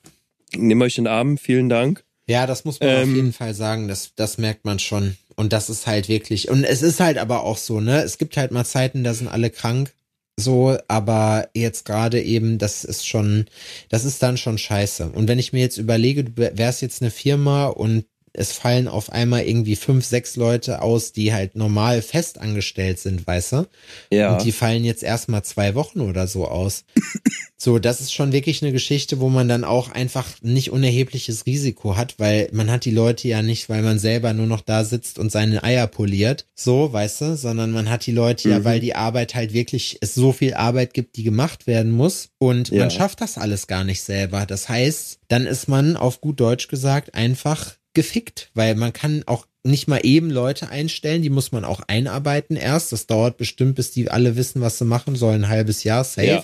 nehmt 0.56 0.82
euch 0.82 0.98
in 0.98 1.04
den 1.06 1.12
Arm, 1.14 1.38
vielen 1.38 1.68
Dank. 1.70 2.06
Ja, 2.28 2.48
das 2.48 2.66
muss 2.66 2.80
man 2.80 2.90
auf 2.90 3.04
Ähm, 3.04 3.16
jeden 3.16 3.34
Fall 3.34 3.54
sagen. 3.54 3.88
Das, 3.88 4.12
das 4.16 4.38
merkt 4.38 4.66
man 4.66 4.80
schon. 4.80 5.16
Und 5.36 5.54
das 5.54 5.70
ist 5.70 5.86
halt 5.86 6.08
wirklich. 6.08 6.50
Und 6.50 6.64
es 6.64 6.82
ist 6.82 7.00
halt 7.00 7.18
aber 7.18 7.44
auch 7.44 7.58
so, 7.58 7.82
ne? 7.82 8.02
Es 8.02 8.18
gibt 8.18 8.36
halt 8.38 8.52
mal 8.52 8.66
Zeiten, 8.66 9.04
da 9.04 9.14
sind 9.14 9.28
alle 9.28 9.50
krank. 9.52 9.94
So, 10.38 10.78
aber 10.90 11.50
jetzt 11.54 11.86
gerade 11.86 12.22
eben, 12.22 12.58
das 12.58 12.84
ist 12.84 13.08
schon, 13.08 13.46
das 13.90 14.04
ist 14.04 14.22
dann 14.22 14.36
schon 14.38 14.58
scheiße. 14.58 15.12
Und 15.12 15.30
wenn 15.30 15.40
ich 15.40 15.54
mir 15.54 15.62
jetzt 15.62 15.78
überlege, 15.78 16.26
du 16.26 16.58
wärst 16.58 16.82
jetzt 16.82 17.02
eine 17.02 17.12
Firma 17.12 17.68
und 17.68 18.06
es 18.38 18.52
fallen 18.52 18.88
auf 18.88 19.12
einmal 19.12 19.44
irgendwie 19.44 19.76
fünf, 19.76 20.06
sechs 20.06 20.36
Leute 20.36 20.82
aus, 20.82 21.12
die 21.14 21.34
halt 21.34 21.56
normal 21.56 22.02
fest 22.02 22.40
angestellt 22.40 23.00
sind, 23.00 23.26
weißt 23.26 23.52
du? 23.54 23.68
Ja. 24.12 24.34
Und 24.34 24.44
die 24.46 24.52
fallen 24.52 24.84
jetzt 24.84 25.04
erstmal 25.04 25.44
zwei 25.44 25.76
Wochen 25.76 26.02
oder 26.02 26.28
so 26.28 26.46
aus. 26.48 26.84
So, 27.58 27.80
das 27.80 28.02
ist 28.02 28.14
schon 28.14 28.34
wirklich 28.34 28.62
eine 28.62 28.74
Geschichte, 28.74 29.22
wo 29.22 29.30
man 29.30 29.48
dann 29.48 29.64
auch 29.64 29.90
einfach 29.90 30.28
nicht 30.42 30.72
unerhebliches 30.72 31.46
Risiko 31.46 31.96
hat, 31.96 32.16
weil 32.20 32.50
man 32.52 32.70
hat 32.70 32.84
die 32.84 32.92
Leute 32.92 33.30
ja 33.30 33.42
nicht, 33.42 33.70
weil 33.70 33.82
man 33.82 33.98
selber 33.98 34.34
nur 34.34 34.46
noch 34.46 34.60
da 34.62 34.84
sitzt 34.84 35.18
und 35.18 35.32
seine 35.32 35.64
Eier 35.64 35.88
poliert, 35.88 36.46
so, 36.54 36.92
weißt 36.92 37.22
du, 37.22 37.38
sondern 37.38 37.72
man 37.72 37.90
hat 37.90 38.06
die 38.06 38.12
Leute 38.12 38.50
ja, 38.50 38.60
Mhm. 38.60 38.64
weil 38.66 38.80
die 38.82 38.94
Arbeit 38.94 39.36
halt 39.36 39.54
wirklich, 39.54 39.98
es 40.02 40.14
so 40.14 40.34
viel 40.34 40.54
Arbeit 40.54 40.94
gibt, 40.94 41.16
die 41.16 41.24
gemacht 41.24 41.66
werden 41.66 41.92
muss 41.94 42.28
und 42.40 42.70
Ja. 42.70 42.80
man 42.82 42.92
schafft 42.92 43.22
das 43.22 43.38
alles 43.38 43.68
gar 43.68 43.86
nicht 43.86 44.04
selber. 44.04 44.46
Das 44.46 44.68
heißt, 44.68 45.20
dann 45.30 45.48
ist 45.48 45.68
man 45.70 45.96
auf 45.96 46.20
gut 46.20 46.42
Deutsch 46.42 46.68
gesagt 46.68 47.16
einfach 47.16 47.76
gefickt, 47.96 48.52
weil 48.54 48.76
man 48.76 48.94
kann 48.94 49.24
auch 49.26 49.48
nicht 49.64 49.88
mal 49.88 50.02
eben 50.04 50.30
Leute 50.30 50.70
einstellen, 50.70 51.24
die 51.24 51.32
muss 51.32 51.52
man 51.52 51.66
auch 51.66 51.82
einarbeiten 51.88 52.56
erst. 52.56 52.92
Das 52.92 53.08
dauert 53.08 53.38
bestimmt, 53.38 53.76
bis 53.76 53.92
die 53.92 54.12
alle 54.12 54.36
wissen, 54.36 54.62
was 54.62 54.78
sie 54.78 54.86
machen 54.86 55.16
sollen, 55.16 55.44
ein 55.44 55.50
halbes 55.50 55.84
Jahr 55.84 56.04
safe. 56.04 56.28
Ja. 56.28 56.44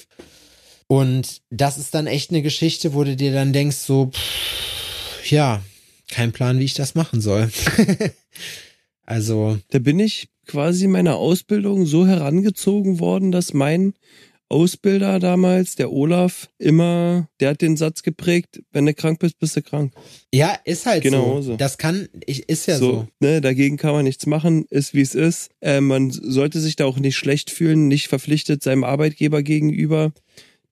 Und 0.87 1.41
das 1.51 1.77
ist 1.77 1.93
dann 1.93 2.07
echt 2.07 2.31
eine 2.31 2.41
Geschichte, 2.41 2.93
wo 2.93 3.03
du 3.03 3.15
dir 3.15 3.31
dann 3.31 3.53
denkst, 3.53 3.77
so, 3.77 4.07
pff, 4.07 5.31
ja, 5.31 5.61
kein 6.09 6.31
Plan, 6.31 6.59
wie 6.59 6.65
ich 6.65 6.73
das 6.73 6.95
machen 6.95 7.21
soll. 7.21 7.49
also, 9.05 9.59
Da 9.69 9.79
bin 9.79 9.99
ich 9.99 10.29
quasi 10.47 10.85
in 10.85 10.91
meiner 10.91 11.15
Ausbildung 11.15 11.85
so 11.85 12.05
herangezogen 12.05 12.99
worden, 12.99 13.31
dass 13.31 13.53
mein 13.53 13.93
Ausbilder 14.51 15.19
damals, 15.19 15.75
der 15.75 15.91
Olaf, 15.91 16.49
immer, 16.57 17.27
der 17.39 17.51
hat 17.51 17.61
den 17.61 17.77
Satz 17.77 18.03
geprägt, 18.03 18.61
wenn 18.71 18.85
du 18.85 18.93
krank 18.93 19.19
bist, 19.19 19.39
bist 19.39 19.55
du 19.55 19.61
krank. 19.61 19.93
ja, 20.33 20.55
ist 20.65 20.85
halt 20.85 21.03
Genau 21.03 21.37
so. 21.37 21.51
so. 21.53 21.57
Das 21.57 21.77
kann, 21.77 22.09
ich, 22.25 22.47
ist 22.49 22.67
ja 22.67 22.77
so. 22.77 23.07
Ne, 23.19 23.41
dagegen 23.41 23.77
kann 23.77 23.93
man 23.93 24.03
nichts 24.03 24.25
machen, 24.25 24.65
ist 24.69 24.93
wie 24.93 25.01
es 25.01 25.15
ist. 25.15 25.49
Äh, 25.61 25.81
man 25.81 26.11
sollte 26.11 26.59
sich 26.59 26.75
da 26.75 26.85
auch 26.85 26.97
nicht 26.99 27.15
schlecht 27.17 27.49
fühlen, 27.49 27.87
nicht 27.87 28.07
verpflichtet 28.07 28.61
seinem 28.61 28.83
Arbeitgeber 28.83 29.41
gegenüber. 29.41 30.11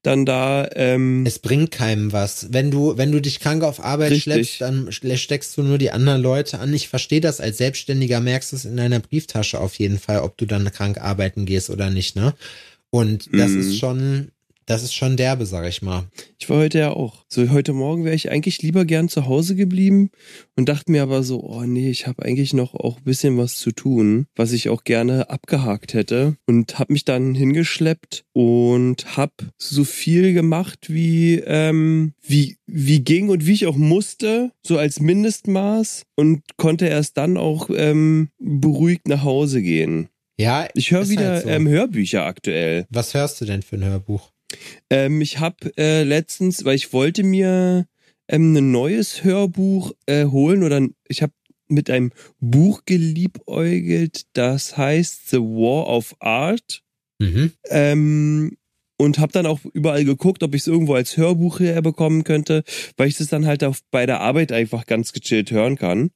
Dann 0.02 0.26
da, 0.26 0.70
ähm, 0.76 1.26
Es 1.26 1.40
bringt 1.40 1.72
keinem 1.72 2.14
was. 2.14 2.54
Wenn 2.54 2.72
du, 2.72 2.98
wenn 2.98 3.12
du 3.12 3.20
dich 3.22 3.42
krank 3.42 3.64
auf 3.64 3.84
Arbeit 3.84 4.12
Richtig. 4.12 4.24
schleppst, 4.24 4.62
dann 4.62 4.90
steckst 4.92 5.58
du 5.58 5.62
nur 5.62 5.78
die 5.78 5.92
anderen 5.92 6.22
Leute 6.22 6.60
an. 6.60 6.74
Ich 6.74 6.88
verstehe 6.88 7.20
das 7.20 7.42
als 7.42 7.58
Selbstständiger, 7.58 8.22
merkst 8.22 8.54
es 8.54 8.64
in 8.64 8.78
deiner 8.78 9.02
Brieftasche 9.02 9.60
auf 9.60 9.76
jeden 9.76 10.00
Fall, 10.00 10.20
ob 10.22 10.38
du 10.38 10.46
dann 10.46 10.72
krank 10.72 11.00
arbeiten 11.02 11.46
gehst 11.46 11.70
oder 11.70 11.90
nicht, 11.90 12.16
ne? 12.16 12.34
Und 12.92 13.30
das 13.34 13.52
Mhm. 13.52 13.60
ist 13.60 13.78
schon, 13.78 14.32
das 14.66 14.84
ist 14.84 14.94
schon 14.94 15.18
derbe, 15.18 15.46
sag 15.46 15.68
ich 15.68 15.82
mal. 15.82 16.08
ich 16.38 16.50
war 16.50 16.58
heute 16.60 16.80
ja 16.80 16.92
auch. 16.92 17.26
So 17.28 17.50
heute 17.50 17.74
Morgen 17.74 18.06
wäre 18.06 18.16
ich 18.16 18.32
eigentlich 18.32 18.62
lieber 18.62 18.86
gern 18.86 19.10
zu 19.10 19.26
Hause 19.28 19.56
geblieben 19.56 20.10
und 20.56 20.70
dachte 20.70 20.92
mir 20.92 21.04
aber 21.04 21.22
so, 21.24 21.44
oh 21.44 21.64
nee, 21.64 21.90
ich 21.90 22.08
habe 22.08 22.24
eigentlich 22.24 22.54
noch 22.54 22.74
auch 22.76 22.98
ein 22.98 23.04
bisschen 23.04 23.38
was 23.38 23.56
zu 23.58 23.72
tun, 23.72 24.26
was 24.36 24.52
ich 24.52 24.70
auch 24.70 24.84
gerne 24.84 25.30
abgehakt 25.30 25.94
hätte 25.94 26.38
und 26.48 26.80
habe 26.80 26.94
mich 26.94 27.04
dann 27.06 27.36
hingeschleppt 27.36 28.26
und 28.34 29.18
habe 29.18 29.34
so 29.58 29.84
viel 29.84 30.34
gemacht 30.34 30.88
wie 30.90 31.36
ähm, 31.46 32.14
wie 32.22 32.58
wie 32.68 33.00
ging 33.04 33.30
und 33.30 33.46
wie 33.48 33.54
ich 33.54 33.66
auch 33.68 33.78
musste, 33.78 34.52
so 34.66 34.78
als 34.78 35.00
Mindestmaß 35.00 36.04
und 36.16 36.42
konnte 36.58 36.86
erst 36.88 37.18
dann 37.18 37.38
auch 37.38 37.70
ähm, 37.76 38.30
beruhigt 38.40 39.08
nach 39.08 39.24
Hause 39.24 39.62
gehen. 39.62 40.10
Ja, 40.40 40.70
Ich 40.74 40.92
höre 40.92 41.10
wieder 41.10 41.32
halt 41.32 41.44
so. 41.44 41.50
ähm, 41.50 41.68
Hörbücher 41.68 42.26
aktuell. 42.26 42.88
Was 42.90 43.14
hörst 43.14 43.42
du 43.42 43.46
denn 43.46 43.62
für 43.62 43.76
ein 43.76 43.84
Hörbuch? 43.84 44.32
Ähm, 44.90 45.20
ich 45.20 45.40
habe 45.40 45.72
äh, 45.78 46.04
letztens, 46.04 46.64
weil 46.64 46.76
ich 46.76 46.94
wollte 46.94 47.24
mir 47.24 47.86
ähm, 48.30 48.56
ein 48.56 48.72
neues 48.72 49.26
Hörbuch 49.26 49.92
äh, 50.06 50.26
holen 50.26 50.64
oder 50.64 50.88
ich 51.10 51.22
habe 51.22 51.34
mit 51.68 51.90
einem 51.90 52.12
Buch 52.40 52.84
geliebäugelt, 52.86 54.24
das 54.32 54.78
heißt 54.78 55.30
The 55.30 55.40
War 55.40 55.88
of 55.88 56.16
Art. 56.20 56.84
Mhm. 57.20 57.52
Ähm, 57.70 58.58
und 58.98 59.20
habe 59.20 59.34
dann 59.34 59.46
auch 59.46 59.60
überall 59.74 60.06
geguckt, 60.06 60.42
ob 60.42 60.56
ich 60.56 60.62
es 60.62 60.68
irgendwo 60.68 60.94
als 60.94 61.18
Hörbuch 61.18 61.60
herbekommen 61.60 62.24
könnte, 62.24 62.64
weil 62.96 63.10
ich 63.10 63.18
das 63.18 63.28
dann 63.28 63.46
halt 63.46 63.64
auf, 63.66 63.82
bei 63.92 64.06
der 64.06 64.22
Arbeit 64.22 64.54
einfach 64.54 64.86
ganz 64.86 65.12
gechillt 65.12 65.52
hören 65.52 65.76
kann. 65.78 66.12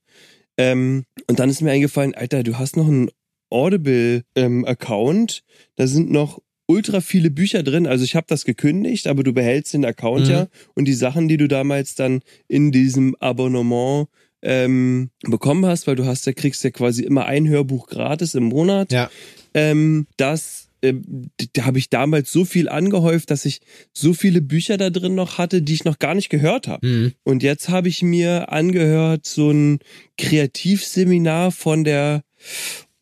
Ähm, 0.58 1.04
und 1.28 1.40
dann 1.40 1.50
ist 1.50 1.62
mir 1.62 1.72
eingefallen, 1.72 2.16
Alter, 2.16 2.44
du 2.44 2.58
hast 2.58 2.78
noch 2.78 2.88
einen 2.88 3.10
Audible-Account. 3.54 5.44
da 5.76 5.88
sind 5.88 6.12
noch 6.12 6.40
ultra 6.68 7.02
viele 7.02 7.30
Bücher 7.30 7.62
drin. 7.64 7.88
Also 7.88 8.04
ich 8.06 8.16
habe 8.16 8.26
das 8.30 8.46
gekündigt, 8.46 9.08
aber 9.08 9.24
du 9.24 9.34
behältst 9.34 9.74
den 9.74 9.86
Account 9.86 10.26
Mhm. 10.28 10.32
ja. 10.32 10.48
Und 10.76 10.86
die 10.86 10.94
Sachen, 10.94 11.28
die 11.28 11.38
du 11.38 11.48
damals 11.48 11.96
dann 11.96 12.22
in 12.48 12.72
diesem 12.72 13.16
Abonnement 13.20 14.08
ähm, 14.42 15.10
bekommen 15.24 15.66
hast, 15.66 15.88
weil 15.88 15.96
du 15.96 16.06
hast 16.06 16.26
ja 16.26 16.34
kriegst 16.34 16.64
ja 16.64 16.70
quasi 16.72 17.04
immer 17.04 17.26
ein 17.26 17.48
Hörbuch 17.48 17.88
gratis 17.88 18.34
im 18.36 18.44
Monat 18.46 18.92
Ja. 18.92 19.10
ähm, 19.54 20.08
das 20.18 20.70
ähm, 20.82 21.30
da 21.54 21.64
habe 21.66 21.80
ich 21.80 21.90
damals 21.90 22.30
so 22.32 22.44
viel 22.44 22.68
angehäuft, 22.68 23.32
dass 23.32 23.46
ich 23.46 23.62
so 23.94 24.14
viele 24.14 24.42
Bücher 24.42 24.76
da 24.78 24.90
drin 24.90 25.16
noch 25.16 25.38
hatte, 25.38 25.62
die 25.62 25.74
ich 25.76 25.86
noch 25.86 25.98
gar 25.98 26.14
nicht 26.14 26.30
gehört 26.30 26.68
habe. 26.68 26.86
Mhm. 26.86 27.14
Und 27.24 27.42
jetzt 27.42 27.70
habe 27.70 27.88
ich 27.88 28.02
mir 28.04 28.52
angehört 28.52 29.26
so 29.26 29.50
ein 29.52 29.80
Kreativseminar 30.18 31.52
von 31.54 31.86
der, 31.86 32.24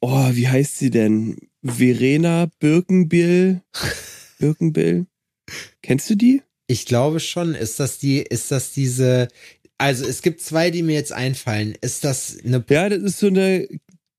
oh, 0.02 0.30
wie 0.34 0.48
heißt 0.48 0.78
sie 0.78 0.90
denn? 0.90 1.38
Verena 1.64 2.50
Birkenbill. 2.60 3.62
Birkenbill. 4.40 5.06
Kennst 5.82 6.10
du 6.10 6.16
die? 6.16 6.42
Ich 6.68 6.86
glaube 6.86 7.20
schon. 7.20 7.56
Ist 7.56 7.80
das 7.80 8.00
die, 8.00 8.20
ist 8.20 8.52
das 8.52 8.74
diese, 8.74 9.28
also 9.78 10.06
es 10.06 10.22
gibt 10.22 10.42
zwei, 10.42 10.72
die 10.72 10.84
mir 10.84 10.94
jetzt 10.94 11.14
einfallen. 11.14 11.76
Ist 11.82 12.04
das 12.04 12.38
eine, 12.44 12.64
Ja, 12.70 12.90
das 12.90 13.02
ist 13.02 13.20
so 13.20 13.28
eine 13.28 13.68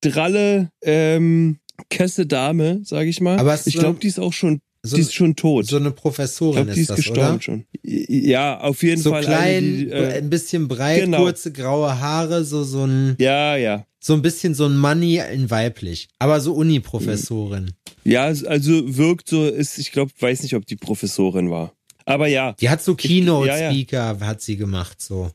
dralle 0.00 0.70
ähm, 0.82 1.58
Kesse 1.90 2.26
Dame, 2.26 2.80
sage 2.84 3.08
ich 3.08 3.20
mal. 3.20 3.38
Aber 3.38 3.58
ich 3.64 3.74
glaube, 3.74 3.98
die 3.98 4.08
ist 4.08 4.18
auch 4.18 4.32
schon, 4.32 4.60
so, 4.84 4.96
die 4.96 5.02
ist 5.02 5.14
schon 5.14 5.36
tot. 5.36 5.66
so 5.66 5.76
eine 5.76 5.90
ich 5.90 5.94
Professorin 5.94 6.54
glaube, 6.64 6.72
die 6.72 6.80
ist 6.80 6.82
ist 6.82 6.90
das, 6.90 6.96
gestorben 6.96 7.34
oder? 7.34 7.40
schon. 7.42 7.64
Ja, 7.84 8.60
auf 8.60 8.82
jeden 8.82 9.00
So 9.00 9.10
Fall. 9.10 9.22
klein, 9.22 9.56
eine, 9.64 9.76
die, 9.76 9.90
äh, 9.90 10.12
ein 10.18 10.30
bisschen 10.30 10.66
breit, 10.68 11.04
genau. 11.04 11.18
kurze 11.18 11.52
graue 11.52 12.00
Haare, 12.00 12.44
so, 12.44 12.64
so 12.64 12.84
ein, 12.84 13.14
ja, 13.20 13.56
ja. 13.56 13.86
so 14.00 14.14
ein 14.14 14.22
bisschen 14.22 14.54
so 14.54 14.66
ein 14.66 14.76
Money 14.76 15.20
in 15.32 15.50
weiblich. 15.50 16.08
Aber 16.18 16.40
so 16.40 16.52
Uni-Professorin. 16.54 17.72
Ja, 18.04 18.24
also 18.24 18.96
wirkt 18.96 19.28
so, 19.28 19.46
ist, 19.46 19.78
ich 19.78 19.92
glaube, 19.92 20.10
weiß 20.18 20.42
nicht, 20.42 20.54
ob 20.56 20.66
die 20.66 20.76
Professorin 20.76 21.50
war. 21.50 21.72
Aber 22.04 22.26
ja, 22.26 22.54
Die 22.54 22.68
hat 22.68 22.82
so 22.82 22.92
ja, 22.92 22.96
ja. 22.98 23.08
Keynote-Speaker, 23.08 24.18
hat 24.20 24.42
sie 24.42 24.56
gemacht, 24.56 25.00
so. 25.00 25.30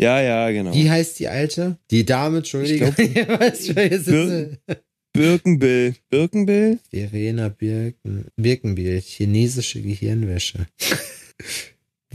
ja, 0.00 0.18
ja, 0.22 0.50
genau. 0.50 0.72
Wie 0.72 0.88
heißt 0.88 1.18
die 1.18 1.28
alte? 1.28 1.76
Die 1.90 2.06
Dame, 2.06 2.38
Entschuldigung. 2.38 2.94
Ich 2.96 3.14
weiß 3.28 3.66
schon, 3.66 3.76
jetzt 3.76 3.92
ist 3.92 4.06
Bir- 4.06 4.58
sie- 4.66 4.74
Birkenbill. 5.16 5.94
Birkenbill? 6.10 6.78
Verena 6.90 7.48
Birken, 7.48 8.26
Birkenbiel, 8.36 9.00
chinesische 9.00 9.80
Gehirnwäsche. 9.80 10.66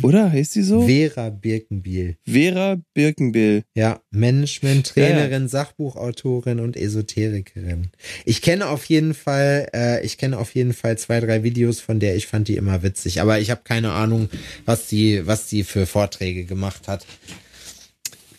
Oder 0.04 0.32
heißt 0.32 0.56
die 0.56 0.64
so? 0.64 0.88
Vera 0.88 1.30
Birkenbiel. 1.30 2.16
Vera 2.26 2.78
Birkenbill. 2.94 3.64
Ja, 3.76 4.02
Management-Trainerin, 4.12 5.48
Sachbuchautorin 5.48 6.60
und 6.60 6.78
Esoterikerin. 6.78 7.90
Ich 8.26 8.42
kenne 8.42 8.68
auf 8.68 8.86
jeden 8.86 9.14
Fall, 9.14 9.70
äh, 9.74 10.04
ich 10.06 10.18
kenne 10.18 10.38
auf 10.38 10.56
jeden 10.56 10.74
Fall 10.74 10.98
zwei, 10.98 11.20
drei 11.20 11.44
Videos 11.44 11.82
von 11.82 12.00
der. 12.00 12.16
Ich 12.16 12.28
fand 12.28 12.48
die 12.48 12.56
immer 12.56 12.84
witzig, 12.84 13.22
aber 13.22 13.40
ich 13.40 13.52
habe 13.52 13.62
keine 13.64 13.92
Ahnung, 13.92 14.30
was 14.66 14.88
die, 14.88 15.28
was 15.28 15.48
die 15.48 15.64
für 15.64 15.86
Vorträge 15.86 16.46
gemacht 16.46 16.88
hat. 16.88 17.06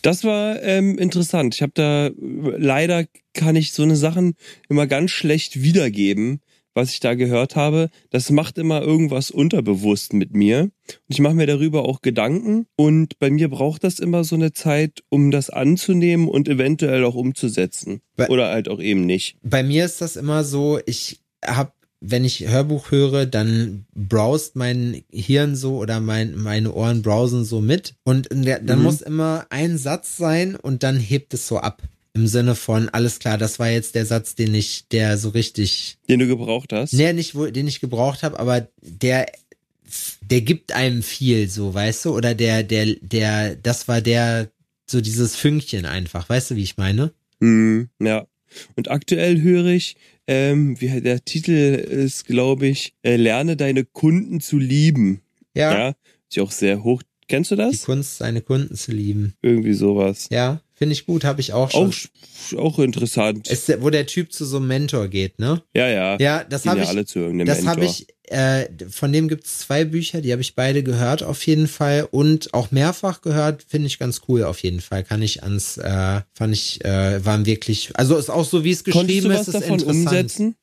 Das 0.03 0.23
war 0.23 0.61
ähm, 0.61 0.97
interessant. 0.99 1.55
Ich 1.55 1.61
habe 1.61 1.71
da 1.73 2.11
leider 2.15 3.05
kann 3.33 3.55
ich 3.55 3.71
so 3.71 3.83
eine 3.83 3.95
Sachen 3.95 4.35
immer 4.69 4.85
ganz 4.85 5.11
schlecht 5.11 5.63
wiedergeben, 5.63 6.41
was 6.75 6.91
ich 6.91 6.99
da 6.99 7.13
gehört 7.13 7.55
habe. 7.55 7.89
Das 8.09 8.29
macht 8.29 8.57
immer 8.57 8.81
irgendwas 8.81 9.31
unterbewusst 9.31 10.13
mit 10.13 10.35
mir. 10.35 10.63
Und 10.63 10.71
ich 11.07 11.19
mache 11.19 11.35
mir 11.35 11.47
darüber 11.47 11.85
auch 11.85 12.01
Gedanken. 12.01 12.65
Und 12.75 13.17
bei 13.19 13.29
mir 13.29 13.47
braucht 13.49 13.83
das 13.83 13.99
immer 13.99 14.23
so 14.23 14.35
eine 14.35 14.51
Zeit, 14.51 15.03
um 15.09 15.31
das 15.31 15.49
anzunehmen 15.49 16.27
und 16.27 16.49
eventuell 16.49 17.05
auch 17.05 17.15
umzusetzen. 17.15 18.01
Weil- 18.17 18.29
Oder 18.29 18.49
halt 18.49 18.67
auch 18.69 18.81
eben 18.81 19.05
nicht. 19.05 19.37
Bei 19.41 19.63
mir 19.63 19.85
ist 19.85 20.01
das 20.01 20.15
immer 20.17 20.43
so, 20.43 20.79
ich 20.85 21.21
habe 21.45 21.71
wenn 22.05 22.25
ich 22.25 22.47
Hörbuch 22.49 22.91
höre, 22.91 23.25
dann 23.25 23.85
browst 23.95 24.55
mein 24.57 25.03
Hirn 25.11 25.55
so 25.55 25.77
oder 25.77 26.01
mein, 26.01 26.35
meine 26.35 26.73
Ohren 26.73 27.01
browsen 27.01 27.45
so 27.45 27.61
mit 27.61 27.95
und 28.03 28.27
der, 28.31 28.59
dann 28.59 28.79
Mhm. 28.79 28.83
muss 28.83 29.01
immer 29.01 29.45
ein 29.49 29.77
Satz 29.77 30.17
sein 30.17 30.55
und 30.57 30.83
dann 30.83 30.99
hebt 30.99 31.33
es 31.33 31.47
so 31.47 31.59
ab. 31.59 31.81
Im 32.15 32.27
Sinne 32.27 32.55
von, 32.55 32.89
alles 32.89 33.19
klar, 33.19 33.37
das 33.37 33.57
war 33.57 33.69
jetzt 33.69 33.95
der 33.95 34.05
Satz, 34.05 34.35
den 34.35 34.53
ich, 34.53 34.87
der 34.89 35.17
so 35.17 35.29
richtig, 35.29 35.97
Den 36.09 36.19
du 36.19 36.27
gebraucht 36.27 36.71
hast. 36.73 36.93
nee, 36.93 37.11
nicht, 37.13 37.35
wo, 37.35 37.45
den 37.47 37.67
ich 37.67 37.79
gebraucht 37.79 38.21
habe, 38.21 38.37
aber 38.39 38.67
der, 38.81 39.25
der 40.29 40.41
gibt 40.41 40.73
einem 40.73 41.03
viel, 41.03 41.49
so, 41.49 41.73
weißt 41.73 42.05
du, 42.05 42.15
oder 42.15 42.35
der, 42.35 42.63
der, 42.63 42.95
der, 43.01 43.55
das 43.55 43.87
war 43.87 44.01
der, 44.01 44.49
so 44.85 45.01
dieses 45.01 45.35
Fünkchen 45.35 45.85
einfach, 45.85 46.27
weißt 46.29 46.51
du, 46.51 46.55
wie 46.55 46.63
ich 46.63 46.77
meine? 46.77 47.13
Mhm, 47.39 47.89
ja. 47.99 48.27
Und 48.75 48.91
aktuell 48.91 49.41
höre 49.41 49.67
ich, 49.67 49.95
ähm, 50.27 50.79
wie 50.79 51.01
der 51.01 51.23
Titel 51.23 51.51
ist, 51.51 52.25
glaube 52.25 52.67
ich, 52.67 52.93
äh, 53.03 53.15
Lerne 53.15 53.55
deine 53.57 53.85
Kunden 53.85 54.39
zu 54.41 54.57
lieben. 54.57 55.21
Ja. 55.53 55.89
Ist 55.89 56.35
ja 56.35 56.43
auch 56.43 56.51
sehr 56.51 56.83
hoch. 56.83 57.03
Kennst 57.27 57.51
du 57.51 57.55
Die 57.55 57.61
das? 57.61 57.85
Kunst, 57.85 58.17
seine 58.17 58.41
Kunden 58.41 58.75
zu 58.75 58.91
lieben. 58.91 59.33
Irgendwie 59.41 59.73
sowas. 59.73 60.27
Ja, 60.31 60.61
finde 60.75 60.93
ich 60.93 61.05
gut, 61.05 61.23
habe 61.23 61.41
ich 61.41 61.53
auch 61.53 61.71
schon. 61.71 61.91
Auch, 62.53 62.57
auch 62.59 62.79
interessant. 62.79 63.49
der- 63.67 63.81
wo 63.81 63.89
der 63.89 64.05
Typ 64.05 64.31
zu 64.33 64.45
so 64.45 64.57
einem 64.57 64.67
Mentor 64.67 65.07
geht, 65.07 65.39
ne? 65.39 65.61
ja, 65.75 65.87
ja. 65.87 66.17
Ja, 66.19 66.43
das 66.43 66.65
habe 66.65 66.77
ja 66.79 66.83
ich. 66.83 66.89
alle 66.89 67.05
zu 67.05 67.19
irgendeinem 67.19 67.47
Das 67.47 67.65
habe 67.65 67.85
ich, 67.85 68.07
äh, 68.25 68.65
von 68.89 69.11
dem 69.13 69.27
gibt's 69.27 69.59
zwei 69.59 69.85
Bücher, 69.85 70.21
die 70.21 70.31
habe 70.31 70.41
ich 70.41 70.55
beide 70.55 70.81
gehört 70.83 71.23
auf 71.23 71.45
jeden 71.45 71.67
Fall 71.67 72.07
und 72.09 72.53
auch 72.53 72.71
mehrfach 72.71 73.21
gehört, 73.21 73.63
finde 73.67 73.87
ich 73.87 73.99
ganz 73.99 74.21
cool 74.27 74.43
auf 74.43 74.59
jeden 74.59 74.81
Fall. 74.81 75.03
Kann 75.03 75.21
ich 75.21 75.43
ans, 75.43 75.77
äh, 75.77 76.21
fand 76.33 76.53
ich, 76.53 76.83
äh, 76.83 77.23
waren 77.25 77.45
wirklich, 77.45 77.91
also 77.95 78.17
ist 78.17 78.29
auch 78.29 78.45
so, 78.45 78.63
wie 78.63 78.71
es 78.71 78.83
geschrieben 78.83 79.31
ist, 79.31 79.39
was 79.39 79.47
ist 79.49 79.53
davon 79.55 79.79
interessant. 79.79 80.05
umsetzen? 80.07 80.55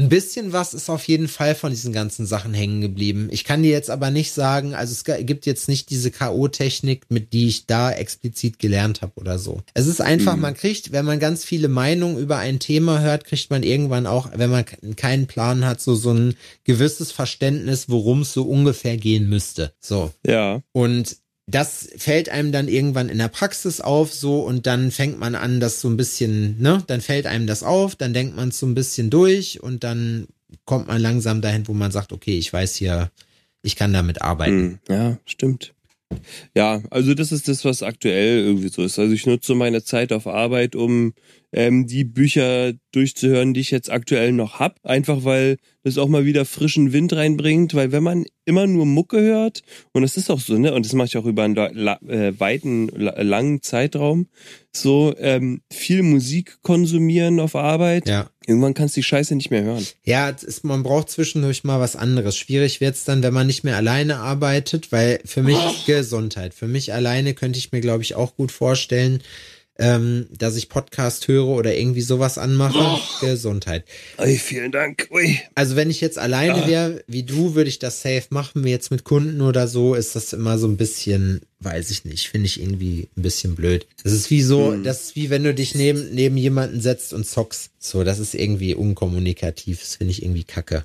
Ein 0.00 0.08
bisschen 0.08 0.52
was 0.52 0.72
ist 0.74 0.88
auf 0.88 1.06
jeden 1.08 1.28
Fall 1.28 1.54
von 1.54 1.70
diesen 1.70 1.92
ganzen 1.92 2.24
Sachen 2.26 2.54
hängen 2.54 2.80
geblieben. 2.80 3.28
Ich 3.30 3.44
kann 3.44 3.62
dir 3.62 3.70
jetzt 3.70 3.90
aber 3.90 4.10
nicht 4.10 4.32
sagen, 4.32 4.74
also 4.74 4.92
es 4.92 5.04
gibt 5.26 5.44
jetzt 5.46 5.68
nicht 5.68 5.90
diese 5.90 6.10
K.O.-Technik, 6.10 7.02
mit 7.10 7.32
die 7.32 7.48
ich 7.48 7.66
da 7.66 7.92
explizit 7.92 8.58
gelernt 8.58 9.02
habe 9.02 9.12
oder 9.16 9.38
so. 9.38 9.62
Es 9.74 9.86
ist 9.86 10.00
einfach, 10.00 10.36
Mhm. 10.36 10.40
man 10.42 10.54
kriegt, 10.54 10.92
wenn 10.92 11.04
man 11.04 11.20
ganz 11.20 11.44
viele 11.44 11.68
Meinungen 11.68 12.18
über 12.18 12.38
ein 12.38 12.58
Thema 12.60 13.00
hört, 13.00 13.24
kriegt 13.24 13.50
man 13.50 13.62
irgendwann 13.62 14.06
auch, 14.06 14.30
wenn 14.34 14.50
man 14.50 14.64
ke- 14.64 14.94
keinen 14.96 15.26
Plan 15.26 15.64
hat, 15.66 15.80
so, 15.80 15.94
so 15.94 16.12
ein 16.12 16.34
gewisses 16.64 17.12
Verständnis, 17.12 17.88
worum 17.88 18.22
es 18.22 18.32
so 18.32 18.44
ungefähr 18.44 18.96
gehen 18.96 19.28
müsste. 19.28 19.72
So. 19.80 20.12
Ja. 20.26 20.62
Und 20.72 21.16
das 21.50 21.88
fällt 21.96 22.28
einem 22.28 22.52
dann 22.52 22.68
irgendwann 22.68 23.08
in 23.08 23.18
der 23.18 23.28
Praxis 23.28 23.80
auf, 23.80 24.12
so, 24.12 24.40
und 24.40 24.66
dann 24.66 24.90
fängt 24.90 25.18
man 25.18 25.34
an, 25.34 25.60
das 25.60 25.80
so 25.80 25.88
ein 25.88 25.96
bisschen, 25.96 26.60
ne, 26.60 26.82
dann 26.86 27.00
fällt 27.00 27.26
einem 27.26 27.46
das 27.46 27.62
auf, 27.62 27.96
dann 27.96 28.12
denkt 28.14 28.36
man 28.36 28.48
es 28.48 28.58
so 28.58 28.66
ein 28.66 28.74
bisschen 28.74 29.10
durch 29.10 29.62
und 29.62 29.84
dann 29.84 30.26
kommt 30.64 30.88
man 30.88 31.00
langsam 31.00 31.40
dahin, 31.40 31.68
wo 31.68 31.72
man 31.72 31.90
sagt, 31.90 32.12
okay, 32.12 32.38
ich 32.38 32.52
weiß 32.52 32.74
hier, 32.76 33.10
ich 33.62 33.76
kann 33.76 33.92
damit 33.92 34.22
arbeiten. 34.22 34.80
Hm, 34.86 34.96
ja, 34.96 35.18
stimmt. 35.24 35.74
Ja, 36.54 36.82
also 36.90 37.14
das 37.14 37.32
ist 37.32 37.48
das, 37.48 37.64
was 37.64 37.82
aktuell 37.82 38.38
irgendwie 38.44 38.68
so 38.68 38.82
ist. 38.82 38.98
Also 38.98 39.14
ich 39.14 39.26
nutze 39.26 39.54
meine 39.54 39.82
Zeit 39.82 40.12
auf 40.12 40.26
Arbeit, 40.26 40.74
um 40.74 41.14
ähm, 41.52 41.86
die 41.86 42.04
Bücher 42.04 42.72
durchzuhören, 42.92 43.54
die 43.54 43.60
ich 43.60 43.70
jetzt 43.70 43.90
aktuell 43.90 44.32
noch 44.32 44.58
hab. 44.58 44.78
Einfach 44.84 45.24
weil 45.24 45.56
das 45.82 45.98
auch 45.98 46.08
mal 46.08 46.24
wieder 46.24 46.44
frischen 46.44 46.92
Wind 46.92 47.12
reinbringt, 47.12 47.74
weil 47.74 47.92
wenn 47.92 48.02
man 48.02 48.26
immer 48.44 48.66
nur 48.66 48.86
Mucke 48.86 49.20
hört, 49.20 49.62
und 49.92 50.02
das 50.02 50.16
ist 50.16 50.30
auch 50.30 50.40
so, 50.40 50.58
ne, 50.58 50.74
und 50.74 50.84
das 50.84 50.92
mache 50.92 51.06
ich 51.06 51.16
auch 51.16 51.24
über 51.24 51.44
einen 51.44 51.56
äh, 51.56 52.38
weiten, 52.38 52.88
la 52.88 53.20
langen 53.22 53.62
Zeitraum, 53.62 54.26
so 54.72 55.14
ähm, 55.18 55.62
viel 55.72 56.02
Musik 56.02 56.58
konsumieren 56.62 57.40
auf 57.40 57.54
Arbeit, 57.54 58.08
Ja. 58.08 58.28
Irgendwann 58.50 58.74
kannst 58.74 58.96
du 58.96 59.00
die 59.00 59.06
Scheiße 59.06 59.34
nicht 59.34 59.50
mehr 59.50 59.62
hören. 59.62 59.86
Ja, 60.04 60.28
es 60.28 60.42
ist, 60.42 60.64
man 60.64 60.82
braucht 60.82 61.08
zwischendurch 61.08 61.64
mal 61.64 61.80
was 61.80 61.96
anderes. 61.96 62.36
Schwierig 62.36 62.80
wird's 62.80 63.04
dann, 63.04 63.22
wenn 63.22 63.32
man 63.32 63.46
nicht 63.46 63.64
mehr 63.64 63.76
alleine 63.76 64.18
arbeitet, 64.18 64.92
weil 64.92 65.20
für 65.24 65.42
mich 65.42 65.58
Gesundheit, 65.86 66.52
für 66.52 66.66
mich 66.66 66.92
alleine 66.92 67.34
könnte 67.34 67.58
ich 67.58 67.72
mir, 67.72 67.80
glaube 67.80 68.02
ich, 68.02 68.16
auch 68.16 68.36
gut 68.36 68.52
vorstellen, 68.52 69.22
ähm, 69.80 70.26
dass 70.36 70.56
ich 70.56 70.68
Podcast 70.68 71.26
höre 71.26 71.48
oder 71.48 71.74
irgendwie 71.74 72.02
sowas 72.02 72.36
anmache. 72.36 73.00
Gesundheit. 73.20 73.84
Ui, 74.18 74.36
vielen 74.36 74.70
Dank. 74.70 75.08
Ui. 75.10 75.40
Also 75.54 75.74
wenn 75.74 75.90
ich 75.90 76.02
jetzt 76.02 76.18
alleine 76.18 76.66
wäre, 76.66 77.02
wie 77.06 77.22
du, 77.22 77.54
würde 77.54 77.70
ich 77.70 77.78
das 77.78 78.02
safe 78.02 78.26
machen. 78.28 78.66
Jetzt 78.66 78.90
mit 78.90 79.04
Kunden 79.04 79.40
oder 79.40 79.66
so 79.66 79.94
ist 79.94 80.14
das 80.14 80.34
immer 80.34 80.58
so 80.58 80.68
ein 80.68 80.76
bisschen, 80.76 81.40
weiß 81.60 81.90
ich 81.90 82.04
nicht, 82.04 82.28
finde 82.28 82.46
ich 82.46 82.60
irgendwie 82.60 83.08
ein 83.16 83.22
bisschen 83.22 83.54
blöd. 83.54 83.86
Das 84.02 84.12
ist 84.12 84.30
wie 84.30 84.42
so, 84.42 84.76
das 84.76 85.00
ist 85.00 85.16
wie 85.16 85.30
wenn 85.30 85.44
du 85.44 85.54
dich 85.54 85.74
neben, 85.74 86.14
neben 86.14 86.36
jemanden 86.36 86.82
setzt 86.82 87.14
und 87.14 87.26
zockst. 87.26 87.70
So, 87.78 88.04
das 88.04 88.18
ist 88.18 88.34
irgendwie 88.34 88.74
unkommunikativ. 88.74 89.80
Das 89.80 89.96
finde 89.96 90.12
ich 90.12 90.22
irgendwie 90.22 90.44
kacke. 90.44 90.84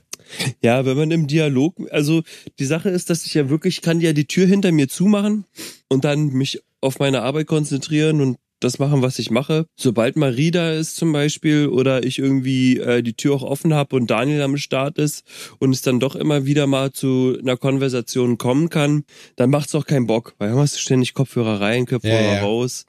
Ja, 0.62 0.86
wenn 0.86 0.98
man 0.98 1.12
im 1.12 1.28
Dialog, 1.28 1.76
also 1.92 2.24
die 2.58 2.66
Sache 2.66 2.90
ist, 2.90 3.10
dass 3.10 3.26
ich 3.26 3.34
ja 3.34 3.50
wirklich 3.50 3.82
kann 3.82 4.00
ja 4.00 4.14
die 4.14 4.26
Tür 4.26 4.48
hinter 4.48 4.72
mir 4.72 4.88
zumachen 4.88 5.46
und 5.90 6.06
dann 6.06 6.30
mich 6.30 6.64
auf 6.82 7.00
meine 7.00 7.22
Arbeit 7.22 7.48
konzentrieren 7.48 8.22
und 8.22 8.38
das 8.66 8.80
machen, 8.80 9.02
was 9.02 9.20
ich 9.20 9.32
mache. 9.32 9.66
Sobald 9.78 10.18
Marie 10.18 10.52
da 10.52 10.74
ist 10.74 10.96
zum 10.98 11.12
Beispiel 11.14 11.68
oder 11.68 12.04
ich 12.04 12.20
irgendwie 12.20 12.78
äh, 12.80 13.02
die 13.02 13.14
Tür 13.14 13.36
auch 13.36 13.44
offen 13.44 13.74
habe 13.74 13.96
und 13.96 14.10
Daniel 14.12 14.42
am 14.42 14.58
Start 14.58 14.98
ist 14.98 15.24
und 15.60 15.72
es 15.72 15.82
dann 15.82 16.00
doch 16.00 16.16
immer 16.16 16.46
wieder 16.46 16.68
mal 16.68 16.92
zu 16.92 17.38
einer 17.40 17.58
Konversation 17.58 18.38
kommen 18.38 18.70
kann, 18.70 19.06
dann 19.38 19.50
macht's 19.50 19.74
auch 19.76 19.86
keinen 19.86 20.08
Bock, 20.08 20.36
weil 20.38 20.50
dann 20.50 20.58
hast 20.60 20.76
du 20.76 20.80
ständig 20.80 21.14
Kopfhörer 21.14 21.62
rein, 21.62 21.86
Kopfhörer 21.86 22.22
Ja, 22.22 22.34
ja. 22.36 22.42
raus. 22.42 22.86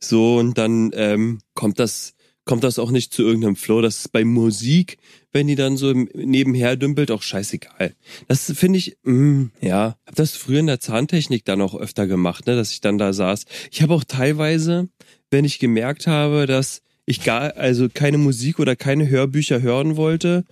So 0.00 0.36
und 0.38 0.56
dann 0.56 0.90
ähm, 0.94 1.40
kommt 1.54 1.78
das 1.78 2.14
kommt 2.46 2.62
das 2.62 2.78
auch 2.78 2.92
nicht 2.92 3.12
zu 3.12 3.22
irgendeinem 3.24 3.56
Flow. 3.56 3.82
Das 3.82 3.96
ist 3.96 4.12
bei 4.12 4.24
Musik, 4.24 4.98
wenn 5.32 5.48
die 5.48 5.56
dann 5.56 5.76
so 5.76 5.92
nebenher 5.92 6.76
dümpelt, 6.76 7.10
auch 7.10 7.22
scheißegal. 7.22 7.94
Das 8.28 8.52
finde 8.54 8.78
ich, 8.78 8.96
mh, 9.02 9.50
ja, 9.60 9.96
hab 10.06 10.14
das 10.14 10.36
früher 10.36 10.60
in 10.60 10.68
der 10.68 10.78
Zahntechnik 10.80 11.44
dann 11.44 11.60
auch 11.60 11.74
öfter 11.74 12.06
gemacht, 12.06 12.46
ne, 12.46 12.54
dass 12.54 12.70
ich 12.70 12.80
dann 12.80 12.98
da 12.98 13.12
saß. 13.12 13.46
Ich 13.72 13.82
habe 13.82 13.92
auch 13.94 14.04
teilweise, 14.04 14.88
wenn 15.30 15.44
ich 15.44 15.58
gemerkt 15.58 16.06
habe, 16.06 16.46
dass 16.46 16.82
ich 17.06 17.22
gar, 17.22 17.56
also 17.56 17.88
keine 17.92 18.18
Musik 18.18 18.58
oder 18.58 18.74
keine 18.74 19.08
Hörbücher 19.08 19.62
hören 19.62 19.96
wollte, 19.96 20.44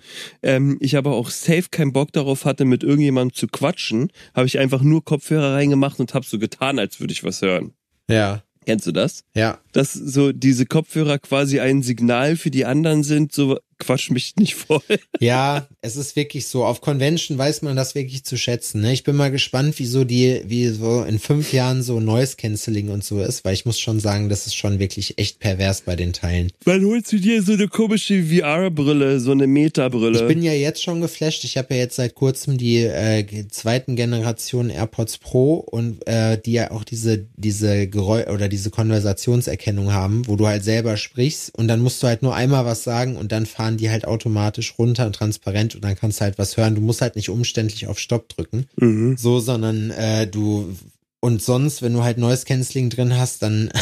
ähm, 0.43 0.77
ich 0.81 0.97
aber 0.97 1.13
auch 1.13 1.31
safe 1.31 1.65
keinen 1.71 1.93
Bock 1.93 2.13
darauf 2.13 2.45
hatte, 2.45 2.65
mit 2.65 2.85
irgendjemandem 2.85 3.35
zu 3.35 3.49
quatschen, 3.49 4.11
habe 4.35 4.47
ich 4.47 4.59
einfach 4.59 4.83
nur 4.83 5.05
Kopfhörer 5.05 5.55
reingemacht 5.55 5.99
und 5.99 6.15
habe 6.15 6.25
so 6.25 6.39
getan, 6.39 6.79
als 6.79 7.01
würde 7.01 7.13
ich 7.13 7.25
was 7.25 7.43
hören. 7.43 7.73
Ja, 8.09 8.43
Kennst 8.67 8.87
du 8.87 8.93
das? 8.93 9.25
ja. 9.35 9.59
dass 9.73 9.93
so 9.93 10.33
diese 10.33 10.65
Kopfhörer 10.65 11.19
quasi 11.19 11.61
ein 11.61 11.83
Signal 11.83 12.37
für 12.37 12.51
die 12.51 12.65
anderen 12.65 13.03
sind, 13.03 13.33
so 13.33 13.59
quatsch 13.79 14.11
mich 14.11 14.37
nicht 14.37 14.55
voll. 14.55 14.83
Ja, 15.21 15.67
es 15.81 15.97
ist 15.97 16.17
wirklich 16.17 16.47
so. 16.47 16.65
Auf 16.65 16.81
Convention 16.81 17.39
weiß 17.39 17.63
man 17.63 17.77
das 17.77 17.95
wirklich 17.95 18.25
zu 18.25 18.37
schätzen. 18.37 18.81
Ne? 18.81 18.93
Ich 18.93 19.05
bin 19.05 19.17
mal 19.17 19.31
gespannt, 19.31 19.79
wie 19.79 19.87
so 19.87 20.05
die, 20.05 20.43
wie 20.47 20.69
so 20.69 21.03
in 21.03 21.19
fünf 21.19 21.53
Jahren 21.53 21.83
so 21.83 22.01
Noise 22.01 22.37
Cancelling 22.37 22.91
und 22.91 23.05
so 23.05 23.21
ist, 23.21 23.45
weil 23.45 23.55
ich 23.55 23.67
muss 23.67 23.79
schon 23.79 24.01
sagen, 24.01 24.29
das 24.29 24.47
ist 24.47 24.55
schon 24.55 24.79
wirklich 24.79 25.19
echt 25.19 25.41
pervers 25.41 25.83
bei 25.83 25.97
den 25.97 26.13
Teilen. 26.13 26.51
Wann 26.65 26.85
holst 26.85 27.13
du 27.13 27.19
dir 27.19 27.43
so 27.43 27.53
eine 27.53 27.69
komische 27.69 28.23
VR-Brille, 28.23 29.21
so 29.21 29.33
eine 29.33 29.47
Meta-Brille? 29.47 30.21
Ich 30.21 30.27
bin 30.27 30.43
ja 30.43 30.53
jetzt 30.53 30.83
schon 30.83 31.01
geflasht. 31.01 31.45
Ich 31.45 31.57
habe 31.57 31.75
ja 31.75 31.81
jetzt 31.81 31.97
seit 31.97 32.15
kurzem 32.15 32.59
die 32.59 32.79
äh, 32.79 33.49
zweiten 33.49 33.97
Generation 33.97 34.71
AirPods 34.71 35.19
Pro 35.19 35.55
und 35.55 36.07
äh, 36.07 36.39
die 36.39 36.53
ja 36.53 36.71
auch 36.71 36.85
diese 36.85 37.27
diese 37.37 37.89
Geräusch 37.89 38.29
oder 38.29 38.49
diese 38.49 38.71
Konversationserkennung 38.71 39.93
haben, 39.93 40.27
wo 40.27 40.37
du 40.37 40.47
halt 40.47 40.65
selber 40.65 40.97
sprichst 40.97 41.57
und 41.57 41.69
dann 41.69 41.81
musst 41.81 42.03
du 42.03 42.07
halt 42.07 42.23
nur 42.23 42.35
einmal 42.35 42.65
was 42.65 42.85
sagen 42.85 43.17
und 43.17 43.33
dann 43.33 43.47
fahren 43.47 43.64
die 43.73 43.91
halt 43.91 44.07
automatisch 44.07 44.75
runter 44.79 45.07
und 45.07 45.15
transparent 45.15 45.75
und 45.75 45.85
dann 45.85 45.97
kannst 45.97 46.21
du 46.21 46.25
halt 46.25 46.39
was 46.39 46.57
hören. 46.57 46.75
Du 46.75 46.81
musst 46.81 47.01
halt 47.01 47.17
nicht 47.17 47.31
umständlich 47.31 47.87
auf 47.87 47.99
Stopp 47.99 48.29
drücken, 48.29 48.67
mhm. 48.77 49.17
so, 49.17 49.41
sondern 49.41 49.91
äh, 49.91 50.27
du 50.27 50.75
und 51.21 51.43
sonst, 51.43 51.81
wenn 51.83 51.95
du 51.95 52.05
halt 52.05 52.19
Noise 52.19 52.45
Cancelling 52.45 52.91
drin 52.91 53.17
hast, 53.17 53.43
dann 53.43 53.71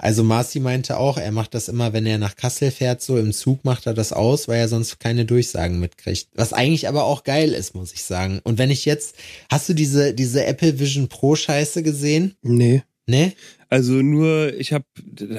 Also 0.00 0.22
Marci 0.22 0.60
meinte 0.60 0.96
auch, 0.96 1.18
er 1.18 1.32
macht 1.32 1.54
das 1.54 1.66
immer, 1.66 1.92
wenn 1.92 2.06
er 2.06 2.18
nach 2.18 2.36
Kassel 2.36 2.70
fährt, 2.70 3.02
so 3.02 3.18
im 3.18 3.32
Zug 3.32 3.64
macht 3.64 3.84
er 3.86 3.94
das 3.94 4.12
aus, 4.12 4.46
weil 4.46 4.60
er 4.60 4.68
sonst 4.68 5.00
keine 5.00 5.24
Durchsagen 5.24 5.80
mitkriegt. 5.80 6.28
Was 6.34 6.52
eigentlich 6.52 6.86
aber 6.86 7.02
auch 7.02 7.24
geil 7.24 7.52
ist, 7.52 7.74
muss 7.74 7.92
ich 7.92 8.04
sagen. 8.04 8.40
Und 8.44 8.58
wenn 8.58 8.70
ich 8.70 8.84
jetzt, 8.84 9.16
hast 9.50 9.68
du 9.68 9.74
diese, 9.74 10.14
diese 10.14 10.46
Apple 10.46 10.78
Vision 10.78 11.08
Pro 11.08 11.34
Scheiße 11.34 11.82
gesehen? 11.82 12.36
Nee. 12.42 12.84
Ne? 13.08 13.32
Also 13.70 13.94
nur, 13.94 14.52
ich 14.58 14.72
habe 14.72 14.84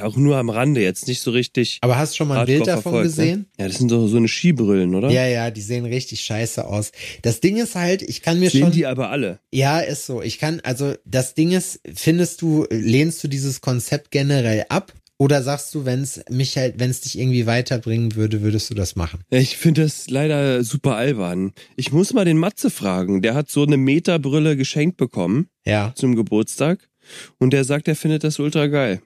auch 0.02 0.18
nur 0.18 0.38
am 0.38 0.50
Rande 0.50 0.82
jetzt 0.82 1.08
nicht 1.08 1.22
so 1.22 1.32
richtig. 1.32 1.78
Aber 1.82 1.98
hast 1.98 2.18
schon 2.18 2.28
mal 2.28 2.40
ein 2.40 2.46
Bild 2.46 2.68
davon 2.68 2.82
verfolgt, 2.82 3.04
gesehen? 3.10 3.40
Ne? 3.40 3.46
Ja, 3.60 3.68
das 3.68 3.78
sind 3.78 3.92
doch 3.92 4.08
so 4.08 4.18
eine 4.18 4.28
Skibrillen, 4.28 4.94
oder? 4.96 5.10
Ja, 5.10 5.26
ja, 5.28 5.52
die 5.52 5.62
sehen 5.62 5.86
richtig 5.86 6.22
scheiße 6.22 6.66
aus. 6.66 6.92
Das 7.22 7.42
Ding 7.42 7.58
ist 7.58 7.76
halt, 7.76 8.02
ich 8.02 8.22
kann 8.22 8.40
mir 8.40 8.50
Sehen 8.50 8.62
schon. 8.62 8.72
die 8.72 8.86
aber 8.86 9.10
alle. 9.10 9.40
Ja, 9.52 9.80
ist 9.80 10.06
so. 10.06 10.22
Ich 10.22 10.40
kann, 10.40 10.60
also 10.62 10.94
das 11.06 11.34
Ding 11.36 11.52
ist, 11.52 11.80
findest 11.96 12.42
du, 12.42 12.66
lehnst 12.72 13.24
du 13.24 13.28
dieses 13.28 13.62
Konzept 13.62 14.12
generell 14.12 14.66
ab? 14.70 14.94
Oder 15.22 15.44
sagst 15.44 15.76
du, 15.76 15.84
wenn 15.84 16.02
es 16.02 16.22
mich 16.30 16.56
halt, 16.58 16.76
wenn 16.80 16.90
es 16.90 17.02
dich 17.02 17.20
irgendwie 17.20 17.46
weiterbringen 17.46 18.16
würde, 18.16 18.42
würdest 18.42 18.70
du 18.70 18.74
das 18.74 18.96
machen? 18.96 19.20
Ich 19.30 19.58
finde 19.58 19.82
das 19.84 20.10
leider 20.10 20.64
super 20.64 20.96
albern. 20.96 21.52
Ich 21.76 21.92
muss 21.92 22.14
mal 22.14 22.24
den 22.24 22.38
Matze 22.38 22.70
fragen. 22.70 23.22
Der 23.22 23.34
hat 23.36 23.50
so 23.52 23.64
eine 23.64 23.76
Meta-Brille 23.76 24.56
geschenkt 24.56 24.96
bekommen 24.96 25.50
Ja. 25.66 25.92
zum 25.96 26.16
Geburtstag. 26.16 26.89
Und 27.38 27.52
der 27.52 27.64
sagt, 27.64 27.88
er 27.88 27.96
findet 27.96 28.24
das 28.24 28.40
ultra 28.40 28.68
geil. 28.68 29.02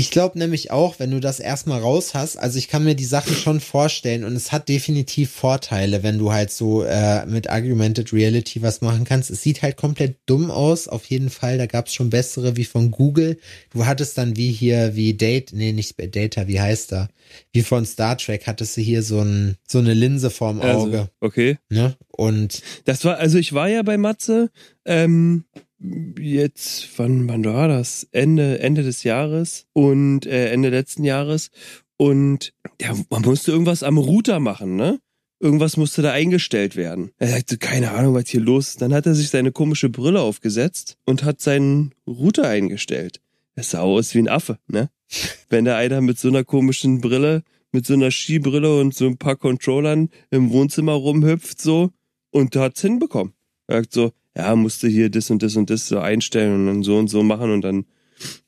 Ich 0.00 0.10
glaube 0.10 0.38
nämlich 0.38 0.70
auch, 0.70 0.98
wenn 0.98 1.10
du 1.10 1.20
das 1.20 1.40
erstmal 1.40 1.78
raus 1.78 2.14
hast, 2.14 2.38
also 2.38 2.56
ich 2.56 2.68
kann 2.68 2.84
mir 2.84 2.94
die 2.94 3.04
Sachen 3.04 3.36
schon 3.36 3.60
vorstellen 3.60 4.24
und 4.24 4.34
es 4.34 4.50
hat 4.50 4.70
definitiv 4.70 5.30
Vorteile, 5.30 6.02
wenn 6.02 6.16
du 6.16 6.32
halt 6.32 6.50
so 6.50 6.82
äh, 6.84 7.26
mit 7.26 7.50
Augmented 7.50 8.10
Reality 8.10 8.62
was 8.62 8.80
machen 8.80 9.04
kannst. 9.04 9.30
Es 9.30 9.42
sieht 9.42 9.60
halt 9.60 9.76
komplett 9.76 10.16
dumm 10.24 10.50
aus, 10.50 10.88
auf 10.88 11.04
jeden 11.04 11.28
Fall. 11.28 11.58
Da 11.58 11.66
gab 11.66 11.88
es 11.88 11.92
schon 11.92 12.08
bessere 12.08 12.56
wie 12.56 12.64
von 12.64 12.90
Google. 12.90 13.38
Du 13.74 13.84
hattest 13.84 14.16
dann 14.16 14.36
wie 14.36 14.50
hier, 14.50 14.96
wie 14.96 15.12
Date, 15.12 15.52
nee, 15.52 15.72
nicht 15.72 15.96
Data, 15.98 16.48
wie 16.48 16.60
heißt 16.62 16.92
da? 16.92 17.08
Wie 17.52 17.62
von 17.62 17.84
Star 17.84 18.16
Trek 18.16 18.46
hattest 18.46 18.78
du 18.78 18.80
hier 18.80 19.02
so, 19.02 19.20
ein, 19.20 19.56
so 19.68 19.80
eine 19.80 19.92
Linse 19.92 20.30
vorm 20.30 20.62
also, 20.62 20.86
Auge. 20.86 20.98
Also, 20.98 21.10
okay. 21.20 21.58
Ne? 21.68 21.94
Und 22.08 22.62
das 22.86 23.04
war, 23.04 23.18
also 23.18 23.36
ich 23.36 23.52
war 23.52 23.68
ja 23.68 23.82
bei 23.82 23.98
Matze, 23.98 24.50
ähm, 24.86 25.44
jetzt, 26.18 26.98
wann, 26.98 27.28
wann 27.28 27.44
war 27.44 27.68
das? 27.68 28.06
Ende, 28.12 28.60
Ende 28.60 28.82
des 28.82 29.02
Jahres 29.02 29.66
und 29.72 30.26
äh, 30.26 30.50
Ende 30.50 30.68
letzten 30.68 31.04
Jahres. 31.04 31.50
Und 31.96 32.52
ja, 32.80 32.94
man 33.10 33.22
musste 33.22 33.52
irgendwas 33.52 33.82
am 33.82 33.98
Router 33.98 34.40
machen, 34.40 34.76
ne? 34.76 35.00
Irgendwas 35.42 35.78
musste 35.78 36.02
da 36.02 36.12
eingestellt 36.12 36.76
werden. 36.76 37.12
Er 37.18 37.28
sagte, 37.28 37.56
keine 37.56 37.92
Ahnung, 37.92 38.14
was 38.14 38.28
hier 38.28 38.42
los 38.42 38.68
ist. 38.68 38.82
Dann 38.82 38.92
hat 38.92 39.06
er 39.06 39.14
sich 39.14 39.30
seine 39.30 39.52
komische 39.52 39.88
Brille 39.88 40.20
aufgesetzt 40.20 40.98
und 41.06 41.24
hat 41.24 41.40
seinen 41.40 41.94
Router 42.06 42.46
eingestellt. 42.46 43.20
Er 43.54 43.62
sah 43.62 43.80
aus 43.80 44.14
wie 44.14 44.18
ein 44.18 44.28
Affe, 44.28 44.58
ne? 44.68 44.90
Wenn 45.48 45.64
da 45.64 45.76
einer 45.76 46.02
mit 46.02 46.18
so 46.18 46.28
einer 46.28 46.44
komischen 46.44 47.00
Brille, 47.00 47.42
mit 47.72 47.86
so 47.86 47.94
einer 47.94 48.10
Skibrille 48.10 48.78
und 48.80 48.94
so 48.94 49.06
ein 49.06 49.16
paar 49.16 49.36
Controllern 49.36 50.10
im 50.30 50.50
Wohnzimmer 50.50 50.92
rumhüpft, 50.92 51.60
so, 51.60 51.90
und 52.30 52.54
hat's 52.56 52.82
hinbekommen. 52.82 53.32
Er 53.66 53.78
sagt 53.78 53.92
so, 53.92 54.12
ja, 54.36 54.54
musste 54.56 54.88
hier 54.88 55.10
das 55.10 55.30
und 55.30 55.42
das 55.42 55.56
und 55.56 55.70
das 55.70 55.88
so 55.88 55.98
einstellen 55.98 56.54
und 56.54 56.66
dann 56.66 56.82
so 56.82 56.96
und 56.96 57.08
so 57.08 57.22
machen 57.22 57.52
und 57.52 57.62
dann 57.62 57.84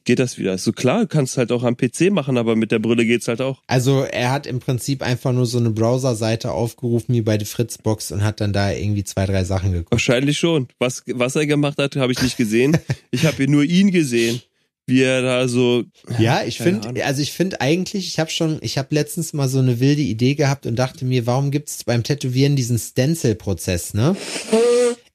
geht 0.05 0.19
das 0.19 0.39
wieder. 0.39 0.55
Ist 0.55 0.65
so 0.65 0.73
klar, 0.73 1.03
du 1.03 1.07
kannst 1.07 1.37
halt 1.37 1.53
auch 1.53 1.63
am 1.63 1.77
PC 1.77 2.11
machen, 2.11 2.37
aber 2.37 2.57
mit 2.57 2.73
der 2.73 2.79
Brille 2.79 3.07
geht's 3.07 3.29
halt 3.29 3.41
auch. 3.41 3.63
Also 3.67 4.03
er 4.03 4.31
hat 4.31 4.47
im 4.47 4.61
Prinzip 4.61 5.03
einfach 5.03 5.33
nur 5.33 5.47
so 5.47 5.59
eine 5.59 5.71
Browserseite 5.71 6.53
aufgerufen 6.53 7.15
wie 7.15 7.23
bei 7.23 7.39
der 7.39 7.47
Fritzbox 7.47 8.13
und 8.13 8.23
hat 8.23 8.41
dann 8.41 8.53
da 8.53 8.73
irgendwie 8.73 9.05
zwei, 9.05 9.27
drei 9.27 9.45
Sachen 9.45 9.73
geguckt. 9.73 9.93
Wahrscheinlich 9.93 10.39
schon. 10.39 10.69
Was, 10.79 11.03
was 11.07 11.37
er 11.37 11.47
gemacht 11.47 11.79
hat, 11.79 11.97
habe 11.97 12.13
ich 12.13 12.23
nicht 12.23 12.37
gesehen. 12.37 12.77
ich 13.11 13.25
habe 13.25 13.49
nur 13.49 13.65
ihn 13.65 13.91
gesehen 13.91 14.41
wie 14.87 15.03
er 15.03 15.23
da 15.23 15.47
so. 15.47 15.85
Ja, 16.19 16.43
ich 16.45 16.59
finde, 16.59 17.05
also 17.05 17.23
ich 17.23 17.33
finde 17.33 17.61
eigentlich, 17.61 18.09
ich 18.09 18.19
habe 18.19 18.31
schon, 18.31 18.59
ich 18.63 18.79
habe 18.79 18.95
letztens 18.95 19.33
mal 19.33 19.49
so 19.49 19.61
eine 19.61 19.79
wilde 19.79 20.03
Idee 20.03 20.35
gehabt 20.35 20.67
und 20.67 20.77
dachte 20.77 21.05
mir, 21.05 21.25
warum 21.25 21.51
gibt's 21.53 21.85
beim 21.85 22.03
Tätowieren 22.03 22.57
diesen 22.57 22.79
Stencil-Prozess, 22.79 23.95
ne? 23.95 24.17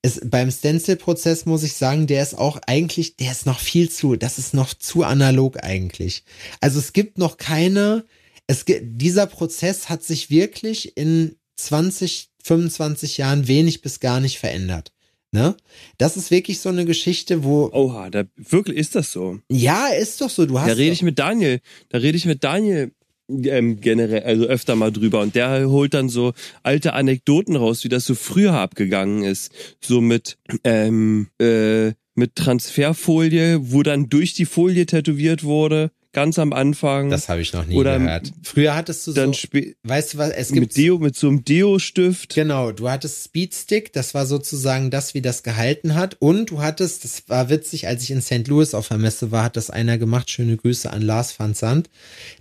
Es, 0.02 0.22
beim 0.24 0.52
Stencil-Prozess 0.52 1.46
muss 1.46 1.64
ich 1.64 1.74
sagen, 1.74 2.08
der 2.08 2.22
ist 2.22 2.38
auch 2.38 2.60
eigentlich, 2.68 3.18
der 3.18 3.32
ist 3.32 3.46
noch 3.46 3.60
viel 3.60 3.90
zu, 3.90 4.16
das 4.16 4.38
ist 4.38 4.54
noch 4.54 4.74
zu 4.74 5.04
analog 5.04 5.64
eigentlich. 5.64 6.24
Also 6.62 6.80
es 6.80 6.94
gibt 6.94 7.18
noch 7.18 7.38
keine, 7.38 8.06
es 8.46 8.66
gibt, 8.66 9.02
dieser 9.02 9.26
Prozess 9.26 9.90
hat 9.90 10.04
sich 10.04 10.30
wirklich 10.30 10.96
in 10.98 11.36
20, 11.56 12.30
25 12.44 13.18
Jahren 13.18 13.48
wenig 13.48 13.82
bis 13.82 14.00
gar 14.00 14.20
nicht 14.20 14.40
verändert. 14.40 14.92
Ne? 15.32 15.58
Das 15.98 16.16
ist 16.16 16.32
wirklich 16.32 16.60
so 16.62 16.70
eine 16.70 16.86
Geschichte, 16.86 17.44
wo. 17.44 17.70
Oha, 17.74 18.10
da 18.10 18.24
wirklich 18.38 18.78
ist 18.78 18.96
das 18.96 19.12
so. 19.12 19.40
Ja, 19.52 19.88
ist 19.88 20.22
doch 20.22 20.30
so. 20.30 20.46
Du 20.46 20.60
hast. 20.60 20.70
Da 20.70 20.74
rede 20.74 20.94
ich 20.94 21.02
mit 21.02 21.20
Daniel. 21.20 21.60
Da 21.90 21.98
rede 21.98 22.18
ich 22.18 22.26
mit 22.26 22.44
Daniel 22.46 22.92
ähm, 23.30 23.80
generell, 23.82 24.24
also 24.24 24.46
öfter 24.46 24.76
mal 24.76 24.92
drüber. 24.92 25.22
Und 25.22 25.36
der 25.36 25.70
holt 25.70 25.94
dann 25.94 26.10
so 26.10 26.34
alte 26.64 26.94
Anekdoten 26.94 27.56
raus, 27.56 27.84
wie 27.84 27.90
das 27.90 28.06
so 28.06 28.16
früher 28.16 28.54
abgegangen 28.54 29.24
ist. 29.24 29.52
So 29.82 30.02
mit, 30.02 30.38
ähm, 30.64 31.28
äh, 31.40 31.94
mit 32.16 32.36
Transferfolie, 32.36 33.72
wo 33.72 33.84
dann 33.84 34.10
durch 34.10 34.34
die 34.34 34.46
Folie 34.46 34.86
tätowiert 34.86 35.44
wurde 35.44 35.92
ganz 36.18 36.40
am 36.40 36.52
Anfang. 36.52 37.12
Das 37.12 37.30
habe 37.30 37.42
ich 37.42 37.54
noch 37.54 37.68
nie 37.68 37.76
oder 37.76 38.00
gehört. 38.00 38.34
Früher 38.42 38.76
hattest 38.76 39.06
du 39.06 39.14
dann 39.14 39.34
so, 39.34 39.48
weißt 39.84 40.16
du 40.16 40.18
was, 40.18 40.32
es 40.32 40.48
gibt 40.48 40.62
mit 40.62 40.76
Deo 40.76 40.98
mit 40.98 41.16
so 41.16 41.28
einem 41.28 41.46
Deo 41.46 41.78
Stift. 41.78 42.34
Genau, 42.34 42.72
du 42.72 42.90
hattest 42.90 43.26
Speedstick, 43.26 43.94
das 43.94 44.16
war 44.16 44.26
sozusagen 44.26 44.90
das, 44.90 45.14
wie 45.14 45.22
das 45.22 45.44
gehalten 45.44 45.94
hat 45.94 46.18
und 46.18 46.50
du 46.50 46.60
hattest, 46.60 47.04
das 47.04 47.30
war 47.30 47.52
witzig, 47.52 47.88
als 47.88 48.02
ich 48.02 48.10
in 48.10 48.24
St. 48.24 48.48
Louis 48.48 48.74
auf 48.74 48.88
der 48.88 48.98
Messe 48.98 49.30
war, 49.30 49.44
hat 49.44 49.58
das 49.58 49.70
einer 49.70 50.00
gemacht, 50.00 50.32
schöne 50.32 50.58
Grüße 50.58 50.92
an 50.92 51.04
Lars 51.04 51.40
van 51.40 51.54
Zandt. 51.54 51.88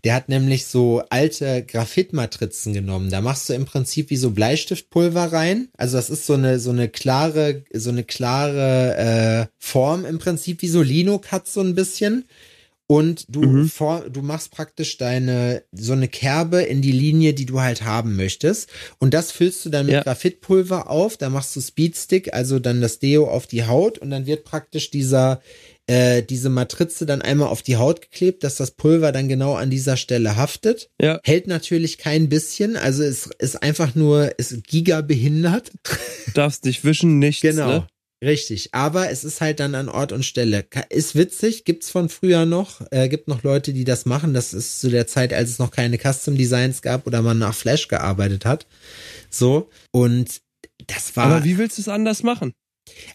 Der 0.05 0.15
hat 0.15 0.31
nämlich 0.31 0.65
so 0.65 1.03
alte 1.11 1.63
Graphitmatrizen 1.63 2.73
genommen. 2.73 3.11
Da 3.11 3.21
machst 3.21 3.47
du 3.51 3.53
im 3.53 3.67
Prinzip 3.67 4.09
wie 4.09 4.17
so 4.17 4.31
Bleistiftpulver 4.31 5.35
rein. 5.35 5.69
Also 5.77 5.99
das 5.99 6.09
ist 6.09 6.25
so 6.25 6.33
eine 6.33 6.61
so 6.61 6.71
eine 6.71 6.89
klare 6.89 7.65
so 7.75 7.91
eine 7.91 8.05
klare 8.05 8.97
äh, 8.97 9.53
Form 9.59 10.07
im 10.07 10.19
Prinzip 10.19 10.63
wie 10.63 10.69
so 10.69 10.81
Lino 10.81 11.19
Cut 11.19 11.47
so 11.47 11.61
ein 11.61 11.75
bisschen 11.75 12.25
und 12.87 13.27
du 13.29 13.43
mhm. 13.43 13.69
vor, 13.69 14.09
du 14.09 14.23
machst 14.23 14.51
praktisch 14.51 14.97
deine 14.97 15.63
so 15.73 15.93
eine 15.93 16.09
Kerbe 16.09 16.63
in 16.63 16.83
die 16.83 16.93
Linie, 16.93 17.35
die 17.35 17.47
du 17.47 17.61
halt 17.61 17.83
haben 17.83 18.17
möchtest 18.17 18.69
und 18.99 19.15
das 19.15 19.33
füllst 19.33 19.65
du 19.65 19.71
dann 19.71 19.87
mit 19.87 19.95
ja. 19.95 20.03
Graphitpulver 20.03 20.91
auf, 20.91 21.17
da 21.17 21.31
machst 21.31 21.55
du 21.57 21.61
Speedstick, 21.61 22.33
also 22.33 22.59
dann 22.59 22.81
das 22.81 22.99
Deo 22.99 23.29
auf 23.29 23.47
die 23.47 23.67
Haut 23.67 23.99
und 23.99 24.11
dann 24.11 24.27
wird 24.27 24.45
praktisch 24.45 24.91
dieser 24.91 25.41
äh, 25.89 26.23
diese 26.23 26.49
Matrize 26.49 27.07
dann 27.07 27.23
einmal 27.23 27.49
auf 27.49 27.63
die 27.63 27.77
Haut 27.77 28.03
geklebt, 28.03 28.43
dass 28.43 28.57
das 28.57 28.73
Pulver 28.73 29.13
dann 29.13 29.29
genau 29.29 29.55
an 29.55 29.71
dieser 29.71 29.97
Stelle 29.97 30.37
haftet. 30.37 30.91
Ja. 31.01 31.21
Hält 31.23 31.47
natürlich 31.47 31.99
kein 31.99 32.29
bisschen, 32.29 32.77
also 32.77 33.05
es 33.05 33.29
ist 33.39 33.63
einfach 33.63 33.95
nur, 33.95 34.37
ist 34.39 34.65
giga 34.65 35.01
behindert. 35.01 35.71
Darfst 36.35 36.65
nicht 36.65 36.85
wischen, 36.85 37.19
nichts. 37.21 37.43
Genau. 37.43 37.69
Ne? 37.69 37.87
Richtig, 38.25 38.71
aber 38.73 39.11
es 39.11 39.25
ist 39.25 39.43
halt 39.43 39.61
dann 39.61 39.75
an 39.75 39.91
Ort 39.91 40.11
und 40.11 40.25
Stelle. 40.25 40.65
Ist 40.89 41.15
witzig, 41.17 41.65
gibt's 41.65 41.91
von 41.91 42.09
früher 42.09 42.47
noch, 42.47 42.81
äh, 42.91 43.09
gibt 43.09 43.29
noch 43.29 43.43
Leute, 43.43 43.75
die 43.75 43.85
das 43.85 44.07
machen. 44.07 44.33
Das 44.33 44.55
ist 44.55 44.81
zu 44.81 44.89
der 44.89 45.07
Zeit, 45.07 45.35
als 45.35 45.51
es 45.51 45.59
noch 45.59 45.71
keine 45.71 45.99
Custom 45.99 46.37
Designs 46.37 46.81
gab 46.81 47.07
oder 47.07 47.21
man 47.21 47.39
nach 47.39 47.55
Flash 47.55 47.89
gearbeitet 47.89 48.47
hat. 48.47 48.67
So 49.29 49.69
und 49.93 50.41
das 50.87 51.15
war. 51.17 51.27
Aber 51.27 51.45
wie 51.45 51.59
willst 51.59 51.77
du 51.77 51.83
es 51.83 51.89
anders 51.89 52.23
machen? 52.23 52.55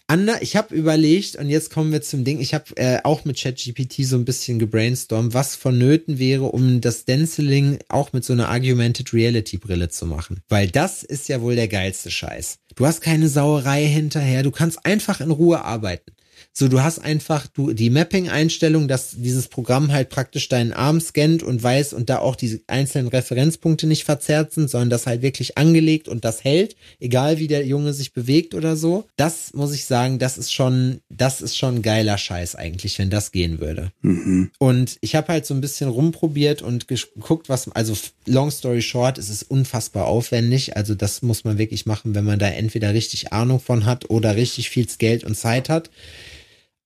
Ander, 0.06 0.42
ich 0.42 0.56
habe 0.56 0.74
überlegt 0.74 1.36
und 1.36 1.48
jetzt 1.48 1.70
kommen 1.70 1.92
wir 1.92 2.02
zum 2.02 2.24
Ding. 2.24 2.40
Ich 2.40 2.54
habe 2.54 2.76
äh, 2.76 2.98
auch 3.04 3.24
mit 3.24 3.40
ChatGPT 3.40 4.04
so 4.04 4.16
ein 4.16 4.24
bisschen 4.24 4.58
gebrainstormt, 4.58 5.34
was 5.34 5.56
vonnöten 5.56 6.18
wäre, 6.18 6.44
um 6.44 6.80
das 6.80 7.00
Stenciling 7.00 7.78
auch 7.88 8.12
mit 8.12 8.24
so 8.24 8.32
einer 8.32 8.50
Augmented 8.50 9.12
Reality 9.12 9.58
Brille 9.58 9.88
zu 9.88 10.06
machen, 10.06 10.40
weil 10.48 10.68
das 10.68 11.02
ist 11.02 11.28
ja 11.28 11.40
wohl 11.40 11.56
der 11.56 11.68
geilste 11.68 12.10
Scheiß. 12.10 12.58
Du 12.74 12.86
hast 12.86 13.00
keine 13.00 13.28
Sauerei 13.28 13.86
hinterher, 13.86 14.42
du 14.42 14.50
kannst 14.50 14.84
einfach 14.84 15.20
in 15.20 15.30
Ruhe 15.30 15.64
arbeiten. 15.64 16.12
So, 16.54 16.68
du 16.68 16.82
hast 16.82 16.98
einfach 16.98 17.46
du 17.46 17.72
die 17.72 17.88
Mapping-Einstellung, 17.88 18.86
dass 18.86 19.12
dieses 19.16 19.48
Programm 19.48 19.90
halt 19.90 20.10
praktisch 20.10 20.48
deinen 20.50 20.74
Arm 20.74 21.00
scannt 21.00 21.42
und 21.42 21.62
weiß 21.62 21.94
und 21.94 22.10
da 22.10 22.18
auch 22.18 22.36
diese 22.36 22.60
einzelnen 22.66 23.08
Referenzpunkte 23.08 23.86
nicht 23.86 24.04
verzerrt 24.04 24.52
sind, 24.52 24.68
sondern 24.68 24.90
das 24.90 25.06
halt 25.06 25.22
wirklich 25.22 25.56
angelegt 25.56 26.08
und 26.08 26.26
das 26.26 26.44
hält, 26.44 26.76
egal 27.00 27.38
wie 27.38 27.46
der 27.46 27.64
Junge 27.64 27.94
sich 27.94 28.12
bewegt 28.12 28.54
oder 28.54 28.76
so. 28.76 29.06
Das 29.16 29.54
muss 29.54 29.72
ich 29.72 29.86
sagen, 29.86 30.18
das 30.18 30.36
ist 30.36 30.52
schon, 30.52 31.00
das 31.08 31.40
ist 31.40 31.56
schon 31.56 31.80
geiler 31.80 32.18
Scheiß 32.18 32.54
eigentlich, 32.54 32.98
wenn 32.98 33.08
das 33.08 33.32
gehen 33.32 33.58
würde. 33.58 33.90
Mhm. 34.02 34.50
Und 34.58 34.98
ich 35.00 35.14
habe 35.14 35.28
halt 35.28 35.46
so 35.46 35.54
ein 35.54 35.62
bisschen 35.62 35.88
rumprobiert 35.88 36.60
und 36.60 36.86
geguckt, 36.86 37.48
was, 37.48 37.70
also 37.70 37.96
long 38.26 38.50
story 38.50 38.82
short, 38.82 39.16
es 39.16 39.30
ist 39.30 39.44
unfassbar 39.44 40.06
aufwendig. 40.06 40.76
Also 40.76 40.94
das 40.94 41.22
muss 41.22 41.44
man 41.44 41.56
wirklich 41.56 41.86
machen, 41.86 42.14
wenn 42.14 42.24
man 42.26 42.38
da 42.38 42.48
entweder 42.48 42.92
richtig 42.92 43.32
Ahnung 43.32 43.58
von 43.58 43.86
hat 43.86 44.10
oder 44.10 44.36
richtig 44.36 44.68
viel 44.68 44.82
Geld 44.98 45.24
und 45.24 45.34
Zeit 45.34 45.70
hat. 45.70 45.88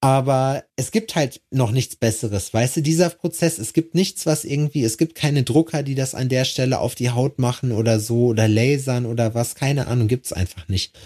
Aber 0.06 0.62
es 0.76 0.92
gibt 0.92 1.16
halt 1.16 1.40
noch 1.50 1.72
nichts 1.72 1.96
Besseres. 1.96 2.54
Weißt 2.54 2.76
du, 2.76 2.80
dieser 2.80 3.10
Prozess, 3.10 3.58
es 3.58 3.72
gibt 3.72 3.96
nichts, 3.96 4.24
was 4.24 4.44
irgendwie, 4.44 4.84
es 4.84 4.98
gibt 4.98 5.16
keine 5.16 5.42
Drucker, 5.42 5.82
die 5.82 5.96
das 5.96 6.14
an 6.14 6.28
der 6.28 6.44
Stelle 6.44 6.78
auf 6.78 6.94
die 6.94 7.10
Haut 7.10 7.40
machen 7.40 7.72
oder 7.72 7.98
so 7.98 8.26
oder 8.26 8.46
lasern 8.46 9.04
oder 9.04 9.34
was, 9.34 9.56
keine 9.56 9.88
Ahnung, 9.88 10.06
gibt's 10.06 10.32
einfach 10.32 10.68
nicht. 10.68 10.96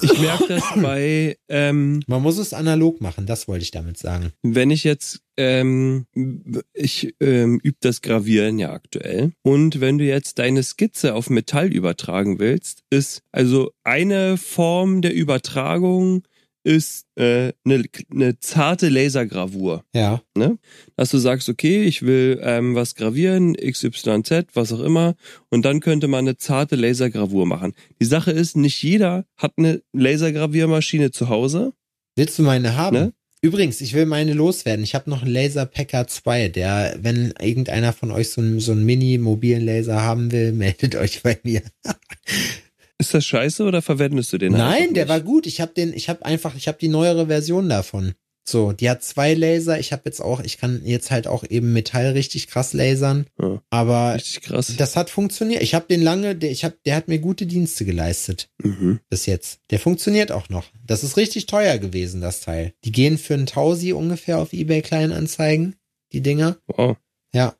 Ich 0.00 0.16
merke 0.20 0.46
das 0.46 0.62
bei. 0.80 1.36
Ähm, 1.48 2.04
Man 2.06 2.22
muss 2.22 2.38
es 2.38 2.52
analog 2.52 3.00
machen, 3.00 3.26
das 3.26 3.48
wollte 3.48 3.64
ich 3.64 3.72
damit 3.72 3.98
sagen. 3.98 4.30
Wenn 4.44 4.70
ich 4.70 4.84
jetzt, 4.84 5.22
ähm, 5.36 6.06
ich 6.72 7.16
ähm, 7.18 7.58
übe 7.64 7.78
das 7.80 8.00
Gravieren 8.00 8.60
ja 8.60 8.70
aktuell. 8.70 9.32
Und 9.42 9.80
wenn 9.80 9.98
du 9.98 10.04
jetzt 10.04 10.38
deine 10.38 10.62
Skizze 10.62 11.16
auf 11.16 11.30
Metall 11.30 11.72
übertragen 11.72 12.38
willst, 12.38 12.84
ist 12.90 13.22
also 13.32 13.72
eine 13.82 14.36
Form 14.36 15.02
der 15.02 15.14
Übertragung 15.14 16.22
ist 16.66 17.06
äh, 17.14 17.52
eine, 17.64 17.84
eine 18.10 18.40
zarte 18.40 18.88
Lasergravur. 18.88 19.84
Ja. 19.94 20.20
Ne? 20.36 20.58
Dass 20.96 21.12
du 21.12 21.18
sagst, 21.18 21.48
okay, 21.48 21.84
ich 21.84 22.02
will 22.02 22.40
ähm, 22.42 22.74
was 22.74 22.96
gravieren, 22.96 23.54
XYZ, 23.54 24.48
was 24.52 24.72
auch 24.72 24.80
immer, 24.80 25.14
und 25.48 25.64
dann 25.64 25.78
könnte 25.78 26.08
man 26.08 26.26
eine 26.26 26.36
zarte 26.36 26.74
Lasergravur 26.74 27.46
machen. 27.46 27.72
Die 28.00 28.04
Sache 28.04 28.32
ist, 28.32 28.56
nicht 28.56 28.82
jeder 28.82 29.26
hat 29.36 29.52
eine 29.56 29.80
Lasergraviermaschine 29.92 31.12
zu 31.12 31.28
Hause. 31.28 31.72
Willst 32.16 32.36
du 32.36 32.42
meine 32.42 32.76
haben? 32.76 32.96
Ne? 32.96 33.12
Übrigens, 33.42 33.80
ich 33.80 33.92
will 33.92 34.06
meine 34.06 34.32
loswerden. 34.32 34.82
Ich 34.82 34.96
habe 34.96 35.08
noch 35.08 35.22
einen 35.22 35.30
Laser 35.30 35.66
Packer 35.66 36.08
2, 36.08 36.48
der, 36.48 36.96
wenn 37.00 37.32
irgendeiner 37.40 37.92
von 37.92 38.10
euch 38.10 38.30
so 38.30 38.40
einen, 38.40 38.58
so 38.58 38.72
einen 38.72 38.84
Mini-mobilen 38.84 39.64
Laser 39.64 40.02
haben 40.02 40.32
will, 40.32 40.50
meldet 40.52 40.96
euch 40.96 41.22
bei 41.22 41.38
mir. 41.44 41.62
Ist 42.98 43.12
das 43.14 43.26
scheiße 43.26 43.62
oder 43.64 43.82
verwendest 43.82 44.32
du 44.32 44.38
den? 44.38 44.52
Nein, 44.52 44.94
der 44.94 45.08
war 45.08 45.20
gut. 45.20 45.46
Ich 45.46 45.60
habe 45.60 45.72
den, 45.74 45.92
ich 45.92 46.08
habe 46.08 46.24
einfach, 46.24 46.54
ich 46.56 46.66
habe 46.68 46.78
die 46.80 46.88
neuere 46.88 47.26
Version 47.26 47.68
davon. 47.68 48.14
So, 48.48 48.70
die 48.70 48.88
hat 48.88 49.02
zwei 49.02 49.34
Laser. 49.34 49.80
Ich 49.80 49.92
habe 49.92 50.02
jetzt 50.04 50.20
auch, 50.20 50.38
ich 50.40 50.56
kann 50.58 50.80
jetzt 50.84 51.10
halt 51.10 51.26
auch 51.26 51.42
eben 51.50 51.72
Metall 51.72 52.12
richtig 52.12 52.46
krass 52.46 52.72
lasern. 52.74 53.26
Ja. 53.42 53.60
Aber 53.70 54.14
Richtig 54.14 54.42
krass. 54.42 54.72
das 54.78 54.94
hat 54.94 55.10
funktioniert. 55.10 55.62
Ich 55.62 55.74
habe 55.74 55.86
den 55.88 56.00
lange, 56.00 56.36
der, 56.36 56.52
ich 56.52 56.64
hab, 56.64 56.80
der 56.84 56.94
hat 56.94 57.08
mir 57.08 57.18
gute 57.18 57.44
Dienste 57.46 57.84
geleistet 57.84 58.48
Mhm. 58.62 59.00
bis 59.10 59.26
jetzt. 59.26 59.58
Der 59.70 59.80
funktioniert 59.80 60.30
auch 60.30 60.48
noch. 60.48 60.66
Das 60.86 61.02
ist 61.02 61.16
richtig 61.16 61.46
teuer 61.46 61.78
gewesen, 61.78 62.20
das 62.20 62.40
Teil. 62.40 62.72
Die 62.84 62.92
gehen 62.92 63.18
für 63.18 63.34
einen 63.34 63.46
Tausi 63.46 63.92
ungefähr 63.92 64.38
auf 64.38 64.52
eBay 64.52 64.80
Kleinanzeigen, 64.80 65.74
die 66.12 66.20
Dinger. 66.22 66.56
Wow. 66.68 66.96
Ja. 67.34 67.56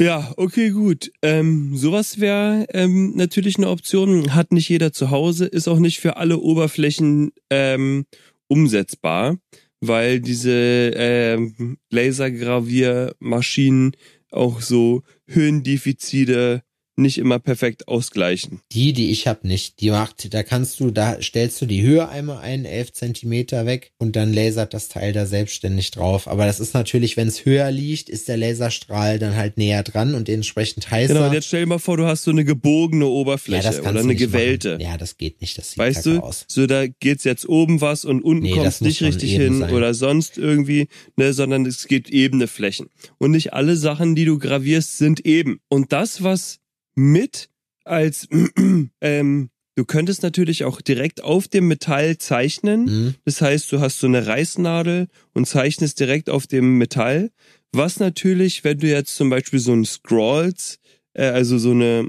Ja, 0.00 0.32
okay, 0.38 0.70
gut. 0.70 1.12
Ähm, 1.20 1.76
sowas 1.76 2.20
wäre 2.20 2.64
ähm, 2.72 3.12
natürlich 3.16 3.58
eine 3.58 3.68
Option. 3.68 4.34
Hat 4.34 4.50
nicht 4.50 4.70
jeder 4.70 4.94
zu 4.94 5.10
Hause, 5.10 5.44
ist 5.44 5.68
auch 5.68 5.78
nicht 5.78 6.00
für 6.00 6.16
alle 6.16 6.38
Oberflächen 6.38 7.32
ähm, 7.50 8.06
umsetzbar, 8.48 9.36
weil 9.80 10.20
diese 10.20 10.92
ähm, 10.94 11.76
Lasergraviermaschinen 11.90 13.92
auch 14.30 14.62
so 14.62 15.02
Höhendefizite 15.28 16.62
nicht 17.00 17.18
immer 17.18 17.38
perfekt 17.38 17.88
ausgleichen. 17.88 18.60
Die, 18.72 18.92
die 18.92 19.10
ich 19.10 19.26
habe 19.26 19.46
nicht. 19.46 19.80
Die 19.80 19.90
macht, 19.90 20.32
da 20.32 20.42
kannst 20.42 20.80
du, 20.80 20.90
da 20.90 21.20
stellst 21.20 21.60
du 21.60 21.66
die 21.66 21.82
Höhe 21.82 22.08
einmal 22.08 22.38
ein, 22.38 22.64
11 22.64 22.92
Zentimeter 22.92 23.66
weg 23.66 23.92
und 23.98 24.16
dann 24.16 24.32
lasert 24.32 24.74
das 24.74 24.88
Teil 24.88 25.12
da 25.12 25.26
selbstständig 25.26 25.90
drauf. 25.90 26.28
Aber 26.28 26.46
das 26.46 26.60
ist 26.60 26.74
natürlich, 26.74 27.16
wenn 27.16 27.28
es 27.28 27.44
höher 27.44 27.70
liegt, 27.70 28.08
ist 28.08 28.28
der 28.28 28.36
Laserstrahl 28.36 29.18
dann 29.18 29.36
halt 29.36 29.58
näher 29.58 29.82
dran 29.82 30.14
und 30.14 30.28
entsprechend 30.28 30.90
heißer. 30.90 31.14
Genau, 31.14 31.26
und 31.26 31.32
jetzt 31.32 31.46
stell 31.48 31.60
dir 31.60 31.66
mal 31.66 31.78
vor, 31.78 31.96
du 31.96 32.06
hast 32.06 32.24
so 32.24 32.30
eine 32.30 32.44
gebogene 32.44 33.04
ja, 33.04 33.10
Oberfläche 33.10 33.62
das 33.62 33.76
kannst 33.76 33.90
oder 33.90 34.00
eine 34.00 34.14
gewellte. 34.14 34.72
Machen. 34.72 34.80
Ja, 34.82 34.96
das 34.98 35.16
geht 35.16 35.40
nicht. 35.40 35.58
Das 35.58 35.70
sieht 35.70 35.78
Weißt 35.78 36.06
du, 36.06 36.20
aus. 36.20 36.44
so 36.48 36.66
da 36.66 36.86
geht's 36.86 37.24
jetzt 37.24 37.48
oben 37.48 37.80
was 37.80 38.04
und 38.04 38.22
unten 38.22 38.42
Nee, 38.42 38.54
muss 38.54 38.80
nicht 38.80 39.02
richtig 39.02 39.32
hin 39.32 39.60
sein. 39.60 39.72
oder 39.72 39.94
sonst 39.94 40.38
irgendwie, 40.38 40.88
ne, 41.16 41.32
sondern 41.32 41.66
es 41.66 41.86
gibt 41.88 42.10
ebene 42.10 42.46
Flächen. 42.46 42.88
Und 43.18 43.32
nicht 43.32 43.52
alle 43.52 43.76
Sachen, 43.76 44.14
die 44.14 44.24
du 44.24 44.38
gravierst, 44.38 44.98
sind 44.98 45.24
eben. 45.26 45.60
Und 45.68 45.92
das, 45.92 46.22
was 46.22 46.58
mit 46.94 47.48
als, 47.84 48.28
ähm, 49.00 49.50
du 49.74 49.84
könntest 49.84 50.22
natürlich 50.22 50.64
auch 50.64 50.80
direkt 50.80 51.22
auf 51.22 51.48
dem 51.48 51.68
Metall 51.68 52.18
zeichnen. 52.18 52.86
Hm? 52.86 53.14
Das 53.24 53.40
heißt, 53.40 53.70
du 53.72 53.80
hast 53.80 53.98
so 53.98 54.06
eine 54.06 54.26
Reißnadel 54.26 55.08
und 55.32 55.46
zeichnest 55.46 56.00
direkt 56.00 56.30
auf 56.30 56.46
dem 56.46 56.78
Metall. 56.78 57.30
Was 57.72 58.00
natürlich, 58.00 58.64
wenn 58.64 58.78
du 58.78 58.88
jetzt 58.88 59.14
zum 59.14 59.30
Beispiel 59.30 59.60
so 59.60 59.72
ein 59.72 59.84
Scrolls, 59.84 60.78
äh, 61.14 61.24
also 61.24 61.58
so 61.58 61.70
eine, 61.70 62.08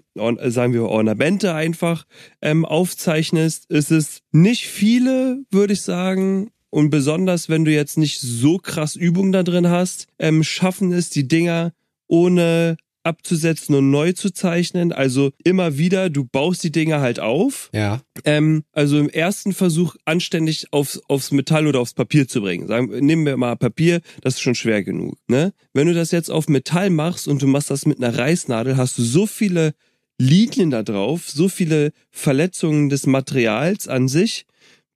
sagen 0.50 0.74
wir 0.74 0.84
Ornamente 0.84 1.54
einfach 1.54 2.06
ähm, 2.42 2.66
aufzeichnest, 2.66 3.66
ist 3.70 3.92
es 3.92 4.22
nicht 4.32 4.68
viele, 4.68 5.44
würde 5.52 5.74
ich 5.74 5.82
sagen. 5.82 6.52
Und 6.70 6.90
besonders, 6.90 7.50
wenn 7.50 7.66
du 7.66 7.72
jetzt 7.72 7.98
nicht 7.98 8.20
so 8.22 8.58
krass 8.58 8.96
Übung 8.96 9.32
da 9.32 9.44
drin 9.44 9.70
hast, 9.70 10.08
ähm, 10.20 10.44
schaffen 10.44 10.94
es 10.94 11.10
die 11.10 11.28
Dinger 11.28 11.74
ohne 12.08 12.78
abzusetzen 13.04 13.76
und 13.76 13.90
neu 13.92 14.14
zu 14.14 14.32
zeichnen. 14.32 14.92
Also 14.92 15.32
immer 15.44 15.78
wieder, 15.78 16.10
du 16.10 16.26
baust 16.26 16.64
die 16.64 16.72
Dinger 16.72 17.02
halt 17.02 17.20
auf 17.20 17.70
Ja. 17.74 18.02
ähm, 18.26 18.64
also 18.72 19.00
im 19.00 19.10
ersten 19.10 19.54
Versuch 19.54 19.96
anständig 20.06 20.68
aufs, 20.72 21.02
aufs 21.08 21.32
Metall 21.32 21.68
oder 21.68 21.80
aufs 21.80 21.94
Papier 21.94 22.28
zu 22.28 22.42
bringen. 22.42 22.68
Sagen, 22.68 22.90
nehmen 23.06 23.26
wir 23.26 23.38
mal 23.38 23.56
Papier, 23.56 24.02
das 24.22 24.36
ist 24.36 24.42
schon 24.42 24.56
schwer 24.56 24.84
genug. 24.84 25.18
Ne? 25.28 25.54
Wenn 25.74 25.88
du 25.88 25.94
das 25.94 26.12
jetzt 26.12 26.30
auf 26.30 26.48
Metall 26.48 26.90
machst 26.90 27.28
und 27.28 27.42
du 27.42 27.48
machst 27.48 27.70
das 27.72 27.86
mit 27.86 28.02
einer 28.02 28.18
Reißnadel, 28.18 28.78
hast 28.78 28.98
du 28.98 29.04
so 29.04 29.26
viele 29.26 29.74
Linien 30.20 30.70
da 30.70 30.84
drauf, 30.84 31.30
so 31.30 31.50
viele 31.50 31.92
Verletzungen 32.12 32.90
des 32.90 33.08
Materials 33.08 33.88
an 33.88 34.08
sich, 34.08 34.46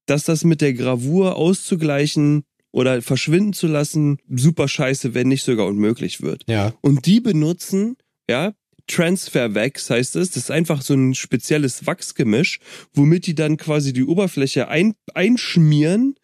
dass 0.06 0.24
das 0.24 0.44
mit 0.44 0.62
der 0.62 0.74
Gravur 0.74 1.36
auszugleichen 1.36 2.44
oder 2.76 3.02
verschwinden 3.02 3.54
zu 3.54 3.68
lassen, 3.68 4.18
super 4.30 4.68
scheiße, 4.68 5.14
wenn 5.14 5.30
nicht 5.30 5.46
sogar 5.46 5.66
unmöglich 5.66 6.22
wird. 6.22 6.44
Ja. 6.50 6.74
Und 6.82 7.06
die 7.06 7.22
benutzen, 7.22 7.96
ja, 8.30 8.54
Transfer 8.86 9.56
Wax 9.56 9.90
heißt 9.90 10.18
es. 10.18 10.32
Das 10.32 10.44
ist 10.44 10.52
einfach 10.52 10.82
so 10.82 10.94
ein 10.94 11.16
spezielles 11.16 11.88
Wachsgemisch, 11.88 12.60
womit 12.94 13.28
die 13.28 13.34
dann 13.34 13.56
quasi 13.56 13.94
die 13.94 14.04
Oberfläche 14.04 14.68
ein, 14.68 14.94
einschmieren 15.14 16.16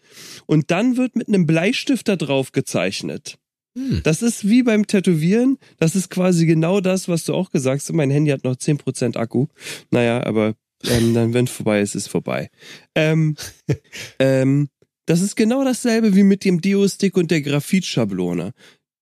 und 0.45 0.71
dann 0.71 0.97
wird 0.97 1.15
mit 1.15 1.29
einem 1.29 1.47
Bleistift 1.47 2.09
da 2.09 2.17
drauf 2.17 2.51
gezeichnet. 2.51 3.37
Hm. 3.77 4.01
Das 4.03 4.21
ist 4.21 4.49
wie 4.49 4.63
beim 4.63 4.85
Tätowieren. 4.85 5.57
Das 5.77 5.95
ist 5.95 6.09
quasi 6.09 6.45
genau 6.45 6.81
das, 6.81 7.07
was 7.07 7.23
du 7.23 7.33
auch 7.33 7.51
gesagt 7.51 7.81
hast. 7.81 7.93
Mein 7.93 8.11
Handy 8.11 8.29
hat 8.29 8.43
noch 8.43 8.57
10% 8.57 9.15
Akku. 9.15 9.47
Naja, 9.89 10.21
aber 10.25 10.55
ähm, 10.83 11.13
dann, 11.13 11.33
wenn 11.33 11.45
es 11.45 11.51
vorbei 11.51 11.79
ist, 11.79 11.95
ist 11.95 12.09
vorbei. 12.09 12.49
Ähm, 12.93 13.37
ähm, 14.19 14.67
das 15.11 15.19
ist 15.19 15.35
genau 15.35 15.65
dasselbe 15.65 16.15
wie 16.15 16.23
mit 16.23 16.45
dem 16.45 16.61
Deo-Stick 16.61 17.17
und 17.17 17.31
der 17.31 17.41
Graphitschablone. 17.41 18.53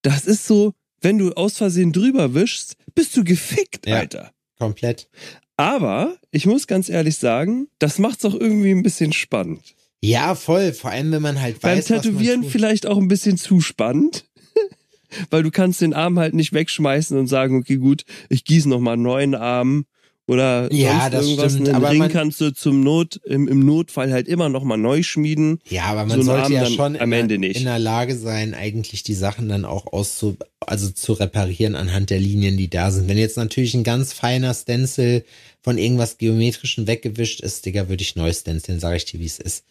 Das 0.02 0.26
ist 0.26 0.44
so, 0.44 0.72
wenn 1.00 1.18
du 1.18 1.30
aus 1.34 1.56
Versehen 1.58 1.92
drüber 1.92 2.34
wischst, 2.34 2.74
bist 2.96 3.16
du 3.16 3.22
gefickt, 3.22 3.86
Ja. 3.86 3.98
Alter. 3.98 4.32
Komplett. 4.58 5.08
Aber 5.56 6.16
ich 6.32 6.46
muss 6.46 6.66
ganz 6.66 6.88
ehrlich 6.88 7.16
sagen, 7.16 7.68
das 7.78 8.00
macht's 8.00 8.24
auch 8.24 8.34
irgendwie 8.34 8.72
ein 8.72 8.82
bisschen 8.82 9.12
spannend. 9.12 9.76
Ja, 10.02 10.34
voll. 10.34 10.72
Vor 10.72 10.90
allem, 10.90 11.12
wenn 11.12 11.22
man 11.22 11.40
halt 11.40 11.60
Beim 11.60 11.78
weiß, 11.78 11.90
was 11.90 12.02
Tätowieren 12.02 12.42
vielleicht 12.42 12.86
auch 12.86 12.98
ein 12.98 13.06
bisschen 13.06 13.36
zu 13.36 13.60
spannend. 13.60 14.24
Weil 15.30 15.44
du 15.44 15.52
kannst 15.52 15.80
den 15.80 15.94
Arm 15.94 16.18
halt 16.18 16.34
nicht 16.34 16.52
wegschmeißen 16.52 17.16
und 17.16 17.28
sagen, 17.28 17.56
okay, 17.56 17.76
gut, 17.76 18.04
ich 18.28 18.42
gieße 18.44 18.68
nochmal 18.68 18.94
einen 18.94 19.04
neuen 19.04 19.36
Arm 19.36 19.86
oder 20.30 20.72
Ja, 20.72 21.00
sonst 21.02 21.12
das 21.12 21.24
irgendwas. 21.26 21.52
stimmt, 21.52 21.68
Einen 21.68 21.76
aber 21.76 21.90
Ring 21.90 22.08
kannst 22.08 22.40
du 22.40 22.52
zum 22.54 22.82
Not, 22.82 23.20
im, 23.24 23.48
im 23.48 23.66
Notfall 23.66 24.12
halt 24.12 24.28
immer 24.28 24.48
nochmal 24.48 24.78
neu 24.78 25.02
schmieden. 25.02 25.58
Ja, 25.68 25.84
aber 25.86 26.02
so 26.02 26.06
man 26.06 26.12
einen 26.12 26.22
sollte 26.22 26.52
ja 26.52 26.66
schon 26.66 26.96
am 26.96 27.12
in, 27.12 27.18
Ende 27.20 27.38
der, 27.38 27.38
nicht. 27.48 27.56
in 27.58 27.64
der 27.64 27.78
Lage 27.80 28.16
sein, 28.16 28.54
eigentlich 28.54 29.02
die 29.02 29.14
Sachen 29.14 29.48
dann 29.48 29.64
auch 29.64 29.92
auszu, 29.92 30.36
also 30.64 30.88
zu 30.90 31.14
reparieren 31.14 31.74
anhand 31.74 32.10
der 32.10 32.20
Linien, 32.20 32.56
die 32.56 32.70
da 32.70 32.90
sind. 32.92 33.08
Wenn 33.08 33.18
jetzt 33.18 33.36
natürlich 33.36 33.74
ein 33.74 33.84
ganz 33.84 34.12
feiner 34.12 34.54
Stencil 34.54 35.24
von 35.62 35.76
irgendwas 35.76 36.16
Geometrischen 36.16 36.86
weggewischt 36.86 37.40
ist, 37.40 37.66
Digga, 37.66 37.88
würde 37.88 38.02
ich 38.02 38.14
neu 38.16 38.32
stenciln, 38.32 38.78
sage 38.80 38.96
ich 38.98 39.04
dir, 39.04 39.18
wie 39.20 39.26
es 39.26 39.38
ist. 39.38 39.64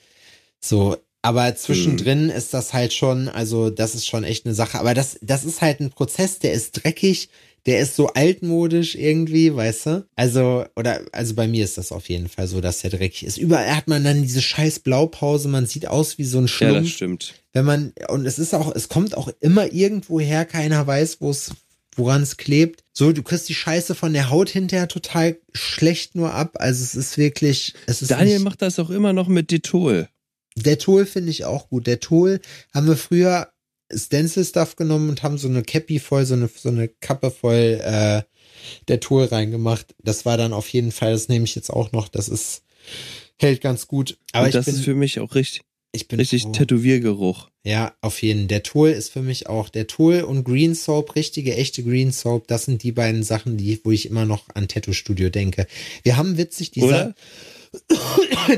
So, 0.59 0.97
aber 1.21 1.55
zwischendrin 1.55 2.29
ist 2.29 2.53
das 2.53 2.73
halt 2.73 2.93
schon, 2.93 3.27
also 3.27 3.69
das 3.69 3.95
ist 3.95 4.07
schon 4.07 4.23
echt 4.23 4.45
eine 4.45 4.55
Sache. 4.55 4.79
Aber 4.79 4.93
das, 4.93 5.17
das 5.21 5.43
ist 5.45 5.61
halt 5.61 5.79
ein 5.79 5.89
Prozess, 5.89 6.39
der 6.39 6.53
ist 6.53 6.71
dreckig, 6.83 7.29
der 7.65 7.79
ist 7.79 7.95
so 7.95 8.07
altmodisch 8.07 8.95
irgendwie, 8.95 9.53
weißt 9.55 9.85
du? 9.87 10.07
Also, 10.15 10.65
oder, 10.75 11.01
also 11.11 11.35
bei 11.35 11.47
mir 11.47 11.63
ist 11.63 11.77
das 11.77 11.91
auf 11.91 12.09
jeden 12.09 12.29
Fall 12.29 12.47
so, 12.47 12.61
dass 12.61 12.79
der 12.79 12.89
dreckig 12.91 13.23
ist. 13.23 13.37
Überall 13.37 13.75
hat 13.75 13.87
man 13.87 14.03
dann 14.03 14.21
diese 14.21 14.41
scheiß 14.41 14.79
Blaupause, 14.79 15.47
man 15.49 15.65
sieht 15.65 15.87
aus 15.87 16.17
wie 16.17 16.23
so 16.23 16.37
ein 16.39 16.43
Ja, 16.45 16.47
Schlumpf. 16.47 16.79
das 16.81 16.89
stimmt. 16.89 17.33
wenn 17.53 17.65
man, 17.65 17.93
und 18.07 18.25
es 18.25 18.39
ist 18.39 18.53
auch, 18.55 18.73
es 18.75 18.89
kommt 18.89 19.15
auch 19.17 19.29
immer 19.39 19.71
irgendwo 19.73 20.19
her, 20.19 20.45
keiner 20.45 20.85
weiß, 20.87 21.17
wo 21.19 21.29
es, 21.31 21.51
woran 21.95 22.21
es 22.23 22.37
klebt. 22.37 22.83
So, 22.93 23.11
du 23.11 23.23
kriegst 23.23 23.49
die 23.49 23.55
Scheiße 23.55 23.93
von 23.95 24.13
der 24.13 24.29
Haut 24.29 24.49
hinterher 24.49 24.87
total 24.87 25.37
schlecht 25.53 26.15
nur 26.15 26.33
ab. 26.33 26.55
Also 26.59 26.83
es 26.83 26.95
ist 26.95 27.17
wirklich, 27.17 27.73
es 27.87 28.01
ist 28.01 28.11
Daniel 28.11 28.39
macht 28.39 28.61
das 28.61 28.79
auch 28.79 28.89
immer 28.89 29.11
noch 29.13 29.27
mit 29.27 29.51
Detol. 29.51 30.07
der 30.55 30.77
Tool 30.79 31.05
finde 31.05 31.31
ich 31.31 31.45
auch 31.45 31.69
gut. 31.69 31.87
Der 31.87 31.99
Tool 31.99 32.39
haben 32.73 32.87
wir 32.87 32.97
früher 32.97 33.49
Stencil-Stuff 33.93 34.75
genommen 34.75 35.09
und 35.09 35.23
haben 35.23 35.37
so 35.37 35.47
eine 35.47 35.63
Cappy 35.63 35.99
voll, 35.99 36.25
so 36.25 36.35
eine, 36.35 36.49
so 36.53 36.69
eine 36.69 36.87
Kappe 36.87 37.31
voll 37.31 37.81
äh, 37.83 38.21
der 38.87 38.99
Tool 38.99 39.25
reingemacht. 39.25 39.95
Das 40.03 40.25
war 40.25 40.37
dann 40.37 40.53
auf 40.53 40.69
jeden 40.69 40.91
Fall, 40.91 41.11
das 41.11 41.27
nehme 41.27 41.45
ich 41.45 41.55
jetzt 41.55 41.69
auch 41.69 41.91
noch. 41.91 42.07
Das 42.07 42.29
ist, 42.29 42.63
hält 43.37 43.61
ganz 43.61 43.87
gut. 43.87 44.17
Aber 44.31 44.43
Und 44.43 44.49
ich 44.49 44.53
das 44.53 44.65
bin, 44.65 44.75
ist 44.75 44.83
für 44.83 44.95
mich 44.95 45.19
auch 45.19 45.35
richtig, 45.35 45.61
ich 45.91 46.07
bin 46.07 46.19
richtig 46.19 46.43
froh. 46.43 46.51
Tätowiergeruch. 46.51 47.49
Ja, 47.63 47.93
auf 48.01 48.21
jeden. 48.21 48.47
Der 48.47 48.63
Tool 48.63 48.89
ist 48.89 49.09
für 49.09 49.21
mich 49.21 49.47
auch 49.47 49.69
der 49.69 49.87
Tool 49.87 50.21
und 50.21 50.43
Green 50.43 50.75
Soap, 50.75 51.15
richtige, 51.15 51.55
echte 51.55 51.83
Green 51.83 52.11
Soap. 52.11 52.47
Das 52.47 52.65
sind 52.65 52.83
die 52.83 52.91
beiden 52.91 53.23
Sachen, 53.23 53.57
die, 53.57 53.79
wo 53.83 53.91
ich 53.91 54.07
immer 54.07 54.25
noch 54.25 54.45
an 54.53 54.67
Tattoo 54.67 54.93
Studio 54.93 55.29
denke. 55.29 55.67
Wir 56.03 56.15
haben 56.15 56.37
witzig 56.37 56.71
die, 56.71 56.83
Oder? 56.83 56.97
Sa 56.97 57.15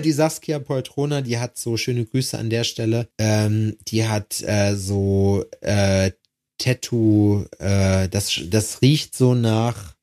die 0.03 0.11
Saskia 0.11 0.59
Poltrona, 0.59 1.21
die 1.21 1.37
hat 1.37 1.57
so 1.57 1.77
schöne 1.77 2.05
Grüße 2.05 2.37
an 2.37 2.49
der 2.49 2.63
Stelle. 2.63 3.09
Ähm, 3.17 3.77
die 3.87 4.07
hat 4.07 4.41
äh, 4.41 4.75
so 4.75 5.45
äh, 5.61 6.11
Tattoo, 6.57 7.45
äh, 7.59 8.07
das, 8.09 8.39
das 8.45 8.81
riecht 8.81 9.15
so 9.15 9.33
nach, 9.33 9.95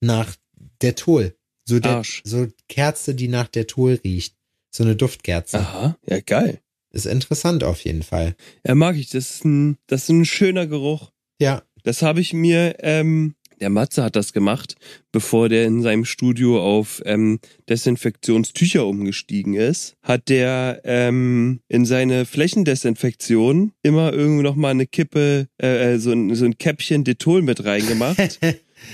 nach 0.00 0.34
der 0.82 0.94
Tool. 0.94 1.34
So 1.66 1.80
der, 1.80 2.02
so 2.24 2.46
Kerze, 2.68 3.14
die 3.14 3.28
nach 3.28 3.48
der 3.48 3.66
Tool 3.66 4.00
riecht. 4.04 4.36
So 4.70 4.84
eine 4.84 4.96
Duftkerze. 4.96 5.60
Aha, 5.60 5.96
ja 6.06 6.20
geil. 6.20 6.60
Ist 6.90 7.06
interessant 7.06 7.64
auf 7.64 7.84
jeden 7.84 8.02
Fall. 8.02 8.36
Ja, 8.66 8.74
mag 8.74 8.96
ich. 8.96 9.08
Das 9.10 9.30
ist 9.30 9.44
ein, 9.44 9.78
das 9.86 10.04
ist 10.04 10.08
ein 10.10 10.24
schöner 10.24 10.66
Geruch. 10.66 11.10
Ja, 11.40 11.62
Das 11.84 12.02
habe 12.02 12.20
ich 12.20 12.32
mir, 12.32 12.76
ähm, 12.80 13.34
der 13.64 13.70
Matze 13.70 14.04
hat 14.04 14.14
das 14.14 14.34
gemacht, 14.34 14.74
bevor 15.10 15.48
der 15.48 15.64
in 15.64 15.80
seinem 15.80 16.04
Studio 16.04 16.62
auf 16.62 17.00
ähm, 17.06 17.40
Desinfektionstücher 17.66 18.86
umgestiegen 18.86 19.54
ist, 19.54 19.96
hat 20.02 20.28
der 20.28 20.82
ähm, 20.84 21.60
in 21.68 21.86
seine 21.86 22.26
Flächendesinfektion 22.26 23.72
immer 23.82 24.12
irgendwie 24.12 24.42
noch 24.42 24.54
mal 24.54 24.72
eine 24.72 24.86
Kippe, 24.86 25.48
äh, 25.56 25.96
so, 25.96 26.12
ein, 26.12 26.34
so 26.34 26.44
ein 26.44 26.58
Käppchen 26.58 27.04
Detol 27.04 27.40
mit 27.40 27.64
reingemacht. 27.64 28.38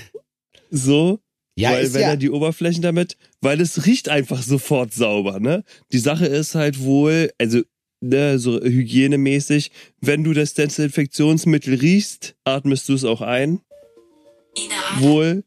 so, 0.71 1.19
Ja, 1.57 1.71
weil 1.71 1.93
wenn 1.93 2.01
ja, 2.01 2.07
er 2.11 2.17
die 2.17 2.29
Oberflächen 2.29 2.81
damit, 2.81 3.17
weil 3.41 3.59
es 3.59 3.85
riecht 3.85 4.07
einfach 4.07 4.41
sofort 4.41 4.93
sauber, 4.93 5.41
ne? 5.41 5.65
Die 5.91 5.99
Sache 5.99 6.27
ist 6.27 6.55
halt 6.55 6.79
wohl, 6.79 7.29
also 7.37 7.59
ne, 7.99 8.39
so 8.39 8.57
hygienemäßig, 8.61 9.71
wenn 9.99 10.23
du 10.23 10.31
das 10.31 10.53
Desinfektionsmittel 10.53 11.73
riechst, 11.73 12.35
atmest 12.45 12.87
du 12.87 12.93
es 12.93 13.03
auch 13.03 13.19
ein. 13.19 13.59
Wohl. 14.99 15.43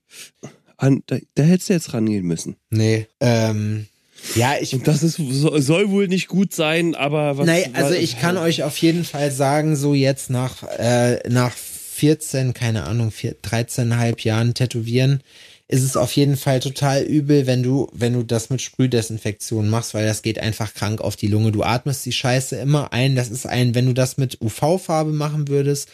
An, 0.77 1.03
da, 1.07 1.17
da 1.35 1.43
hättest 1.43 1.69
du 1.69 1.73
jetzt 1.75 1.95
rangehen 1.95 2.25
müssen. 2.25 2.57
Nee, 2.71 3.07
ähm, 3.21 3.87
ja, 4.35 4.55
ich. 4.61 4.75
Und 4.75 4.89
das 4.89 5.03
ist, 5.03 5.17
soll 5.19 5.91
wohl 5.91 6.09
nicht 6.09 6.29
gut 6.29 6.55
sein, 6.55 6.95
aber 6.95 7.39
was. 7.39 7.47
Nein, 7.47 7.71
also 7.75 7.95
ich 7.95 8.19
kann 8.19 8.37
euch 8.37 8.63
auf 8.63 8.77
jeden 8.79 9.05
Fall 9.05 9.31
sagen, 9.31 9.77
so 9.77 9.95
jetzt 9.95 10.31
nach, 10.31 10.63
äh, 10.79 11.21
nach 11.29 11.55
14, 11.55 12.55
keine 12.55 12.85
Ahnung, 12.85 13.11
13,5 13.11 14.25
Jahren 14.25 14.55
tätowieren, 14.55 15.21
ist 15.69 15.83
es 15.83 15.97
auf 15.97 16.13
jeden 16.13 16.37
Fall 16.37 16.61
total 16.61 17.03
übel, 17.03 17.47
wenn 17.47 17.63
du, 17.63 17.89
wenn 17.93 18.13
du 18.13 18.23
das 18.23 18.51
mit 18.51 18.61
Sprühdesinfektion 18.61 19.69
machst, 19.69 19.95
weil 19.95 20.07
das 20.07 20.23
geht 20.23 20.39
einfach 20.39 20.75
krank 20.75 21.01
auf 21.01 21.17
die 21.17 21.29
Lunge. 21.29 21.53
Du 21.53 21.63
atmest 21.63 22.05
die 22.05 22.13
Scheiße 22.13 22.57
immer 22.57 22.93
ein. 22.93 23.17
Das 23.17 23.31
ist 23.31 23.47
ein, 23.47 23.75
wenn 23.75 23.87
du 23.87 23.95
das 23.95 24.17
mit 24.17 24.41
UV-Farbe 24.41 25.13
machen 25.13 25.49
würdest, 25.49 25.89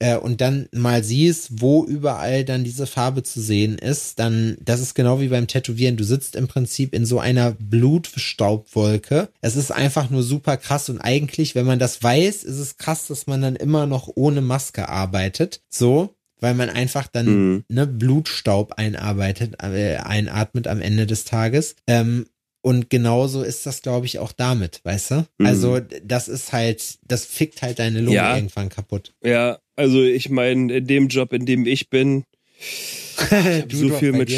äh, 0.00 0.16
und 0.16 0.40
dann 0.40 0.68
mal 0.72 1.04
siehst, 1.04 1.60
wo 1.60 1.84
überall 1.84 2.44
dann 2.44 2.64
diese 2.64 2.86
Farbe 2.86 3.22
zu 3.22 3.40
sehen 3.40 3.78
ist, 3.78 4.18
dann, 4.18 4.56
das 4.60 4.80
ist 4.80 4.94
genau 4.94 5.20
wie 5.20 5.28
beim 5.28 5.46
Tätowieren. 5.46 5.96
Du 5.96 6.04
sitzt 6.04 6.36
im 6.36 6.48
Prinzip 6.48 6.94
in 6.94 7.04
so 7.04 7.20
einer 7.20 7.52
Blutstaubwolke. 7.52 9.28
Es 9.40 9.56
ist 9.56 9.70
einfach 9.70 10.10
nur 10.10 10.22
super 10.22 10.56
krass 10.56 10.88
und 10.88 10.98
eigentlich, 11.00 11.54
wenn 11.54 11.66
man 11.66 11.78
das 11.78 12.02
weiß, 12.02 12.44
ist 12.44 12.58
es 12.58 12.78
krass, 12.78 13.06
dass 13.06 13.26
man 13.26 13.42
dann 13.42 13.56
immer 13.56 13.86
noch 13.86 14.10
ohne 14.14 14.40
Maske 14.40 14.88
arbeitet. 14.88 15.60
So, 15.68 16.14
weil 16.40 16.54
man 16.54 16.70
einfach 16.70 17.06
dann 17.06 17.26
mhm. 17.26 17.64
ne 17.68 17.86
Blutstaub 17.86 18.72
einarbeitet, 18.78 19.62
äh, 19.62 19.96
einatmet 19.96 20.66
am 20.66 20.80
Ende 20.80 21.06
des 21.06 21.26
Tages. 21.26 21.76
Ähm, 21.86 22.26
und 22.62 22.90
genauso 22.90 23.42
ist 23.42 23.64
das, 23.64 23.80
glaube 23.80 24.04
ich, 24.06 24.18
auch 24.18 24.32
damit, 24.32 24.80
weißt 24.84 25.10
du? 25.12 25.26
Mhm. 25.38 25.46
Also, 25.46 25.80
das 26.04 26.28
ist 26.28 26.52
halt, 26.52 26.98
das 27.06 27.24
fickt 27.24 27.62
halt 27.62 27.78
deine 27.78 28.00
Lunge 28.00 28.16
ja. 28.16 28.36
irgendwann 28.36 28.68
kaputt. 28.68 29.14
Ja, 29.24 29.58
also 29.80 30.02
ich 30.02 30.28
meine, 30.28 30.74
in 30.74 30.86
dem 30.86 31.08
Job, 31.08 31.32
in 31.32 31.46
dem 31.46 31.66
ich 31.66 31.88
bin, 31.88 32.24
ich 32.60 33.74
so 33.74 33.88
viel 33.88 34.12
mit, 34.12 34.30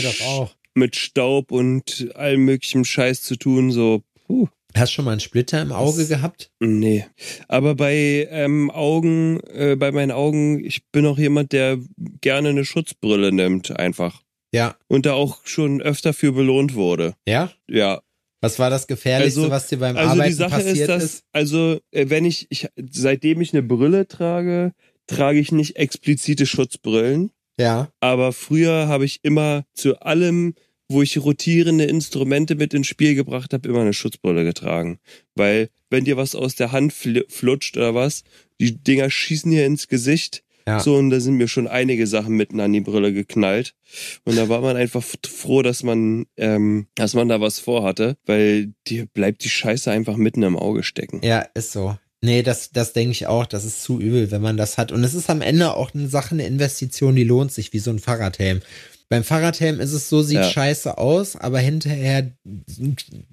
mit 0.74 0.96
Staub 0.96 1.50
und 1.50 2.10
allem 2.14 2.44
möglichen 2.44 2.84
Scheiß 2.84 3.22
zu 3.22 3.34
tun, 3.36 3.72
so, 3.72 4.02
puh. 4.26 4.46
Hast 4.74 4.92
du 4.92 4.94
schon 4.94 5.04
mal 5.04 5.10
einen 5.10 5.20
Splitter 5.20 5.60
im 5.60 5.72
Auge 5.72 5.98
das, 5.98 6.08
gehabt? 6.08 6.50
Nee. 6.60 7.04
Aber 7.48 7.74
bei 7.74 8.28
ähm, 8.30 8.70
Augen, 8.70 9.40
äh, 9.52 9.74
bei 9.76 9.90
meinen 9.90 10.12
Augen, 10.12 10.64
ich 10.64 10.86
bin 10.92 11.04
auch 11.06 11.18
jemand, 11.18 11.52
der 11.52 11.78
gerne 12.20 12.50
eine 12.50 12.64
Schutzbrille 12.64 13.32
nimmt, 13.32 13.76
einfach. 13.76 14.22
Ja. 14.54 14.76
Und 14.86 15.06
da 15.06 15.14
auch 15.14 15.44
schon 15.44 15.82
öfter 15.82 16.14
für 16.14 16.32
belohnt 16.32 16.74
wurde. 16.74 17.14
Ja? 17.26 17.50
Ja. 17.68 18.00
Was 18.40 18.58
war 18.58 18.70
das 18.70 18.86
Gefährlichste, 18.86 19.40
also, 19.40 19.50
was 19.50 19.68
dir 19.68 19.78
beim 19.78 19.96
also 19.96 20.10
Arbeiten 20.12 20.36
passiert 20.38 20.48
ist? 20.48 20.50
Also 20.50 20.68
die 20.68 20.72
Sache 20.72 20.82
ist, 20.82 20.88
dass, 20.88 21.04
ist? 21.04 21.24
also 21.32 21.80
äh, 21.90 22.10
wenn 22.10 22.24
ich, 22.24 22.46
ich, 22.50 22.68
seitdem 22.90 23.40
ich 23.40 23.52
eine 23.52 23.62
Brille 23.62 24.08
trage, 24.08 24.72
trage 25.12 25.38
ich 25.38 25.52
nicht 25.52 25.76
explizite 25.76 26.46
Schutzbrillen. 26.46 27.30
Ja. 27.58 27.88
Aber 28.00 28.32
früher 28.32 28.88
habe 28.88 29.04
ich 29.04 29.20
immer 29.22 29.64
zu 29.74 30.00
allem, 30.00 30.54
wo 30.88 31.02
ich 31.02 31.18
rotierende 31.18 31.84
Instrumente 31.84 32.54
mit 32.54 32.74
ins 32.74 32.86
Spiel 32.86 33.14
gebracht 33.14 33.52
habe, 33.52 33.68
immer 33.68 33.80
eine 33.80 33.94
Schutzbrille 33.94 34.44
getragen. 34.44 34.98
Weil, 35.34 35.70
wenn 35.90 36.04
dir 36.04 36.16
was 36.16 36.34
aus 36.34 36.54
der 36.54 36.72
Hand 36.72 36.92
flutscht 36.92 37.76
oder 37.76 37.94
was, 37.94 38.24
die 38.60 38.82
Dinger 38.82 39.10
schießen 39.10 39.50
hier 39.50 39.66
ins 39.66 39.88
Gesicht. 39.88 40.42
Ja. 40.66 40.78
So, 40.78 40.94
und 40.94 41.10
da 41.10 41.18
sind 41.18 41.36
mir 41.36 41.48
schon 41.48 41.66
einige 41.66 42.06
Sachen 42.06 42.36
mitten 42.36 42.60
an 42.60 42.72
die 42.72 42.80
Brille 42.80 43.12
geknallt. 43.12 43.74
Und 44.24 44.36
da 44.36 44.48
war 44.48 44.60
man 44.60 44.76
einfach 44.76 45.02
froh, 45.26 45.62
dass 45.62 45.82
man, 45.82 46.26
ähm, 46.36 46.86
dass 46.94 47.14
man 47.14 47.28
da 47.28 47.40
was 47.40 47.58
vorhatte, 47.58 48.16
weil 48.26 48.72
dir 48.86 49.06
bleibt 49.06 49.42
die 49.44 49.48
Scheiße 49.48 49.90
einfach 49.90 50.16
mitten 50.16 50.44
im 50.44 50.56
Auge 50.56 50.84
stecken. 50.84 51.20
Ja, 51.24 51.40
ist 51.54 51.72
so. 51.72 51.96
Nee, 52.24 52.42
das, 52.42 52.70
das 52.70 52.92
denke 52.92 53.10
ich 53.10 53.26
auch. 53.26 53.46
Das 53.46 53.64
ist 53.64 53.82
zu 53.82 54.00
übel, 54.00 54.30
wenn 54.30 54.40
man 54.40 54.56
das 54.56 54.78
hat. 54.78 54.92
Und 54.92 55.02
es 55.02 55.12
ist 55.12 55.28
am 55.28 55.42
Ende 55.42 55.74
auch 55.74 55.92
eine 55.92 56.08
Sache, 56.08 56.32
eine 56.32 56.46
Investition, 56.46 57.16
die 57.16 57.24
lohnt 57.24 57.52
sich, 57.52 57.72
wie 57.72 57.80
so 57.80 57.90
ein 57.90 57.98
Fahrradhelm. 57.98 58.62
Beim 59.08 59.24
Fahrradhelm 59.24 59.80
ist 59.80 59.92
es 59.92 60.08
so, 60.08 60.22
sieht 60.22 60.36
ja. 60.36 60.44
scheiße 60.44 60.96
aus, 60.96 61.36
aber 61.36 61.58
hinterher 61.58 62.30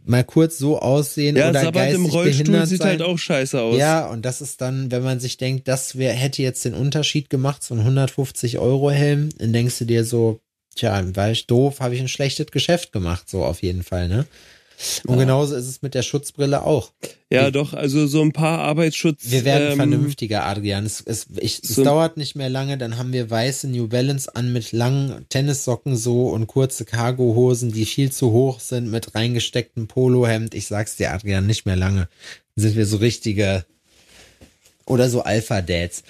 mal 0.06 0.26
kurz 0.26 0.58
so 0.58 0.80
aussehen 0.80 1.38
ja, 1.38 1.52
oder 1.52 1.72
geistig 1.72 1.96
im 1.96 2.06
Rollstuhl 2.06 2.44
behindert 2.44 2.68
sieht 2.68 2.80
sein. 2.80 2.90
halt 2.90 3.02
auch 3.04 3.18
scheiße 3.18 3.62
aus. 3.62 3.78
Ja, 3.78 4.08
und 4.08 4.26
das 4.26 4.42
ist 4.42 4.60
dann, 4.60 4.92
wenn 4.92 5.04
man 5.04 5.22
sich 5.22 5.38
denkt, 5.38 5.70
das 5.70 5.98
wär, 5.98 6.12
hätte 6.12 6.42
jetzt 6.42 6.66
den 6.66 6.74
Unterschied 6.74 7.30
gemacht, 7.30 7.64
so 7.64 7.76
ein 7.76 7.80
150 7.80 8.60
Euro 8.60 8.92
Helm, 8.92 9.30
dann 9.38 9.54
denkst 9.54 9.78
du 9.78 9.86
dir 9.86 10.04
so, 10.04 10.42
tja, 10.76 11.02
war 11.16 11.32
ich 11.32 11.48
doof, 11.48 11.80
habe 11.80 11.96
ich 11.96 12.02
ein 12.02 12.10
schlechtes 12.10 12.48
Geschäft 12.48 12.92
gemacht, 12.92 13.30
so 13.30 13.46
auf 13.46 13.62
jeden 13.62 13.84
Fall, 13.84 14.10
ne? 14.10 14.26
Und 15.06 15.16
ja. 15.16 15.22
genauso 15.22 15.56
ist 15.56 15.68
es 15.68 15.82
mit 15.82 15.94
der 15.94 16.04
Schutzbrille 16.04 16.64
auch. 16.64 16.92
Ja, 17.30 17.46
wir, 17.46 17.52
doch, 17.52 17.74
also 17.74 18.08
so 18.08 18.22
ein 18.22 18.32
paar 18.32 18.60
Arbeitsschutz. 18.60 19.24
Wir 19.30 19.44
werden 19.44 19.72
ähm, 19.72 19.76
vernünftiger, 19.76 20.46
Adrian. 20.46 20.86
Es, 20.86 21.02
es, 21.02 21.28
ich, 21.38 21.62
so 21.64 21.82
es 21.82 21.86
dauert 21.86 22.18
nicht 22.18 22.36
mehr 22.36 22.50
lange, 22.50 22.78
dann 22.78 22.98
haben 22.98 23.12
wir 23.12 23.30
weiße 23.30 23.68
New 23.68 23.88
Balance 23.88 24.34
an 24.36 24.54
mit 24.54 24.72
langen 24.72 25.26
Tennissocken 25.30 25.98
so 25.98 26.30
und 26.30 26.48
kurze 26.48 26.86
Cargohosen, 26.86 27.72
die 27.72 27.86
viel 27.86 28.12
zu 28.12 28.32
hoch 28.32 28.60
sind, 28.60 28.90
mit 28.90 29.16
reingestecktem 29.16 29.88
Polohemd. 29.88 30.54
Ich 30.54 30.68
sag's 30.68 30.96
dir, 30.96 31.12
Adrian, 31.12 31.46
nicht 31.46 31.66
mehr 31.66 31.76
lange. 31.76 32.08
Dann 32.56 32.64
sind 32.64 32.76
wir 32.78 32.86
so 32.86 32.98
richtige 32.98 33.66
oder 34.86 35.10
so 35.10 35.22
Alpha-Dads. 35.22 36.04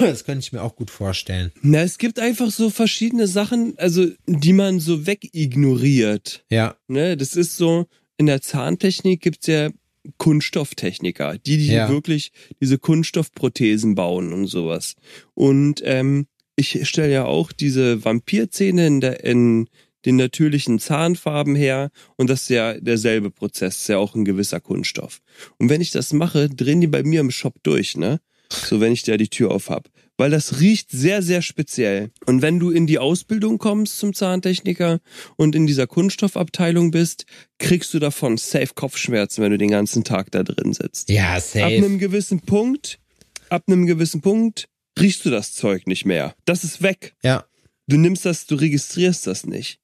Das 0.00 0.24
könnte 0.24 0.40
ich 0.40 0.52
mir 0.52 0.62
auch 0.62 0.76
gut 0.76 0.90
vorstellen. 0.90 1.52
Na, 1.60 1.82
es 1.82 1.98
gibt 1.98 2.18
einfach 2.18 2.50
so 2.50 2.70
verschiedene 2.70 3.26
Sachen, 3.26 3.74
also 3.76 4.06
die 4.26 4.52
man 4.54 4.80
so 4.80 5.06
wegignoriert. 5.06 6.44
Ja. 6.48 6.76
Ne, 6.88 7.16
das 7.16 7.36
ist 7.36 7.56
so, 7.56 7.86
in 8.16 8.26
der 8.26 8.40
Zahntechnik 8.40 9.20
gibt's 9.20 9.46
ja 9.46 9.70
Kunststofftechniker, 10.16 11.38
die, 11.38 11.58
die 11.58 11.66
ja. 11.66 11.88
wirklich 11.88 12.32
diese 12.60 12.78
Kunststoffprothesen 12.78 13.94
bauen 13.94 14.32
und 14.32 14.46
sowas. 14.46 14.94
Und 15.34 15.82
ähm, 15.84 16.26
ich 16.56 16.88
stelle 16.88 17.12
ja 17.12 17.24
auch 17.24 17.52
diese 17.52 18.04
Vampirzähne 18.04 18.86
in, 18.86 19.00
der, 19.00 19.24
in 19.24 19.68
den 20.06 20.16
natürlichen 20.16 20.78
Zahnfarben 20.78 21.54
her 21.54 21.90
und 22.16 22.30
das 22.30 22.42
ist 22.42 22.50
ja 22.50 22.74
derselbe 22.74 23.30
Prozess, 23.30 23.78
ist 23.78 23.88
ja 23.88 23.98
auch 23.98 24.14
ein 24.14 24.24
gewisser 24.24 24.60
Kunststoff. 24.60 25.20
Und 25.58 25.68
wenn 25.68 25.80
ich 25.80 25.90
das 25.90 26.12
mache, 26.12 26.48
drehen 26.48 26.80
die 26.80 26.86
bei 26.86 27.02
mir 27.02 27.20
im 27.20 27.30
Shop 27.30 27.54
durch, 27.62 27.96
ne? 27.96 28.20
So 28.52 28.80
wenn 28.80 28.92
ich 28.92 29.02
da 29.02 29.16
die 29.16 29.28
Tür 29.28 29.50
auf 29.50 29.70
hab. 29.70 29.88
Weil 30.16 30.30
das 30.30 30.60
riecht 30.60 30.90
sehr, 30.90 31.22
sehr 31.22 31.40
speziell. 31.40 32.10
Und 32.26 32.42
wenn 32.42 32.58
du 32.58 32.70
in 32.70 32.86
die 32.86 32.98
Ausbildung 32.98 33.56
kommst 33.56 33.98
zum 33.98 34.12
Zahntechniker 34.12 35.00
und 35.36 35.54
in 35.54 35.66
dieser 35.66 35.86
Kunststoffabteilung 35.86 36.90
bist, 36.90 37.24
kriegst 37.58 37.94
du 37.94 37.98
davon 37.98 38.36
safe 38.36 38.74
Kopfschmerzen, 38.74 39.42
wenn 39.42 39.52
du 39.52 39.56
den 39.56 39.70
ganzen 39.70 40.04
Tag 40.04 40.30
da 40.30 40.42
drin 40.42 40.74
sitzt. 40.74 41.08
Ja, 41.08 41.40
safe. 41.40 41.64
Ab 41.64 41.72
einem 41.72 41.98
gewissen 41.98 42.40
Punkt, 42.40 42.98
ab 43.48 43.64
einem 43.66 43.86
gewissen 43.86 44.20
Punkt 44.20 44.68
riechst 44.98 45.24
du 45.24 45.30
das 45.30 45.54
Zeug 45.54 45.86
nicht 45.86 46.04
mehr. 46.04 46.34
Das 46.44 46.64
ist 46.64 46.82
weg. 46.82 47.14
Ja. 47.22 47.46
Du 47.86 47.96
nimmst 47.96 48.26
das, 48.26 48.46
du 48.46 48.56
registrierst 48.56 49.26
das 49.26 49.46
nicht. 49.46 49.80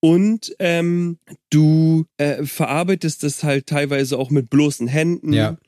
Und 0.00 0.54
ähm, 0.60 1.18
du 1.50 2.06
äh, 2.16 2.44
verarbeitest 2.44 3.24
das 3.24 3.42
halt 3.42 3.66
teilweise 3.66 4.18
auch 4.18 4.30
mit 4.30 4.48
bloßen 4.50 4.86
Händen. 4.86 5.32
Ja. 5.32 5.58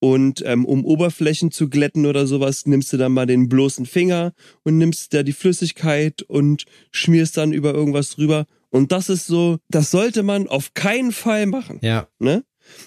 Und 0.00 0.42
ähm, 0.46 0.64
um 0.64 0.84
Oberflächen 0.84 1.50
zu 1.50 1.68
glätten 1.68 2.06
oder 2.06 2.26
sowas, 2.26 2.66
nimmst 2.66 2.92
du 2.92 2.96
dann 2.96 3.12
mal 3.12 3.26
den 3.26 3.48
bloßen 3.48 3.86
Finger 3.86 4.32
und 4.64 4.78
nimmst 4.78 5.12
da 5.14 5.22
die 5.22 5.34
Flüssigkeit 5.34 6.22
und 6.22 6.64
schmierst 6.90 7.36
dann 7.36 7.52
über 7.52 7.74
irgendwas 7.74 8.10
drüber. 8.10 8.46
Und 8.70 8.92
das 8.92 9.08
ist 9.08 9.26
so, 9.26 9.58
das 9.68 9.90
sollte 9.90 10.22
man 10.22 10.48
auf 10.48 10.74
keinen 10.74 11.12
Fall 11.12 11.46
machen. 11.46 11.78
Ja. 11.82 12.08
Ne? 12.18 12.44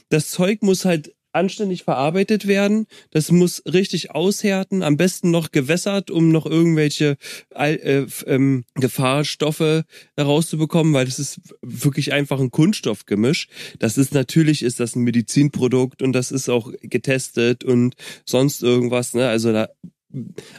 Das 0.09 0.32
Zeug 0.32 0.64
muss 0.64 0.86
halt 0.86 1.14
anständig 1.34 1.84
verarbeitet 1.84 2.48
werden. 2.48 2.88
Das 3.12 3.32
muss 3.32 3.64
richtig 3.66 4.12
aushärten, 4.12 4.84
am 4.84 4.98
besten 4.98 5.32
noch 5.32 5.52
gewässert, 5.52 6.12
um 6.12 6.32
noch 6.32 6.46
irgendwelche 6.46 7.18
äh, 7.56 8.06
ähm, 8.26 8.64
Gefahrstoffe 8.76 9.84
herauszubekommen, 10.16 10.94
weil 10.94 11.06
das 11.06 11.20
ist 11.20 11.42
wirklich 11.62 12.14
einfach 12.14 12.40
ein 12.40 12.52
Kunststoffgemisch. 12.52 13.48
Das 13.80 13.98
ist 13.98 14.14
natürlich 14.14 14.64
ist 14.64 14.80
das 14.80 14.96
ein 14.96 15.04
Medizinprodukt 15.04 16.02
und 16.02 16.14
das 16.14 16.32
ist 16.32 16.50
auch 16.50 16.72
getestet 16.82 17.64
und 17.64 17.96
sonst 18.26 18.64
irgendwas. 18.64 19.14
Ne? 19.14 19.28
Also 19.28 19.52
da 19.52 19.70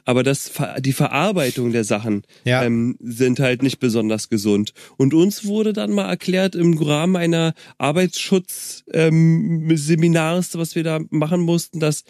aber 0.05 0.23
das 0.23 0.53
die 0.81 0.93
Verarbeitung 0.93 1.73
der 1.73 1.85
Sachen 1.85 2.23
ja. 2.45 2.65
ähm, 2.65 2.97
sind 3.01 3.41
halt 3.41 3.63
nicht 3.63 3.79
besonders 3.79 4.29
gesund. 4.29 4.73
Und 4.97 5.15
uns 5.15 5.45
wurde 5.45 5.73
dann 5.73 5.93
mal 5.93 6.09
erklärt 6.09 6.55
im 6.55 6.77
Rahmen 6.77 7.17
einer 7.17 7.55
Arbeitsschutzseminars, 7.79 10.55
ähm, 10.55 10.61
was 10.61 10.75
wir 10.75 10.85
da 10.85 11.01
machen 11.11 11.41
mussten, 11.41 11.81
dass 11.81 12.05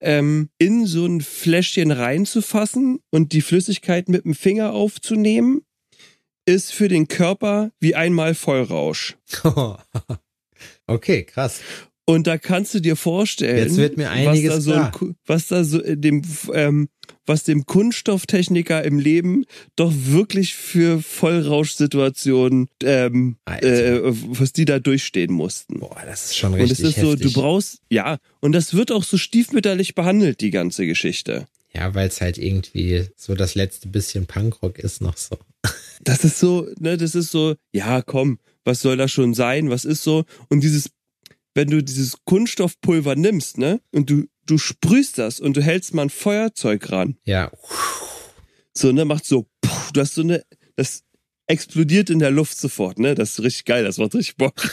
ähm, 0.00 0.50
in 0.58 0.86
so 0.86 1.06
ein 1.06 1.20
Fläschchen 1.20 1.90
reinzufassen 1.90 3.00
und 3.10 3.32
die 3.32 3.42
Flüssigkeit 3.42 4.08
mit 4.08 4.24
dem 4.24 4.34
Finger 4.34 4.72
aufzunehmen, 4.72 5.62
ist 6.46 6.72
für 6.72 6.88
den 6.88 7.08
Körper 7.08 7.72
wie 7.80 7.94
einmal 7.94 8.34
Vollrausch. 8.34 9.16
okay, 10.86 11.24
krass. 11.24 11.60
Und 12.08 12.28
da 12.28 12.38
kannst 12.38 12.72
du 12.72 12.80
dir 12.80 12.94
vorstellen, 12.94 13.68
was 13.68 14.42
da 14.42 14.60
so, 14.60 14.70
klar. 14.70 14.92
was 15.26 15.48
da 15.48 15.64
so 15.64 15.80
dem 15.80 16.22
ähm, 16.54 16.88
was 17.26 17.42
dem 17.42 17.66
Kunststofftechniker 17.66 18.84
im 18.84 18.98
Leben 19.00 19.44
doch 19.74 19.92
wirklich 19.92 20.54
für 20.54 21.02
Vollrauschsituationen, 21.02 22.68
ähm, 22.84 23.36
äh, 23.46 24.00
was 24.02 24.52
die 24.52 24.64
da 24.64 24.78
durchstehen 24.78 25.32
mussten. 25.32 25.80
Boah, 25.80 26.00
das 26.06 26.26
ist 26.26 26.36
schon 26.36 26.54
richtig 26.54 26.70
Und 26.70 26.72
es 26.72 26.80
ist 26.80 26.96
heftig. 26.96 27.22
so, 27.22 27.28
du 27.28 27.32
brauchst, 27.32 27.80
ja, 27.90 28.18
und 28.40 28.52
das 28.52 28.74
wird 28.74 28.92
auch 28.92 29.02
so 29.02 29.18
stiefmütterlich 29.18 29.96
behandelt, 29.96 30.40
die 30.40 30.50
ganze 30.50 30.86
Geschichte. 30.86 31.46
Ja, 31.74 31.94
weil 31.94 32.08
es 32.08 32.20
halt 32.20 32.38
irgendwie 32.38 33.06
so 33.16 33.34
das 33.34 33.54
letzte 33.54 33.88
bisschen 33.88 34.26
Punkrock 34.26 34.78
ist 34.78 35.02
noch 35.02 35.16
so. 35.16 35.36
Das 36.04 36.24
ist 36.24 36.38
so, 36.38 36.68
ne, 36.78 36.96
das 36.96 37.14
ist 37.14 37.30
so, 37.30 37.56
ja, 37.72 38.02
komm, 38.02 38.38
was 38.64 38.80
soll 38.80 38.96
das 38.96 39.10
schon 39.10 39.34
sein? 39.34 39.70
Was 39.70 39.84
ist 39.84 40.02
so? 40.02 40.24
Und 40.48 40.60
dieses, 40.60 40.90
wenn 41.56 41.68
du 41.68 41.82
dieses 41.82 42.16
Kunststoffpulver 42.24 43.16
nimmst, 43.16 43.58
ne, 43.58 43.80
und 43.90 44.10
du, 44.10 44.26
du 44.44 44.58
sprühst 44.58 45.18
das 45.18 45.40
und 45.40 45.56
du 45.56 45.62
hältst 45.62 45.94
mal 45.94 46.02
ein 46.02 46.10
Feuerzeug 46.10 46.92
ran, 46.92 47.16
Ja, 47.24 47.50
so, 48.74 48.92
ne, 48.92 49.06
macht 49.06 49.24
so, 49.24 49.46
puh, 49.62 49.92
du 49.94 50.00
hast 50.02 50.14
so 50.14 50.20
eine, 50.20 50.44
das 50.76 51.02
explodiert 51.46 52.10
in 52.10 52.18
der 52.18 52.30
Luft 52.30 52.58
sofort, 52.58 52.98
ne, 52.98 53.14
das 53.14 53.30
ist 53.30 53.42
richtig 53.42 53.64
geil, 53.64 53.84
das 53.84 53.96
macht 53.96 54.14
richtig 54.14 54.36
Bock. 54.36 54.54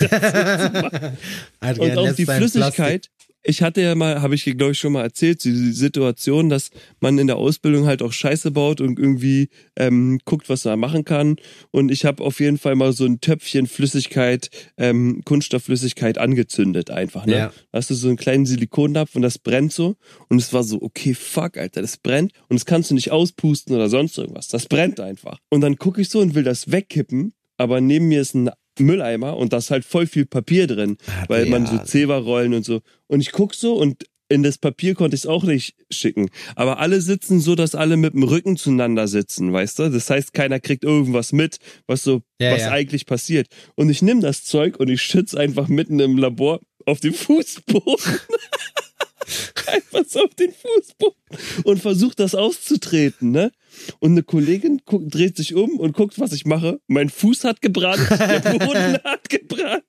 Und 1.62 1.98
auch 1.98 2.14
die 2.14 2.26
Flüssigkeit. 2.26 3.10
Ich 3.44 3.62
hatte 3.62 3.82
ja 3.82 3.94
mal, 3.94 4.22
habe 4.22 4.36
ich 4.36 4.44
glaube 4.44 4.72
ich 4.72 4.80
schon 4.80 4.94
mal 4.94 5.04
erzählt, 5.04 5.44
die 5.44 5.72
Situation, 5.74 6.50
dass 6.50 6.72
man 7.02 7.18
in 7.18 7.28
der 7.28 7.36
Ausbildung 7.36 7.86
halt 7.86 8.02
auch 8.02 8.14
Scheiße 8.14 8.52
baut 8.52 8.80
und 8.80 8.98
irgendwie 8.98 9.50
ähm, 9.76 10.20
guckt, 10.24 10.50
was 10.50 10.64
man 10.66 10.80
machen 10.80 11.04
kann. 11.04 11.36
Und 11.72 11.92
ich 11.92 12.06
habe 12.06 12.24
auf 12.24 12.40
jeden 12.40 12.58
Fall 12.58 12.76
mal 12.76 12.94
so 12.94 13.06
ein 13.06 13.20
Töpfchen 13.20 13.68
Flüssigkeit, 13.68 14.50
ähm, 14.78 15.22
Kunststoffflüssigkeit 15.26 16.18
angezündet 16.18 16.90
einfach. 16.90 17.26
Ne? 17.26 17.34
Ja. 17.34 17.54
Da 17.72 17.78
hast 17.78 17.90
du 17.90 17.96
so 17.96 18.08
einen 18.08 18.18
kleinen 18.18 18.46
Silikonnapf 18.46 19.16
und 19.16 19.22
das 19.22 19.38
brennt 19.38 19.74
so. 19.74 19.98
Und 20.30 20.38
es 20.38 20.54
war 20.54 20.64
so, 20.64 20.82
okay, 20.82 21.14
fuck, 21.14 21.58
Alter, 21.58 21.82
das 21.82 21.98
brennt. 21.98 22.32
Und 22.48 22.60
das 22.60 22.66
kannst 22.66 22.92
du 22.92 22.96
nicht 22.96 23.12
auspusten 23.12 23.76
oder 23.76 23.90
sonst 23.90 24.18
irgendwas. 24.18 24.48
Das 24.48 24.68
brennt 24.68 25.00
einfach. 25.02 25.40
Und 25.50 25.62
dann 25.62 25.76
gucke 25.78 26.02
ich 26.02 26.10
so 26.10 26.20
und 26.20 26.34
will 26.34 26.44
das 26.44 26.72
wegkippen. 26.72 27.34
Aber 27.58 27.82
neben 27.82 28.08
mir 28.08 28.22
ist 28.22 28.34
ein 28.34 28.50
Mülleimer 28.80 29.38
und 29.38 29.54
da 29.54 29.58
ist 29.58 29.72
halt 29.72 29.86
voll 29.86 30.08
viel 30.08 30.26
Papier 30.26 30.68
drin, 30.68 30.98
Adrian. 31.06 31.26
weil 31.30 31.46
man 31.48 31.66
so 31.66 31.78
Zewa-Rollen 31.80 32.54
und 32.54 32.66
so. 32.66 32.82
Und 33.08 33.22
ich 33.22 33.32
guck 33.32 33.54
so 33.54 33.76
und 33.76 34.06
in 34.30 34.42
das 34.42 34.58
Papier 34.58 34.96
konnte 34.96 35.16
ich 35.16 35.22
es 35.22 35.28
auch 35.28 35.44
nicht 35.44 35.76
schicken. 35.92 36.30
Aber 36.56 36.80
alle 36.80 37.02
sitzen 37.02 37.40
so, 37.40 37.54
dass 37.56 37.76
alle 37.76 37.98
mit 37.98 38.14
dem 38.14 38.24
Rücken 38.24 38.58
zueinander 38.58 39.08
sitzen, 39.08 39.54
weißt 39.54 39.78
du? 39.80 39.90
Das 39.90 40.10
heißt, 40.10 40.34
keiner 40.34 40.60
kriegt 40.60 40.84
irgendwas 40.84 41.34
mit, 41.34 41.58
was 41.86 42.04
so, 42.04 42.22
Ja, 42.40 42.52
was 42.52 42.62
ja. 42.62 42.72
eigentlich 42.72 43.06
passiert. 43.06 43.48
Und 43.76 43.90
ich 43.90 44.02
nehme 44.02 44.22
das 44.22 44.44
Zeug 44.44 44.80
und 44.80 44.90
ich 44.90 45.02
schütze 45.02 45.40
einfach 45.40 45.68
mitten 45.68 46.00
im 46.00 46.18
Labor 46.18 46.62
auf 46.86 47.00
den 47.00 47.14
Fußboden. 47.14 48.20
einfach 49.68 50.06
so 50.08 50.24
auf 50.24 50.34
den 50.36 50.52
Fußboden 50.54 51.64
und 51.64 51.82
versucht 51.82 52.20
das 52.20 52.36
auszutreten, 52.36 53.32
ne? 53.32 53.52
Und 54.00 54.12
eine 54.12 54.24
Kollegin 54.24 54.82
guckt, 54.86 55.14
dreht 55.14 55.36
sich 55.38 55.56
um 55.56 55.80
und 55.80 55.94
guckt, 55.94 56.20
was 56.20 56.32
ich 56.34 56.46
mache. 56.46 56.80
Mein 56.88 57.10
Fuß 57.10 57.44
hat 57.44 57.62
gebrannt, 57.62 58.08
der 58.10 58.40
Boden 58.40 58.98
hat 59.04 59.30
gebrannt. 59.30 59.84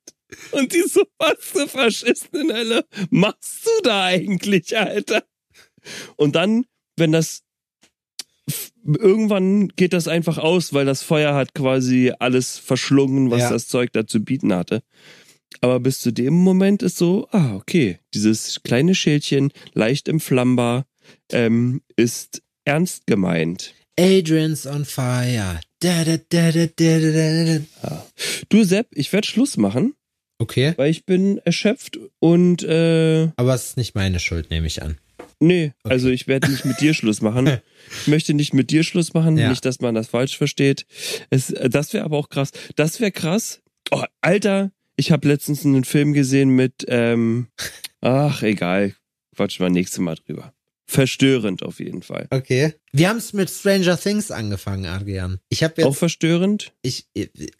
Und 0.53 0.73
die 0.73 0.83
so, 0.83 1.03
was 1.19 1.37
du 1.53 1.67
Faschisten 1.69 2.53
Hölle 2.53 2.85
machst 3.11 3.67
du 3.67 3.71
da 3.83 4.05
eigentlich, 4.05 4.77
Alter? 4.77 5.23
Und 6.17 6.35
dann, 6.35 6.65
wenn 6.97 7.13
das 7.13 7.43
irgendwann 8.85 9.69
geht 9.69 9.93
das 9.93 10.09
einfach 10.09 10.39
aus, 10.39 10.73
weil 10.73 10.85
das 10.85 11.03
Feuer 11.03 11.35
hat 11.35 11.55
quasi 11.55 12.13
alles 12.19 12.59
verschlungen, 12.59 13.31
was 13.31 13.41
Ja. 13.43 13.51
das 13.51 13.69
Zeug 13.69 13.93
da 13.93 14.07
zu 14.07 14.21
bieten 14.23 14.53
hatte. 14.55 14.83
Aber 15.61 15.81
bis 15.81 16.01
zu 16.01 16.13
dem 16.13 16.35
Moment 16.35 16.83
ist 16.83 16.97
so, 16.99 17.29
ah, 17.33 17.55
okay, 17.55 17.99
dieses 18.13 18.63
kleine 18.63 18.95
Schildchen, 18.95 19.51
leicht 19.75 20.09
entflammbar, 20.09 20.87
ähm, 21.33 21.83
ist 21.97 22.43
ernst 22.65 23.07
gemeint. 23.07 23.75
Adrian's 23.99 24.67
on 24.67 24.85
fire. 24.85 25.61
Da, 25.81 26.05
da, 26.05 26.17
da, 26.29 26.51
da, 26.53 26.67
da, 26.67 26.99
da, 26.99 27.45
da, 27.45 27.59
da. 27.83 28.07
Du, 28.49 28.65
Sepp, 28.65 28.89
ich 28.95 29.13
werde 29.13 29.27
Schluss 29.29 29.57
machen, 29.57 29.95
Okay, 30.39 30.73
weil 30.77 30.91
ich 30.91 31.05
bin 31.07 31.39
erschöpft 31.45 31.99
und 32.19 32.63
äh, 32.65 33.29
aber 33.37 33.55
es 33.55 33.67
ist 33.67 33.77
nicht 33.77 33.95
meine 33.95 34.19
Schuld, 34.19 34.51
nehme 34.51 34.67
ich 34.67 34.83
an. 34.83 34.99
nee, 35.39 35.73
also 35.85 36.09
ich 36.09 36.27
werde 36.27 36.51
nicht 36.51 36.65
mit 36.65 36.81
dir 36.81 36.93
Schluss 36.95 37.21
machen. 37.23 37.47
Ich 38.01 38.07
möchte 38.09 38.33
nicht 38.33 38.55
mit 38.55 38.71
dir 38.71 38.83
Schluss 38.83 39.13
machen, 39.13 39.37
Ja. 39.37 39.51
nicht, 39.51 39.65
dass 39.67 39.81
man 39.81 39.95
das 39.95 40.09
falsch 40.09 40.39
versteht. 40.39 40.87
Es, 41.29 41.49
das 41.69 41.93
wäre 41.93 42.05
aber 42.05 42.17
auch 42.17 42.31
krass. 42.31 42.51
Das 42.77 42.99
wäre 42.99 43.13
krass. 43.13 43.61
Oh, 43.91 44.03
Alter, 44.23 44.73
ich 44.97 45.11
habe 45.13 45.29
letztens 45.29 45.65
einen 45.65 45.85
Film 45.85 46.13
gesehen 46.13 46.51
mit, 46.51 46.85
ähm, 46.89 47.49
ach, 48.01 48.43
egal, 48.43 48.95
quatsch 49.35 49.61
mal 49.61 49.71
nächstes 49.71 49.99
Mal 49.99 50.17
drüber. 50.17 50.53
Verstörend 50.87 51.63
auf 51.63 51.81
jeden 51.81 52.03
Fall. 52.03 52.27
Okay. 52.31 52.75
Wir 52.93 53.09
haben 53.09 53.17
es 53.17 53.33
mit 53.33 53.51
Stranger 53.51 53.99
Things 53.99 54.31
angefangen, 54.31 54.85
Adrian. 54.87 55.39
Ich 55.49 55.63
habe 55.65 55.85
Auch 55.87 55.97
verstörend? 55.97 56.73
ich, 56.83 57.07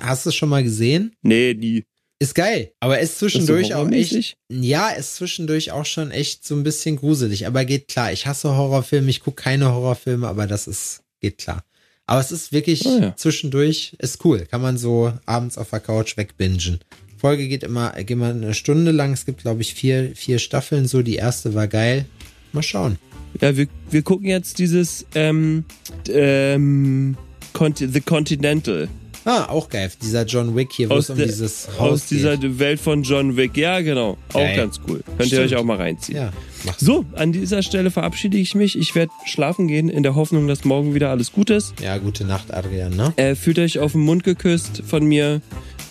hast 0.01 0.27
du 0.27 0.29
es 0.29 0.35
schon 0.37 0.51
mal 0.51 0.63
gesehen? 0.63 1.17
Nee, 1.23 1.55
nie. 1.55 1.85
Ist 2.21 2.35
geil, 2.35 2.73
aber 2.81 3.01
ist 3.01 3.11
Ist 3.13 3.19
zwischendurch 3.19 3.75
auch 3.75 3.91
echt, 3.91 4.37
ja, 4.49 4.91
ist 4.91 5.17
zwischendurch 5.17 5.73
auch 5.73 5.85
schon 5.85 6.11
echt 6.13 6.45
so 6.47 6.55
ein 6.55 6.63
bisschen 6.63 6.97
gruselig, 6.97 7.47
aber 7.47 7.65
geht 7.65 7.89
klar. 7.89 8.13
Ich 8.13 8.27
hasse 8.27 8.57
Horrorfilme, 8.57 9.11
ich 9.11 9.21
gucke 9.21 9.43
keine 9.43 9.73
Horrorfilme, 9.73 10.29
aber 10.29 10.47
das 10.47 10.69
ist, 10.69 11.03
geht 11.21 11.39
klar. 11.39 11.65
Aber 12.07 12.21
es 12.21 12.31
ist 12.31 12.53
wirklich 12.53 12.87
Ah, 12.87 12.99
ja. 13.01 13.17
zwischendurch, 13.17 13.97
ist 13.99 14.25
cool. 14.25 14.47
Kann 14.47 14.61
man 14.63 14.77
so 14.79 15.13
abends 15.27 15.59
auf 15.59 15.71
der 15.71 15.81
Couch 15.81 16.17
wegbingen. 16.17 16.79
Folge 17.25 17.49
geht 17.49 17.63
immer, 17.63 17.93
geht 17.93 18.11
immer 18.11 18.29
eine 18.29 18.53
Stunde 18.53 18.91
lang. 18.91 19.15
Es 19.15 19.25
gibt, 19.25 19.41
glaube 19.41 19.63
ich, 19.63 19.73
vier, 19.73 20.11
vier 20.15 20.39
Staffeln 20.39 20.87
so. 20.87 21.01
Die 21.01 21.15
erste 21.15 21.55
war 21.55 21.69
geil. 21.69 22.05
Mal 22.53 22.63
schauen. 22.63 22.99
Ja, 23.41 23.57
wir, 23.57 23.67
wir 23.91 24.03
gucken 24.03 24.27
jetzt 24.29 24.59
dieses 24.59 25.07
ähm, 25.15 25.65
ähm, 26.13 27.17
Conti 27.55 27.89
The 27.89 28.03
Continental. 28.03 28.89
Ah, 29.25 29.47
auch 29.47 29.71
geil. 29.71 29.91
Dieser 30.03 30.27
John 30.27 30.55
Wick 30.55 30.69
hier, 30.71 30.91
wo 30.91 30.95
Aus 30.97 31.05
es 31.05 31.11
um 31.11 31.17
der- 31.17 31.25
dieses 31.29 31.67
Haus 31.79 31.93
Aus 32.03 32.07
dieser 32.09 32.37
Welt 32.59 32.79
von 32.79 33.03
John 33.05 33.39
Wick. 33.39 33.57
Ja, 33.57 33.81
genau. 33.81 34.19
Auch 34.35 34.41
Geil. 34.41 34.57
ganz 34.57 34.79
cool. 34.87 35.01
Könnt 35.07 35.21
ihr 35.21 35.39
Stimmt. 35.39 35.45
euch 35.53 35.57
auch 35.57 35.65
mal 35.65 35.79
reinziehen. 35.79 36.19
geht. 36.19 36.67
Ja. 36.67 36.75
So, 36.77 37.07
an 37.15 37.33
dieser 37.33 37.63
Stelle 37.63 37.91
verabschiede 37.91 38.37
ich 38.37 38.55
mich. 38.55 38.79
Ich 38.79 38.95
werde 38.95 39.13
schlafen 39.25 39.67
gehen 39.67 39.89
in 39.89 40.03
der 40.03 40.15
Hoffnung, 40.15 40.47
dass 40.47 40.65
morgen 40.67 40.95
wieder 40.95 41.09
alles 41.09 41.33
gut 41.33 41.49
ist. 41.49 41.73
Ja, 41.81 41.97
gute 41.97 42.27
Nacht, 42.27 42.53
Adrian, 42.53 42.95
ne? 42.95 43.15
Äh, 43.17 43.35
fühlt 43.35 43.59
euch 43.59 43.79
auf 43.79 43.93
den 43.93 44.03
Mund 44.03 44.25
geküsst 44.25 44.83
von 44.87 45.07
mir. 45.07 45.41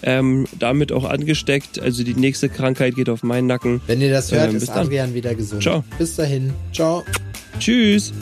Ähm, 0.03 0.45
damit 0.59 0.91
auch 0.91 1.05
angesteckt. 1.05 1.79
Also 1.79 2.03
die 2.03 2.13
nächste 2.13 2.49
Krankheit 2.49 2.95
geht 2.95 3.09
auf 3.09 3.23
meinen 3.23 3.47
Nacken. 3.47 3.81
Wenn 3.87 4.01
ihr 4.01 4.11
das 4.11 4.31
hört, 4.31 4.49
Ähm, 4.51 4.57
ist. 4.57 4.69
Adrian 4.69 5.13
wieder 5.13 5.33
gesund. 5.33 5.63
Ciao. 5.63 5.83
Bis 5.97 6.15
dahin. 6.15 6.53
Ciao. 6.73 7.03
Tschüss. 7.59 8.13